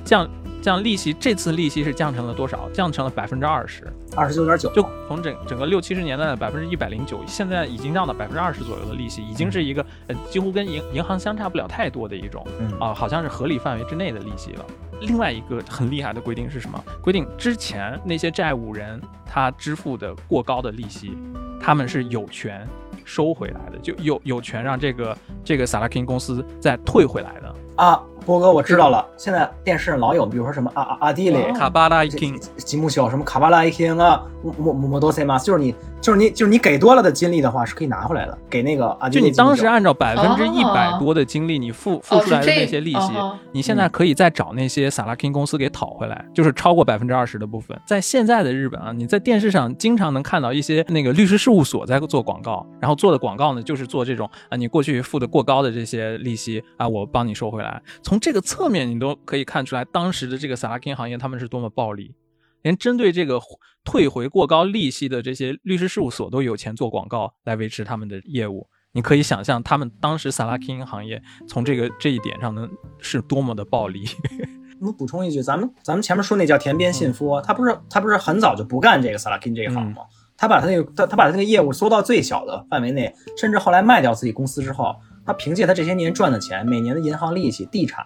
[0.03, 0.27] 降。
[0.67, 2.69] 降利息，这次利息是降成了多少？
[2.73, 3.87] 降成了百分之二十，
[4.17, 4.69] 二十九点九。
[4.73, 12.45] 就从整整个六七十年代的百分之一百零九，现在已经降到百分之二十左右的利息，已经是一个呃几乎跟银银行相差不了太多的一种
[12.81, 14.65] 啊，好像是合理范围之内的利息了。
[14.99, 16.83] 另外一个很厉害的规定是什么？
[17.01, 21.17] 规定之前那些债务人他支付的过高的利息，
[21.61, 22.67] 他们是有权
[23.05, 28.03] 收回来的，就有有权让这个这个萨拉金公司再退回来的啊。
[28.27, 29.07] 波哥，我知道了。
[29.15, 38.37] 现在电视上老有，比如说什么阿阿阿迪里、卡巴拉伊金、吉木秀，什么卡巴拉伊金啊，摩摩摩多塞嘛，就是你，就是你，就是你给多了的精力的话，是可以拿回来的。
[38.49, 43.13] 给那个阿迪就你当时按照百分之一百多的精力，你付付出来的那些利息，
[43.53, 47.79] 你现在可以再找那些萨拉金公司给讨回来，就是超过百分之二十的部分。
[47.85, 57.81] 在现在的日本啊，你在电视上经常能看到一些那个律师事务所在做广告，然后做的广告呢，就是做这种啊，你过去付的过高的这些利息啊，我帮你收回来。
[58.03, 58.97] 从这个侧面你。
[58.97, 62.15] 都可以看出来，当时的这个萨拉金行业他们是多么暴利，
[62.63, 63.39] 连针对这个
[63.83, 68.67] 退回过高利息的这些律师事务所都有钱做广告来维持他们的业务。
[68.93, 72.67] 你可以想象，他们当时萨拉金行业从这个这一点上能
[72.99, 74.03] 是多么的暴利。
[74.81, 80.01] 我补充一句，咱们咱们前面说那叫田边信夫，他不是他不是很早就不干这个萨拉金这一行吗？
[80.35, 84.95] 他把他那个他他把他那个业务缩到最小的范围内，甚至后来卖掉自己公司之后。
[85.27, 88.05] 他凭借他这些年赚的钱，每年的银行利息、地产、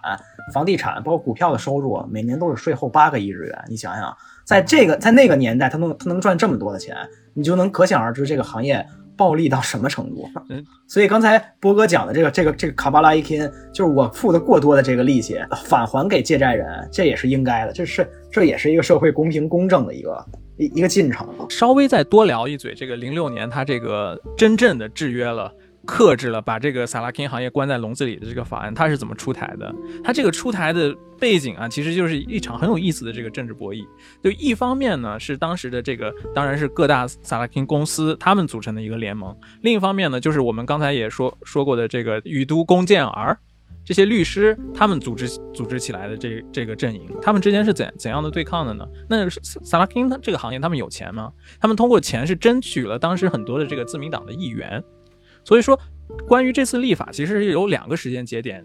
[0.52, 3.64] 房地产，包括股票的收入，每年都是税后八个亿日元。
[3.68, 6.96] 你想想，在这个在那个年代，他能他能赚这么多的钱，
[7.32, 8.84] 你就能可想而知这个行业
[9.16, 10.28] 暴利到什么程度。
[10.88, 20.26] 所以刚才波哥讲的这个这个这个卡巴拉伊金，就是我付的过多的这个利息返还给借债人，这也是应该的，这是这也是一个社会公平公正的一个
[20.58, 21.28] 一一个进程。
[21.48, 25.52] 稍微再多聊一嘴，这个零六年他这个真正的制约了。
[25.84, 29.74] 克制了把这个萨拉金行业关在笼子里的这个法案，它是怎么出台的？
[30.02, 33.84] 它这个出台的背景啊，其实就是一场很有意思的这个政治博弈。
[34.22, 43.36] 就一方面呢，是当时的这个当然是各大萨拉金公司他们组成的一个联盟；另一方面呢，就是我们刚才也说说过的这个宇都宫健儿，
[43.84, 48.86] 这些律师他们组织组织起来的这这个阵营，他们之间是怎怎样的对抗的呢？
[49.08, 51.32] 那萨拉金这个行业，他们有钱吗？
[51.60, 54.82] 他们通过钱是争取了当时很多的这个自民党的议员。
[55.44, 55.78] 所以说，
[56.26, 58.64] 关于这次立法，其实是有两个时间节点，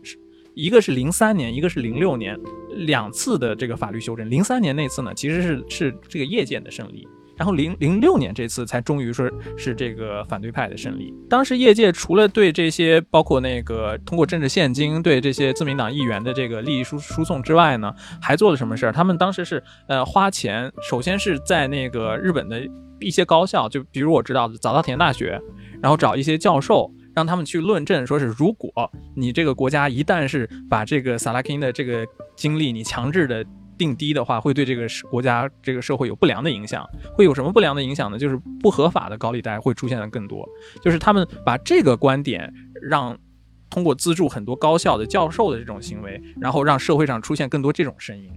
[0.54, 2.38] 一个是零三年，一个是零六年，
[2.76, 4.30] 两次的这个法律修正。
[4.30, 7.08] 零三年那次呢，其实是是这个业界的胜利。
[7.38, 11.14] 然后零零六年这次才终于说是这个反对派的胜利。
[11.30, 18.92] 当时业界除了对这些包括那个通过政治现金对这些自民党议员的这个利益输输送之外呢，还做了什么事儿？
[18.92, 22.60] 他们当时是呃花钱，首先是在那个日本的
[23.00, 25.40] 一些高校，就比如我知道的早稻田大学，
[25.82, 28.72] 然后找一些教授，让他们去论证，说是如果
[29.16, 32.06] 你这个国家一旦是把这个萨拉金的这个
[32.36, 33.46] 经历你强制的。
[33.78, 36.84] 定低的话，会对这个国家、这个社会有不良的影响。
[37.14, 38.18] 会有什么不良的影响呢？
[38.18, 40.50] 就是不合法的高利贷会出现的更多。
[40.82, 42.52] 就是他们把这个观点
[42.82, 43.16] 让
[43.70, 48.32] 通过资助很多高校的教授的这种行为，然后让社会上出现更多这种声音。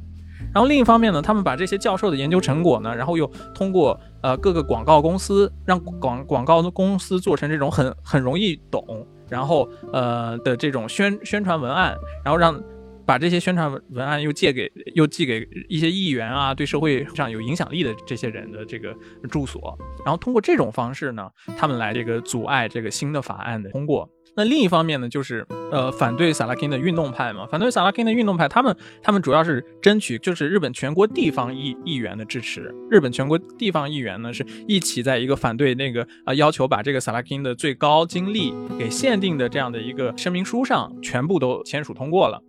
[0.52, 12.60] 然后另一方面呢，他们把这些教授的研究成果呢，然后又通过呃各个广告公司，让广广告公司做成这种很很容易懂，然后呃的这种宣宣传文案，然后让。
[13.06, 18.94] 把这些宣传文案又借给又寄给一些议员啊，对社会上有影响力的这些人的这个
[19.28, 24.08] 住所，然后通过这种方式呢，他们来这个阻碍这个新的法案的通过。
[24.40, 32.74] 那另一方面呢，就是呃反对萨拉金的运动派嘛，反对萨拉金的运动派，他们他们主要是争取就是日本全国地方议议员的支持。
[32.90, 42.42] 日本全国地方议员呢是一起在一个反对那个啊要求把这个萨拉金的最高经历给限定的这样的一个声明书上，全部都签署通过了。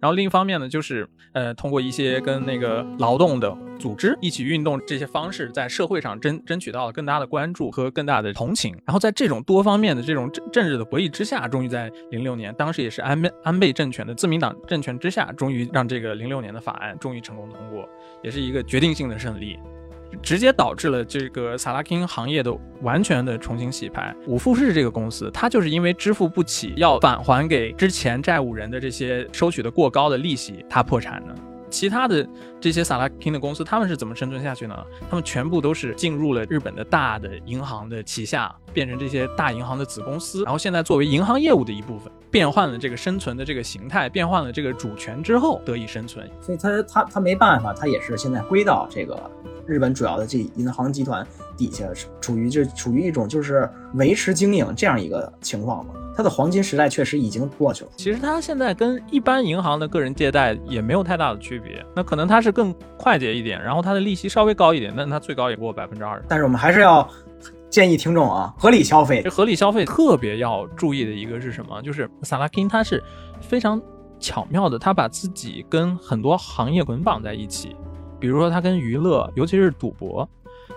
[0.00, 8.72] 然后另一方面呢，就是呃，通过一些跟那个劳动的组织一起运动这些方式，在社会上争争取到了更大的关注和更大的同情。
[8.86, 17.88] 然后在这种多方面的这种政政治的博弈之下，终于在零六年，当时也是安倍安倍政权的自民党政权之下，终于让这个零六年的法案终于成功通过，
[18.22, 19.58] 也是一个决定性的胜利。
[20.22, 24.14] 直接导致了这个萨拉金行业的完全的重新洗牌。
[24.26, 31.34] 五富士这个公司，它就是因为支付不起要返还给之前债务人的这些收取的过高的利息，它破产的。
[31.70, 32.26] 其他的
[32.60, 34.76] 这些萨拉金的公司，他们是怎么生存下去呢？
[35.08, 46.28] 他们全部都是进入了日本的大的银行的旗下，变成这些大银行的子公司，然后现在作为银行业务的一部分，变换了这个生存的这个形态，变换了这个主权之后得以生存。
[46.40, 49.30] 所以他他他没办法，他也是现在归到这个。
[49.66, 51.84] 日本主要的这银行集团底下
[52.22, 57.90] 处于就处于一种就是维持经营这样一个情况嘛，它的黄金时代确实已经过去了。
[57.96, 66.24] 其实它现在跟一般银行的个人借贷也没有太大的区别，那可能它是更快捷一点，然后它的利息稍微高一点，但它最高也不过百分之二十。
[66.28, 67.08] 但是我们还是要
[67.70, 69.22] 建议听众啊，合理消费。
[69.22, 71.80] 这合理消费特别要注意的一个是什么？
[71.82, 73.00] 就是萨拉金它是
[73.40, 73.80] 非常
[74.18, 77.76] 巧妙的，他把自己跟很多行业捆绑在一起。
[78.18, 80.28] 比如说，他跟娱乐，尤其是赌博，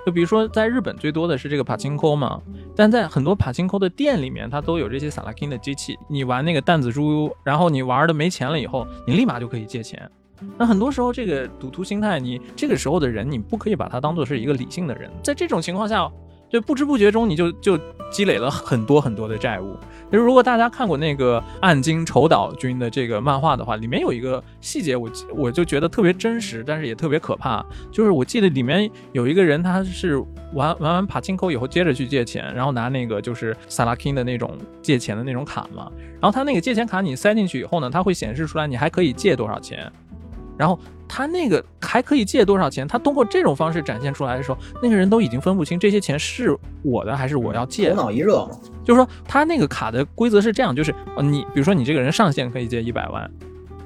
[0.06, 2.42] 就比如说，在日本最多的是这个帕金扣嘛，
[2.76, 5.98] 但在很多帕金扣的店里面，它都有这些萨拉金的机器。
[6.08, 10.10] 你玩那个弹子珠，然后你玩的没钱了以后，你立马就可以借钱。
[10.58, 15.10] 那很多时候，这个赌徒心态，你这个时候的人，你不可以把它当做是一个理性的人。
[15.24, 16.12] 在这种情况下，
[16.52, 17.80] 就不知不觉中，你就就
[18.12, 19.78] 积累了很多很多的债务。
[20.12, 27.66] 就是如果大家看过那个暗金丑岛君的这个漫画的话，里面有一个细节，我我就觉得特别真实，但是也特别可怕。
[27.90, 30.18] 就是我记得里面有一个人，他是
[30.54, 35.90] 玩玩完爬金口以后，接着去借钱，然后拿那个就是萨拉金的那种借钱的那种卡嘛。
[36.20, 39.90] 然后他那个借钱卡你塞进去以后呢，它会显示出来你还可以借多少钱。
[40.58, 40.78] 然后
[41.14, 42.88] 他那个还可以借多少钱？
[42.88, 47.90] 他通过这种方式展现出来的时候，那个人都已经分不清这些钱是我的还是我要借。
[47.90, 53.30] 头脑一热嘛，就是说他那个卡的规则是这样，就是你比如说你这个人上限可以借一百万，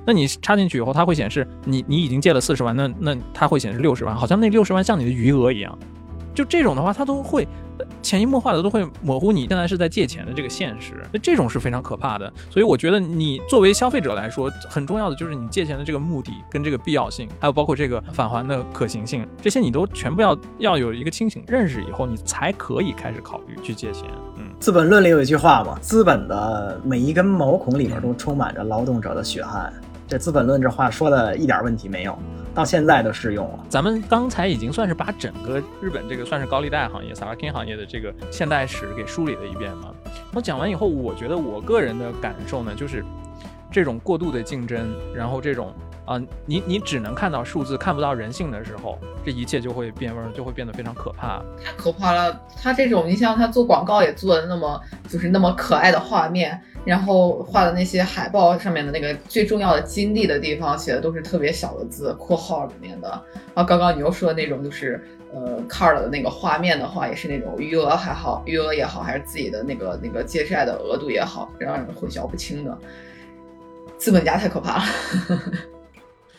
[0.06, 5.76] 那你插进去以后，它会显示你你已经借了四十万，那那它会显示六十万，好像那六十万像你的余额一样。
[6.36, 7.48] 就这种的话，他都会
[8.02, 12.32] 潜移默化的都会模糊你现在是在借钱的这个现实，那这种是非常可怕的。
[12.50, 24.04] 所以我觉得你作为消费者来说，很重要的就是你借钱的这个目的跟这个必要性，还有包括这个返还的可行性，这些你都全部要要有一个清醒认识以后，你才可以开始考虑去借钱。
[24.38, 29.74] 嗯，《资本论》里有一句话嘛，资本的每一根毛孔里面都充满着劳动者的血汗。
[30.08, 32.18] 这《资本论》这话说的一点问题没有。
[32.56, 33.60] 到现在都适用了。
[33.70, 39.94] 咱们刚才已经算是把整个日本这个算是高利贷行业、萨拉金行业的这个现代史给梳理了一遍了。
[40.34, 43.04] 我讲完以后，我觉得我个人的感受呢，就是
[43.70, 45.74] 这种过度的竞争，然后这种
[46.06, 51.42] 啊、你你只能看到数字，看不到人性的时候，这一切就会变味，就会变得非常可怕。
[51.64, 52.40] 太可怕了！
[52.62, 54.80] 他这种，你像他做广告也做的那么，
[55.10, 63.10] 就是那么可爱的画面，然后画的那些海报上面的那个最重要的金地的地方写的都是特别小的字，括号里面的。
[63.56, 65.04] 然后刚刚你又说的那种，就是
[65.34, 72.78] 呃 card 的那个画面的话，也是那种余额还好，余额也好，还是自己的那个那个借债的额度也好，让人混淆不清的。
[73.98, 74.84] 资本家太可怕了。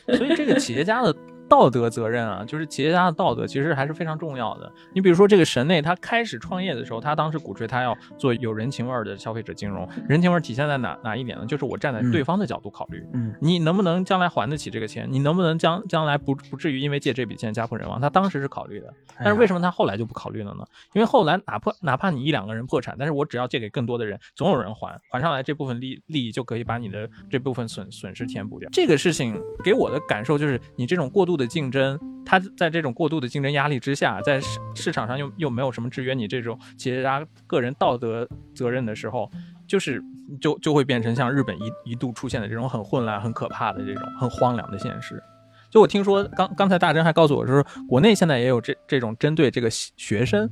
[0.08, 1.14] 所以这个企业家的
[1.48, 4.70] 道德责任啊，就是企业家的道德其实还是非常重要的。
[4.92, 9.88] 你比如说这个神内，他开始创业的时候，他当时鼓吹他要做有人情味儿的消费者金融。
[10.08, 11.46] 人情味儿体现在哪哪一点呢？
[11.46, 15.08] 就是我站在对方的角度考虑，嗯你能不能将来还得起这个钱？
[15.10, 18.00] 你能不能将将来不不至于因为借这笔钱家破人亡？
[18.00, 20.64] 他当时是考虑的，但是为什么他后来就不考虑了呢？
[20.94, 28.68] 因为后来哪怕哪怕你一两个人破产，但是我只要借给更多的人，总有人还，还上来这部分利利益就可以把你的这部分损损失填补掉。
[28.72, 39.30] 这个事情给我的感受就是，你这种过度的竞争，他在这种过度的竞争压力之下，在市市场上又又没有什么制约你这种企业家个人道德责任的时候，
[39.66, 40.02] 就是
[40.40, 45.22] 就就会变成像日本一一度出现的这种很混乱、很可怕的这种很荒凉的现实。
[45.68, 50.48] 就我听说，刚刚才大真还告诉我说，国内现在也有这这种针对这个学生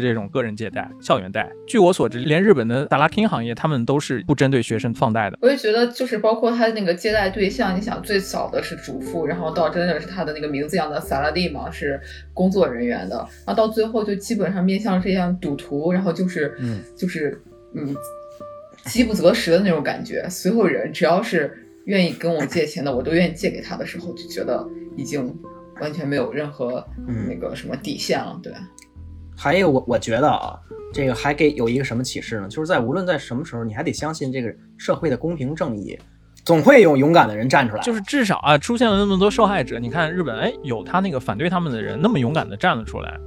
[0.00, 1.50] 的这种个人借贷、校园贷。
[1.66, 5.38] 据我所知，连日本的达拉 king 行业，他们都是不针对学生放贷的。
[5.40, 12.00] 我也觉得，就是包括他那个借贷对象，你想最早的是主妇，然后到真的是他的那个名字一样的萨拉蒂嘛，是
[12.34, 13.16] 工作人员的，
[13.46, 17.40] 然后到最后就基本上面向这样赌徒，然后就是嗯就是
[17.74, 17.94] 嗯
[18.84, 20.26] 饥不择食的那种感觉。
[20.28, 24.66] 所有人只要是愿意跟我借钱的，我都愿意借给他的时候，就觉得
[24.96, 25.34] 已经
[25.80, 28.52] 完全没有任何嗯那个什么底线了，对。
[29.36, 30.58] 还有我我觉得啊，
[30.92, 32.48] 这个还给有一个什么启示呢？
[32.48, 35.98] 就是在无论在什么时候，你还得相信这个社会的公平正义，
[36.44, 37.82] 总会有勇敢的人站出来。
[37.82, 43.18] 就是至少啊，出现了那么多受害者，你看日本，哎，有他那个反对他们的人那么勇敢的站了出来，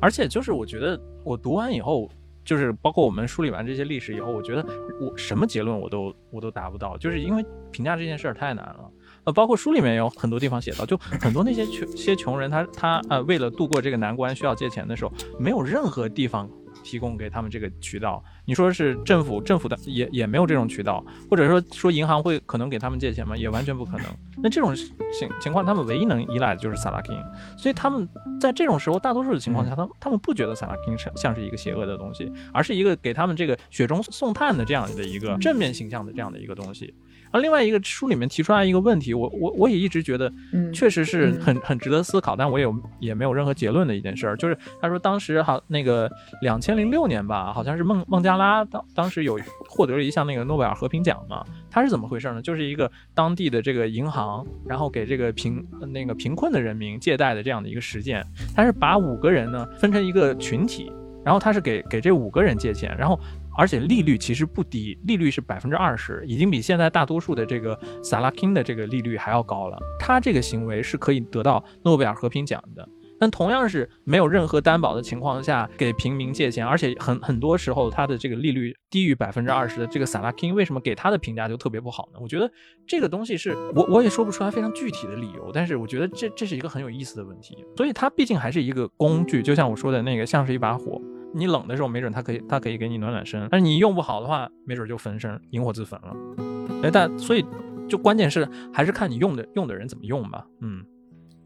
[0.00, 2.08] 而且就是我觉得我读完以后，
[2.44, 4.64] 就是包括我们梳理完这些历史以后，我觉得
[5.00, 8.90] 我什么结论我都我都达不到，就是因为评价这件事儿太难了。
[9.28, 16.48] 呃，包括书里面也有很多地方写到，就很多那些穷些穷人他，他呃为了度过这个难关需要借钱的时候，没有任何地方
[16.82, 18.24] 提供给他们这个渠道。
[18.46, 23.36] 你说是政府，政府的也也没有这种渠道，或者说说银行会可能给他们借钱吗？
[23.36, 24.06] 也完全不可能。
[24.42, 27.22] 那这种情情况，他们唯一能依赖的就是萨拉 king，
[27.58, 28.08] 所以他们
[28.40, 36.94] 在这种时候，大多数的情况下，他们他们不觉得萨拉 king 是像是一个邪恶的东西，而是一个给他们这个雪中送炭的这样的一个正面形象的这样的一个东西。
[37.30, 40.72] 而另外一个书里面提出来一个问题，我我我也一直觉得，嗯。
[40.72, 41.40] 确实是嗯。
[41.40, 46.10] 很很值得思考，但我也有也没有任何结论的一件事儿，就是他说当时好那个
[46.42, 49.38] 两千零六年吧，好像是孟孟加拉当当时有
[49.68, 52.42] 获得了一项那个诺贝尔和平奖嘛，他是怎么回事呢？
[52.42, 58.24] 就是一个当地的这个银行，然后给这个贫那个贫困的人民借贷的这样的一个实践，
[58.54, 60.92] 他是把五个人呢分成一个群体，
[61.24, 63.18] 然后他是给给这五个人借钱，然后
[63.58, 69.76] 而且利率其实不低，利率是百分之二十，已经比现在大多数的这个萨拉 king 的这个利率还要高了。
[69.98, 72.88] 他这个行为是可以得到诺贝尔和平奖的。
[73.20, 82.20] 但同样是没有任何担保的情况下给平民借钱，而且很很多时候他的这个利率低于百分之二十的这个萨拉 king，为什么给他的评价就特别不好呢？
[82.22, 82.48] 我觉得
[82.86, 87.56] 这个东西是我我也说不出来非常具体的理由，但是我觉得这这是一个很有意思的问题。
[87.76, 91.02] 所以它毕竟还是一个工具，就像我说的那个，像是一把火。
[91.34, 96.16] 你冷的时候，没准它可以它可以给你暖暖身，但是你用不好的话，没准就焚身，引火自焚了。
[96.82, 97.44] 哎，但所以
[97.88, 100.46] 就关键是还是看你用的用的人怎么用吧。
[100.60, 100.84] 嗯，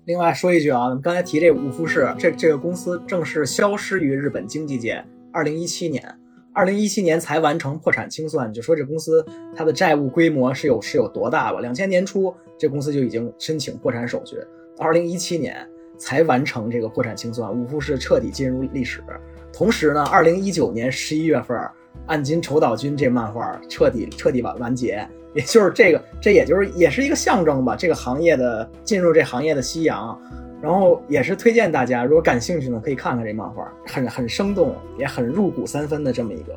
[0.04, 5.04] 另外说一句啊，刚才提这五富士这这个公司正式消失于日本经济界。
[5.32, 6.04] 二零一七年，
[6.52, 9.24] 二零一七年才完成破产清算，就说这公司
[9.56, 11.60] 它的债务规模是有是有多大吧？
[11.60, 14.36] 两千年初这公司就已经申请破产手续，
[14.78, 19.02] 二零一七年才完成这个破产清算，五富士彻底进入历史。
[19.52, 21.58] 同时呢，二零一九年十一月份，
[22.06, 30.18] 暗金丑岛君这漫画彻底彻底完完结，也就是这个，这也就是也是一个象征吧，这个行业的进入这行业的夕阳。
[30.62, 36.56] 然后也是推荐大家，如果感兴趣呢，可以看看这漫画，很很生动，也很入骨三分的这么一个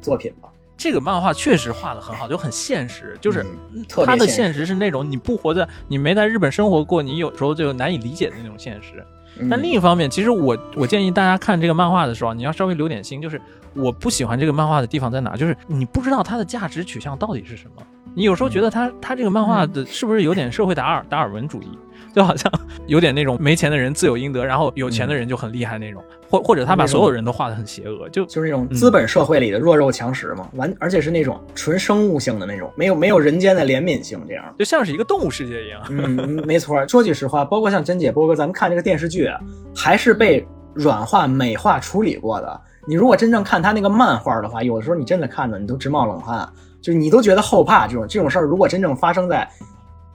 [0.00, 0.48] 作品吧。
[0.76, 9.04] 这个漫画确实画的很好，就很现实，就是嗯特别它的现现实是那种你不活在你没在日本生活过，你有时候就难以理解的那种现实。
[9.50, 13.40] 但另一方面，其实我我建议大家看这个漫画的时候，你要稍微留点心，就是
[13.74, 17.82] 我不喜欢这个漫画的地方在哪，就是你不知道它的价值取向到底是什么。
[18.14, 21.68] 你有时候觉得他他这个漫画的是不是有点社会达尔达尔文主义？
[22.14, 22.50] 就好像
[22.86, 26.00] 有点那种没钱的人自有应得，然后有钱的人就很厉害那种，
[26.30, 34.44] 或或者他把所有人都画得很邪恶，就就是那种资本社会里的弱肉强食嘛，完，而且是那种纯生物性的那种，没有没有人间的怜悯性这样。
[34.56, 35.82] 就像是一个动物世界一样。
[35.90, 36.86] 嗯，没错。
[36.86, 39.40] 说句实话，包括像珍姐、波哥，咱们看这个电视剧，啊
[39.74, 42.60] 还是被软化、美化处理过的。
[42.86, 46.48] 你如果真正看他那个漫画的话，有的时候你真的看的你都直冒冷汗，
[46.84, 47.88] 就你都觉得后怕。
[47.88, 49.48] 这种这种事儿，如果真正发生在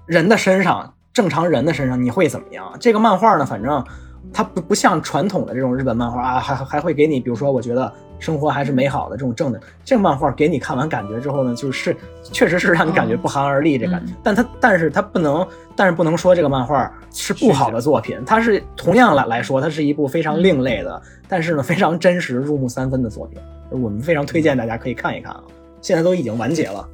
[0.05, 2.71] 人的身上，正常人的身上，你会怎么样？
[2.79, 3.83] 这个漫画呢，反正
[4.31, 9.59] 它不不像传统的这种日本漫画啊，还还会给你，比如说，我觉得生活还是美好的这种正的。
[9.83, 14.13] 这个漫画给你看完感觉之后呢，就是确实是让你感觉不寒而栗这感觉。
[14.13, 23.39] 嗯但它但是它不能，但是不能说这个漫画是不好的作品，它是同样来来说，它是一部非常另类的，但是呢非常真实、入木三分的作品。
[23.71, 25.41] 我们非常推荐大家可以看一看啊。
[25.81, 26.87] 现在都已经完结了，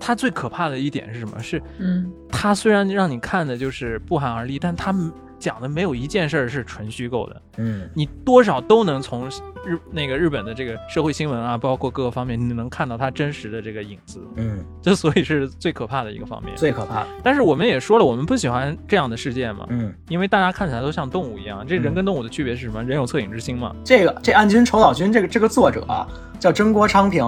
[0.00, 1.42] 它最可怕的一点是什么？
[1.42, 4.94] 是嗯它虽然让你看的就是不寒而栗，但它
[5.38, 7.42] 讲的没有一件事儿是纯虚构的。
[7.58, 9.28] 嗯，你多少都能从
[9.64, 14.20] 日那个日本的这个社会新闻啊，包括各个方面，你能看到它真实的这个影子。
[14.36, 16.54] 嗯，这所以是最可怕的一个方面。
[16.56, 21.64] 最可怕，但是我们也说了，我们不喜欢这样的世界嘛，嗯，因为大家看起来都像动物一样。
[21.66, 22.82] 这人跟动物的区别是什么？
[22.82, 23.74] 人有恻隐之心嘛。
[23.84, 26.08] 这个这岸君丑岛君这个这个作者啊
[26.38, 27.24] 叫真锅昌平，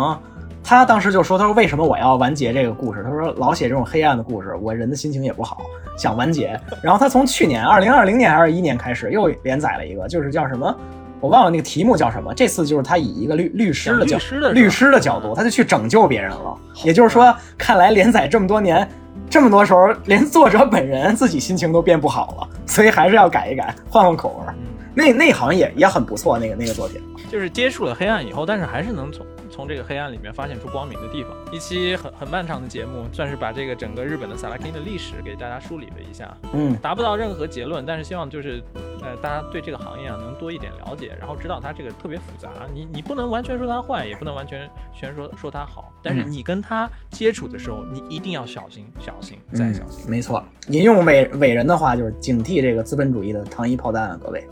[0.64, 3.04] 他当时就说，他说为什么我要完结这个故事？
[3.04, 5.60] 他说老写这种黑暗的故事，我人的心情也不好，
[5.98, 6.58] 想完结。
[6.80, 10.74] 然后他从去年二零二零年还是一年开始又连载了一个，就是叫什么？
[11.20, 12.32] 我忘了那个题目叫什么。
[12.34, 16.56] 这次就是他以一个律律师的角讲律师的律师的角度，他就去拯救别人了。
[16.82, 18.88] 也就是说，看来连载这么多年，
[19.28, 24.52] 这么多时候连作者本人自己心情都变不好了，所以还是要改一改，换换口味
[24.94, 27.00] 那那好像也也很不错，那个那个作品。
[27.30, 31.30] 就是接触了黑暗以后，但是还是能从从这个黑暗里面发现出光明的地方。
[31.52, 38.60] 一期很很漫长的节目，算是把这个整个日本的萨拉 king 的历史给大家梳理了一下，嗯，达不到任何结论，但是希望就是
[39.00, 42.50] 呃大家对这个行业啊能多一点了解，然后知道它这个特别复杂。
[42.74, 50.04] 你你不能完全说它坏，也不能完全全说说它好，但是嗯你跟它接触的时候，你一定要小心小心再小心。
[50.06, 54.44] 嗯没错，引用伟伟人的话就是警惕这个资本主义的糖衣炮弹啊，各位。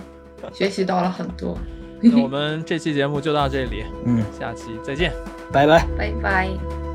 [0.53, 1.57] 学习到了很多，
[2.03, 5.13] 那我们这期节目就到这里，嗯，下期再见。
[5.53, 5.87] 拜拜。
[5.97, 6.92] 拜拜。